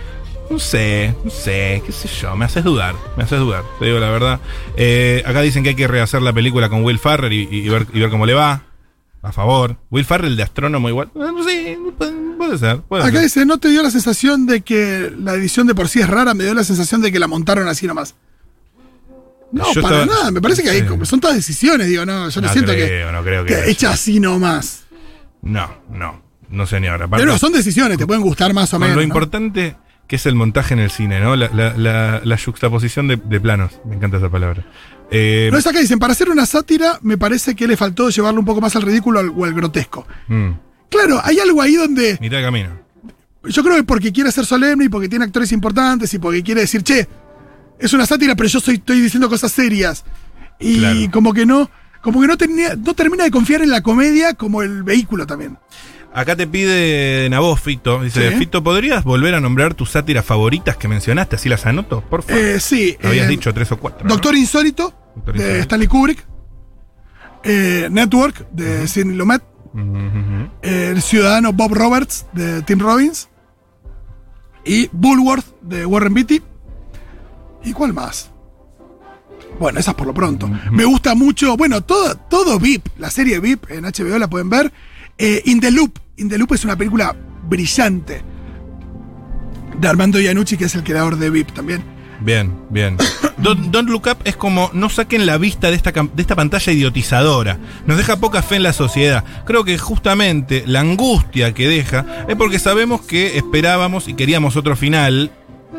No 0.50 0.58
sé, 0.58 1.14
no 1.24 1.30
sé, 1.30 1.82
qué 1.84 1.92
sé 1.92 2.08
yo, 2.08 2.34
me 2.34 2.46
haces 2.46 2.64
dudar, 2.64 2.94
me 3.18 3.24
haces 3.24 3.38
dudar, 3.38 3.64
te 3.78 3.84
digo 3.84 3.98
la 3.98 4.08
verdad. 4.10 4.40
Eh, 4.76 5.22
acá 5.26 5.42
dicen 5.42 5.62
que 5.62 5.70
hay 5.70 5.74
que 5.74 5.86
rehacer 5.86 6.22
la 6.22 6.32
película 6.32 6.70
con 6.70 6.82
Will 6.84 6.98
Farrell 6.98 7.32
y, 7.34 7.42
y 7.50 7.68
ver, 7.68 7.86
y 7.92 8.00
ver 8.00 8.08
cómo 8.10 8.24
le 8.24 8.32
va. 8.34 8.62
A 9.20 9.32
favor. 9.32 9.76
Will 9.90 10.04
Farrell 10.04 10.36
de 10.36 10.42
astrónomo 10.44 10.88
igual. 10.88 11.08
Eh, 11.14 11.18
No 11.18 11.42
sé, 11.44 11.78
puede, 11.98 12.12
puede 12.38 12.56
ser. 12.58 12.80
Puede 12.82 13.02
Acá 13.02 13.12
ser. 13.14 13.22
dice, 13.22 13.44
¿no 13.46 13.58
te 13.58 13.68
dio 13.68 13.82
la 13.82 13.90
sensación 13.90 14.46
de 14.46 14.60
que 14.62 15.12
la 15.18 15.34
edición 15.34 15.66
de 15.66 15.74
por 15.74 15.88
sí 15.88 16.00
es 16.00 16.08
rara? 16.08 16.32
Me 16.34 16.44
dio 16.44 16.54
la 16.54 16.64
sensación 16.64 17.02
de 17.02 17.10
que 17.12 17.18
la 17.18 17.26
montaron 17.26 17.66
así 17.68 17.86
nomás. 17.86 18.14
No, 19.50 19.64
Yo 19.74 19.82
para 19.82 20.02
estaba- 20.02 20.18
nada. 20.20 20.30
Me 20.30 20.40
parece 20.40 20.62
que 20.62 20.70
hay, 20.70 20.80
Sí. 20.82 20.86
son 21.04 21.20
todas 21.20 21.36
decisiones, 21.36 21.88
digo, 21.88 22.06
no, 22.06 22.28
yo 22.28 22.40
no, 22.40 22.46
No 22.46 22.52
siento 22.52 22.72
creo, 22.72 22.86
que, 23.06 23.12
no 23.12 23.22
creo 23.24 23.44
que 23.44 23.70
hecha 23.70 23.90
así 23.90 24.20
nomás. 24.20 24.84
No, 25.42 25.68
no, 25.90 26.22
no 26.48 26.66
señor. 26.66 27.02
Aparte, 27.02 27.22
Pero 27.22 27.32
no, 27.32 27.38
son 27.38 27.52
decisiones, 27.52 27.98
te 27.98 28.06
pueden 28.06 28.22
gustar 28.22 28.54
más 28.54 28.72
o 28.72 28.78
menos. 28.78 28.94
lo 28.96 29.02
importante 29.02 29.76
que 30.08 30.16
es 30.16 30.26
el 30.26 30.34
montaje 30.34 30.74
en 30.74 30.80
el 30.80 30.90
cine, 30.90 31.20
¿no? 31.20 31.36
La, 31.36 31.48
la, 31.52 31.76
la, 31.76 32.20
la 32.24 32.38
juxtaposición 32.38 33.06
de, 33.08 33.16
de 33.16 33.40
planos. 33.40 33.78
Me 33.86 33.94
encanta 33.94 34.16
esa 34.16 34.28
palabra. 34.30 34.64
Eh, 35.10 35.48
No 35.52 35.58
es 35.58 35.66
acá, 35.66 35.78
dicen, 35.80 35.98
para 36.00 36.12
hacer 36.12 36.28
una 36.30 36.44
sátira, 36.46 36.98
me 37.02 37.16
parece 37.16 37.54
que 37.54 37.68
le 37.68 37.76
faltó 37.76 38.08
llevarlo 38.10 38.40
un 38.40 38.46
poco 38.46 38.60
más 38.60 38.74
al 38.74 38.82
ridículo 38.82 39.20
o 39.20 39.44
al 39.44 39.54
grotesco. 39.54 40.06
mm, 40.28 40.50
Claro, 40.90 41.20
hay 41.22 41.38
algo 41.38 41.60
ahí 41.62 41.74
donde 41.76 42.18
mitad 42.20 42.38
de 42.38 42.42
camino. 42.42 42.70
yo 43.44 43.62
creo 43.62 43.76
que 43.76 43.84
porque 43.84 44.10
quiere 44.12 44.32
ser 44.32 44.44
solemne 44.46 44.86
y 44.86 44.88
porque 44.88 45.08
tiene 45.08 45.26
actores 45.26 45.52
importantes 45.52 46.12
y 46.14 46.18
porque 46.18 46.42
quiere 46.42 46.62
decir, 46.62 46.82
che, 46.82 47.06
es 47.78 47.92
una 47.92 48.06
sátira, 48.06 48.34
pero 48.34 48.48
yo 48.48 48.58
soy, 48.60 48.76
estoy 48.76 49.00
diciendo 49.00 49.28
cosas 49.28 49.52
serias. 49.52 50.04
Y 50.58 50.78
Claro. 50.78 50.98
como 51.12 51.32
que 51.34 51.44
no, 51.46 51.70
como 52.02 52.20
que 52.22 52.26
no, 52.26 52.36
tenía, 52.38 52.74
no 52.76 52.94
termina 52.94 53.24
de 53.24 53.30
confiar 53.30 53.60
en 53.62 53.70
la 53.70 53.82
comedia 53.82 54.32
como 54.34 54.62
el 54.62 54.82
vehículo 54.82 55.26
también. 55.26 55.58
Acá 56.14 56.34
te 56.36 56.46
pide 56.46 57.30
a 57.34 57.40
vos, 57.40 57.60
Fito. 57.60 58.02
Dice, 58.02 58.30
Sí. 58.32 58.36
Fito, 58.38 58.62
¿podrías 58.62 59.04
volver 59.04 59.34
a 59.34 59.40
nombrar 59.40 59.74
tus 59.74 59.90
sátiras 59.90 60.24
favoritas 60.24 60.76
que 60.76 60.88
mencionaste? 60.88 61.36
Así 61.36 61.48
las 61.48 61.64
anoto, 61.66 62.00
por 62.00 62.22
favor. 62.22 62.40
Eh, 62.42 62.60
sí. 62.60 62.96
Habías 63.04 63.26
eh, 63.26 63.30
dicho 63.30 63.52
tres 63.54 63.70
o 63.72 63.76
cuatro. 63.78 64.04
¿no? 64.08 64.14
Doctor 64.14 64.34
Insólito, 64.34 64.92
Doctor 65.14 65.34
de 65.36 65.40
Insólito. 65.42 65.62
Stanley 65.62 65.88
Kubrick. 65.88 66.26
eh, 67.44 67.88
Network, 67.90 68.48
de 68.50 68.88
Sidney 68.88 69.16
Lumet. 69.16 69.42
Ujú, 69.74 69.80
ujú. 69.82 70.50
eh, 70.62 70.88
el 70.94 71.02
ciudadano 71.02 71.52
Bob 71.52 71.74
Roberts, 71.74 72.26
de 72.32 72.62
Tim 72.62 72.80
Robbins. 72.80 73.28
Y 74.64 74.88
Bullworth, 74.92 75.46
de 75.62 75.86
Warren 75.86 76.14
Beatty. 76.14 76.42
¿Y 77.64 77.72
cuál 77.72 77.92
más? 77.92 78.30
Bueno, 79.60 79.78
esas 79.80 79.94
por 79.94 80.06
lo 80.06 80.14
pronto. 80.14 80.48
Me 80.70 80.84
gusta 80.84 81.14
mucho, 81.14 81.56
bueno, 81.56 81.80
todo, 81.82 82.16
todo 82.16 82.58
VIP, 82.58 82.86
la 82.98 83.10
serie 83.10 83.40
VIP 83.40 83.70
en 83.70 83.84
HBO 83.84 84.18
la 84.18 84.28
pueden 84.28 84.48
ver. 84.50 84.72
Eh, 85.18 85.42
In 85.46 85.60
the 85.60 85.70
Loop. 85.70 85.98
In 86.16 86.28
the 86.28 86.38
Loop 86.38 86.52
es 86.52 86.64
una 86.64 86.76
película 86.76 87.14
brillante 87.48 88.22
de 89.78 89.88
Armando 89.88 90.20
Iannucci, 90.20 90.56
que 90.56 90.64
es 90.64 90.74
el 90.74 90.84
creador 90.84 91.16
de 91.16 91.30
VIP 91.30 91.52
también. 91.52 91.82
Bien, 92.20 92.52
bien. 92.70 92.96
Don't, 93.38 93.70
Don't 93.70 93.88
Look 93.88 94.08
Up 94.10 94.18
es 94.24 94.36
como 94.36 94.70
no 94.72 94.88
saquen 94.90 95.26
la 95.26 95.38
vista 95.38 95.70
de 95.70 95.76
esta, 95.76 95.92
de 95.92 96.22
esta 96.22 96.34
pantalla 96.34 96.72
idiotizadora. 96.72 97.58
Nos 97.86 97.96
deja 97.96 98.16
poca 98.16 98.42
fe 98.42 98.56
en 98.56 98.64
la 98.64 98.72
sociedad. 98.72 99.24
Creo 99.44 99.64
que 99.64 99.78
justamente 99.78 100.64
la 100.66 100.80
angustia 100.80 101.54
que 101.54 101.68
deja 101.68 102.24
es 102.28 102.36
porque 102.36 102.58
sabemos 102.58 103.02
que 103.02 103.36
esperábamos 103.38 104.08
y 104.08 104.14
queríamos 104.14 104.56
otro 104.56 104.74
final. 104.74 105.30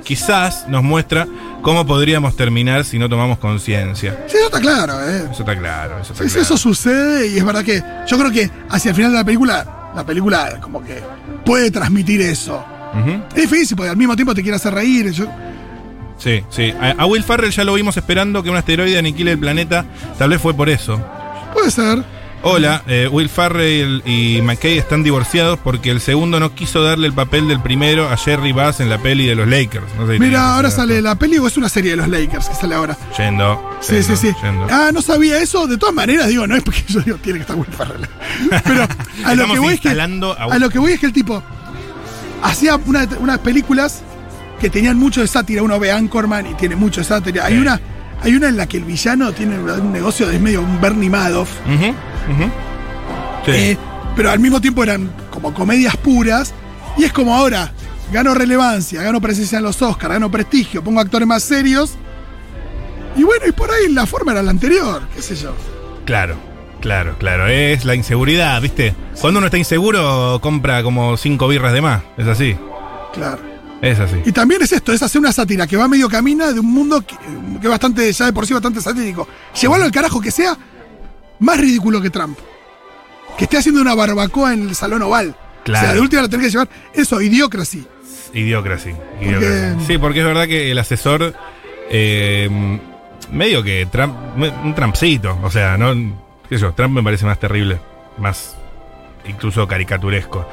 Quizás 0.03 0.65
nos 0.67 0.83
muestra 0.83 1.27
cómo 1.61 1.85
podríamos 1.85 2.35
terminar 2.35 2.83
si 2.85 2.97
no 2.99 3.07
tomamos 3.09 3.37
conciencia. 3.37 4.17
Sí, 4.27 4.37
eso 4.37 4.45
está 4.47 4.59
claro, 4.59 4.93
¿eh? 5.07 5.27
Eso 5.31 5.41
está 5.43 5.57
claro, 5.57 5.99
eso 6.01 6.13
está 6.13 6.23
Sí, 6.23 6.29
sí, 6.29 6.35
claro. 6.35 6.41
eso 6.43 6.57
sucede 6.57 7.27
y 7.27 7.37
es 7.37 7.45
verdad 7.45 7.63
que 7.63 7.83
yo 8.07 8.17
creo 8.17 8.31
que 8.31 8.49
hacia 8.69 8.89
el 8.89 8.95
final 8.95 9.11
de 9.11 9.17
la 9.17 9.23
película, 9.23 9.91
la 9.95 10.05
película 10.05 10.59
como 10.61 10.83
que 10.83 11.01
puede 11.45 11.69
transmitir 11.71 12.21
eso. 12.21 12.63
Es 13.35 13.49
difícil 13.49 13.77
porque 13.77 13.91
al 13.91 13.97
mismo 13.97 14.15
tiempo 14.15 14.33
te 14.33 14.41
quiere 14.41 14.55
hacer 14.55 14.73
reír. 14.73 15.11
yo- 15.11 15.27
Sí, 16.17 16.43
sí. 16.49 16.73
A, 16.81 16.91
a 17.01 17.05
Will 17.05 17.23
Farrell 17.23 17.51
ya 17.51 17.63
lo 17.63 17.73
vimos 17.75 17.95
esperando 17.95 18.41
que 18.43 18.49
un 18.49 18.57
asteroide 18.57 18.97
aniquile 18.97 19.31
el 19.33 19.39
planeta. 19.39 19.85
Tal 20.17 20.29
vez 20.31 20.41
fue 20.41 20.53
por 20.53 20.69
eso. 20.69 20.99
puede 21.53 21.71
ser. 21.71 22.03
Hola, 22.41 22.83
eh, 22.87 23.09
Will 23.11 23.27
Farrell 23.27 24.01
y 24.05 24.41
McKay 24.41 24.77
están 24.77 25.03
divorciados 25.03 25.59
porque 25.61 25.91
el 25.91 25.99
segundo 25.99 26.39
no 26.39 26.55
quiso 26.55 26.81
darle 26.81 27.07
el 27.07 27.13
papel 27.13 27.49
del 27.49 27.59
primero 27.61 28.07
a 28.07 28.15
Jerry 28.15 28.53
Bass 28.53 28.79
en 28.79 28.89
la 28.89 28.97
peli 28.97 29.25
de 29.25 29.35
los 29.35 29.45
Lakers. 29.45 29.83
No 29.97 30.07
sé 30.07 30.13
si 30.13 30.19
Mira, 30.19 30.55
ahora 30.55 30.71
sale 30.71 31.01
la 31.01 31.15
peli 31.15 31.37
o 31.37 31.47
es 31.47 31.57
una 31.57 31.67
serie 31.67 31.91
de 31.91 31.97
los 31.97 32.07
Lakers 32.07 32.47
que 32.47 32.55
sale 32.55 32.75
ahora. 32.75 32.97
Yendo. 33.17 33.61
Sí, 33.81 33.95
yendo, 33.95 34.15
sí, 34.15 34.27
sí. 34.29 34.35
yendo. 34.41 34.67
Ah, 34.71 34.91
no 34.93 35.01
sabía 35.01 35.37
eso. 35.41 35.67
De 35.67 35.77
todas 35.77 35.93
maneras, 35.93 36.29
digo, 36.29 36.47
no 36.47 36.55
es 36.55 36.63
porque 36.63 36.81
yo 36.87 37.01
digo, 37.01 37.17
tiene 37.17 37.39
que 37.39 37.41
estar 37.41 37.57
Will 37.57 37.67
Ferrell. 37.73 38.07
Pero 38.63 38.87
a 39.25 39.35
lo, 39.35 39.51
que 39.53 39.59
voy 39.59 39.73
es 39.73 39.81
que, 39.81 39.89
a- 39.89 40.43
a 40.45 40.57
lo 40.59 40.69
que 40.69 40.79
voy 40.79 40.93
es 40.93 40.99
que 41.01 41.07
el 41.07 41.13
tipo 41.13 41.43
hacía 42.41 42.77
una- 42.77 43.07
unas 43.19 43.39
películas 43.39 44.01
que 44.61 44.69
tenían 44.69 44.95
mucho 44.97 45.19
de 45.19 45.27
sátira. 45.27 45.61
Uno 45.61 45.77
ve 45.77 45.91
Anchorman 45.91 46.47
y 46.47 46.53
tiene 46.53 46.77
mucho 46.77 47.01
de 47.01 47.05
sátira. 47.05 47.45
Hay 47.45 47.57
una, 47.57 47.81
hay 48.21 48.35
una 48.35 48.49
en 48.49 48.57
la 48.57 48.67
que 48.67 48.77
el 48.77 48.83
villano 48.83 49.31
tiene 49.31 49.57
un 49.59 49.91
negocio 49.91 50.27
de 50.27 50.35
es 50.35 50.41
medio 50.41 50.61
un 50.61 50.79
Bernie 50.81 51.09
Madoff. 51.09 51.49
Sí. 53.45 53.51
Eh, 53.51 53.77
pero 54.15 54.31
al 54.31 54.39
mismo 54.39 54.59
tiempo 54.59 54.83
eran 54.83 55.09
como 55.29 55.53
comedias 55.53 55.95
puras. 55.97 56.53
Y 56.97 57.05
es 57.05 57.13
como 57.13 57.35
ahora, 57.35 57.71
gano 58.11 58.33
relevancia, 58.33 59.01
gano 59.01 59.21
presencia 59.21 59.57
en 59.57 59.63
los 59.63 59.81
Oscars, 59.81 60.13
gano 60.13 60.29
prestigio, 60.29 60.83
pongo 60.83 60.99
actores 60.99 61.27
más 61.27 61.43
serios. 61.43 61.93
Y 63.15 63.23
bueno, 63.23 63.45
y 63.47 63.51
por 63.51 63.71
ahí 63.71 63.91
la 63.91 64.05
forma 64.05 64.33
era 64.33 64.43
la 64.43 64.51
anterior, 64.51 65.03
qué 65.15 65.21
sé 65.21 65.35
yo. 65.35 65.55
Claro, 66.05 66.35
claro, 66.81 67.15
claro. 67.17 67.47
Es 67.47 67.85
la 67.85 67.95
inseguridad, 67.95 68.61
¿viste? 68.61 68.93
Cuando 69.19 69.37
uno 69.39 69.47
está 69.47 69.57
inseguro, 69.57 70.39
compra 70.41 70.83
como 70.83 71.17
cinco 71.17 71.47
birras 71.47 71.73
de 71.73 71.81
más. 71.81 72.03
Es 72.17 72.27
así. 72.27 72.55
Claro. 73.13 73.48
Es 73.81 73.99
así. 73.99 74.15
Y 74.25 74.31
también 74.31 74.61
es 74.61 74.71
esto, 74.73 74.91
es 74.91 75.01
hacer 75.01 75.19
una 75.19 75.31
sátira 75.31 75.65
que 75.67 75.77
va 75.77 75.87
medio 75.87 76.09
camina 76.09 76.51
de 76.51 76.59
un 76.59 76.71
mundo 76.73 77.01
que, 77.01 77.15
que 77.15 77.67
es 77.67 77.69
bastante, 77.69 78.11
ya 78.11 78.25
de 78.25 78.33
por 78.33 78.45
sí 78.45 78.53
bastante 78.53 78.81
satírico. 78.81 79.27
Llevarlo 79.59 79.85
al 79.85 79.91
carajo 79.91 80.19
que 80.19 80.31
sea 80.31 80.57
más 81.39 81.57
ridículo 81.59 82.01
que 82.01 82.09
Trump. 82.09 82.37
Que 83.37 83.45
esté 83.45 83.57
haciendo 83.57 83.79
una 83.81 83.95
barbacoa 83.95 84.53
en 84.53 84.67
el 84.69 84.75
Salón 84.75 85.01
Oval. 85.03 85.33
Claro. 85.63 85.79
O 85.79 85.85
sea, 85.85 85.93
de 85.93 86.01
última 86.01 86.21
la 86.23 86.27
tenés 86.29 86.47
que 86.47 86.51
llevar. 86.51 86.69
Eso, 86.93 87.21
idiocracy. 87.21 87.85
Idiocracy. 88.33 88.91
Porque- 88.91 89.25
idiocracy. 89.25 89.85
Sí, 89.87 89.97
porque 89.97 90.19
es 90.19 90.25
verdad 90.25 90.45
que 90.47 90.71
el 90.71 90.77
asesor. 90.77 91.33
eh, 91.89 92.49
medio 93.31 93.63
que 93.63 93.87
Trump, 93.91 94.13
un 94.63 94.75
Trumpcito. 94.75 95.39
O 95.43 95.49
sea, 95.51 95.77
no. 95.77 95.93
qué 96.49 96.57
sé 96.57 96.61
yo, 96.63 96.73
Trump 96.73 96.95
me 96.95 97.03
parece 97.03 97.25
más 97.25 97.39
terrible. 97.39 97.79
Más 98.17 98.55
incluso 99.25 99.67
caricaturesco. 99.67 100.47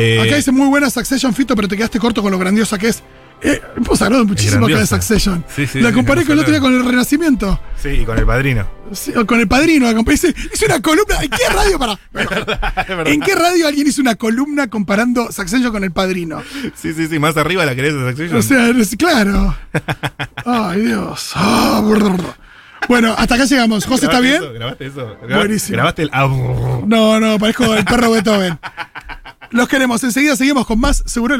Eh, 0.00 0.20
Acá 0.20 0.36
dice 0.36 0.52
muy 0.52 0.68
buena 0.68 0.90
Succession 0.90 1.34
Fito, 1.34 1.56
pero 1.56 1.66
te 1.68 1.76
quedaste 1.76 1.98
corto 1.98 2.22
con 2.22 2.30
lo 2.30 2.38
grandiosa 2.38 2.78
que 2.78 2.88
es. 2.88 3.02
Eh, 3.40 3.60
hablado 4.00 4.24
muchísimo 4.24 4.66
acá 4.66 4.78
de. 4.78 4.86
Succession. 4.86 5.44
Sí, 5.54 5.66
sí, 5.66 5.80
la 5.80 5.92
comparé 5.92 6.22
con 6.24 6.32
el 6.32 6.40
otro 6.40 6.50
día 6.50 6.60
con 6.60 6.74
el 6.74 6.84
Renacimiento. 6.84 7.60
Sí, 7.80 7.88
y 7.90 8.04
con 8.04 8.18
el 8.18 8.26
padrino. 8.26 8.66
Sí, 8.92 9.12
o 9.16 9.24
con 9.26 9.38
el 9.38 9.46
padrino. 9.46 9.86
la 9.86 9.94
comparé. 9.94 10.16
Hice, 10.16 10.34
hice 10.52 10.66
una 10.66 10.80
columna. 10.82 11.22
¿En 11.22 11.30
qué 11.30 11.48
radio? 11.54 11.78
Para, 11.78 11.98
¿En 13.06 13.20
qué 13.20 13.34
radio 13.36 13.68
alguien 13.68 13.86
hizo 13.86 14.00
una 14.00 14.16
columna 14.16 14.66
comparando 14.68 15.30
Succession 15.30 15.70
con 15.70 15.84
el 15.84 15.92
padrino? 15.92 16.42
Sí, 16.74 16.92
sí, 16.94 17.06
sí, 17.06 17.18
más 17.20 17.36
arriba 17.36 17.64
la 17.64 17.76
querés 17.76 17.94
de 17.94 18.08
Succession. 18.08 18.38
O 18.38 18.42
sea, 18.42 18.68
es- 18.70 18.96
claro. 18.96 19.56
Ay, 20.44 20.80
Dios. 20.82 21.30
Ah, 21.36 21.80
brr. 21.84 22.20
Bueno, 22.88 23.14
hasta 23.16 23.34
acá 23.36 23.44
llegamos. 23.44 23.84
José, 23.84 24.06
¿está 24.06 24.20
¿Grabaste 24.20 24.28
bien? 24.28 24.42
eso? 24.42 24.52
¿Grabaste 24.52 24.86
eso? 24.86 25.16
Buenísimo. 25.28 25.76
¿Grabaste 25.76 26.02
el... 26.02 26.10
No, 26.10 27.20
no, 27.20 27.38
parezco 27.38 27.74
el 27.74 27.84
perro 27.84 28.10
Beethoven. 28.12 28.58
Los 29.50 29.68
queremos. 29.68 30.02
Enseguida 30.04 30.36
seguimos 30.36 30.66
con 30.66 30.80
más 30.80 31.02
Seguro. 31.06 31.38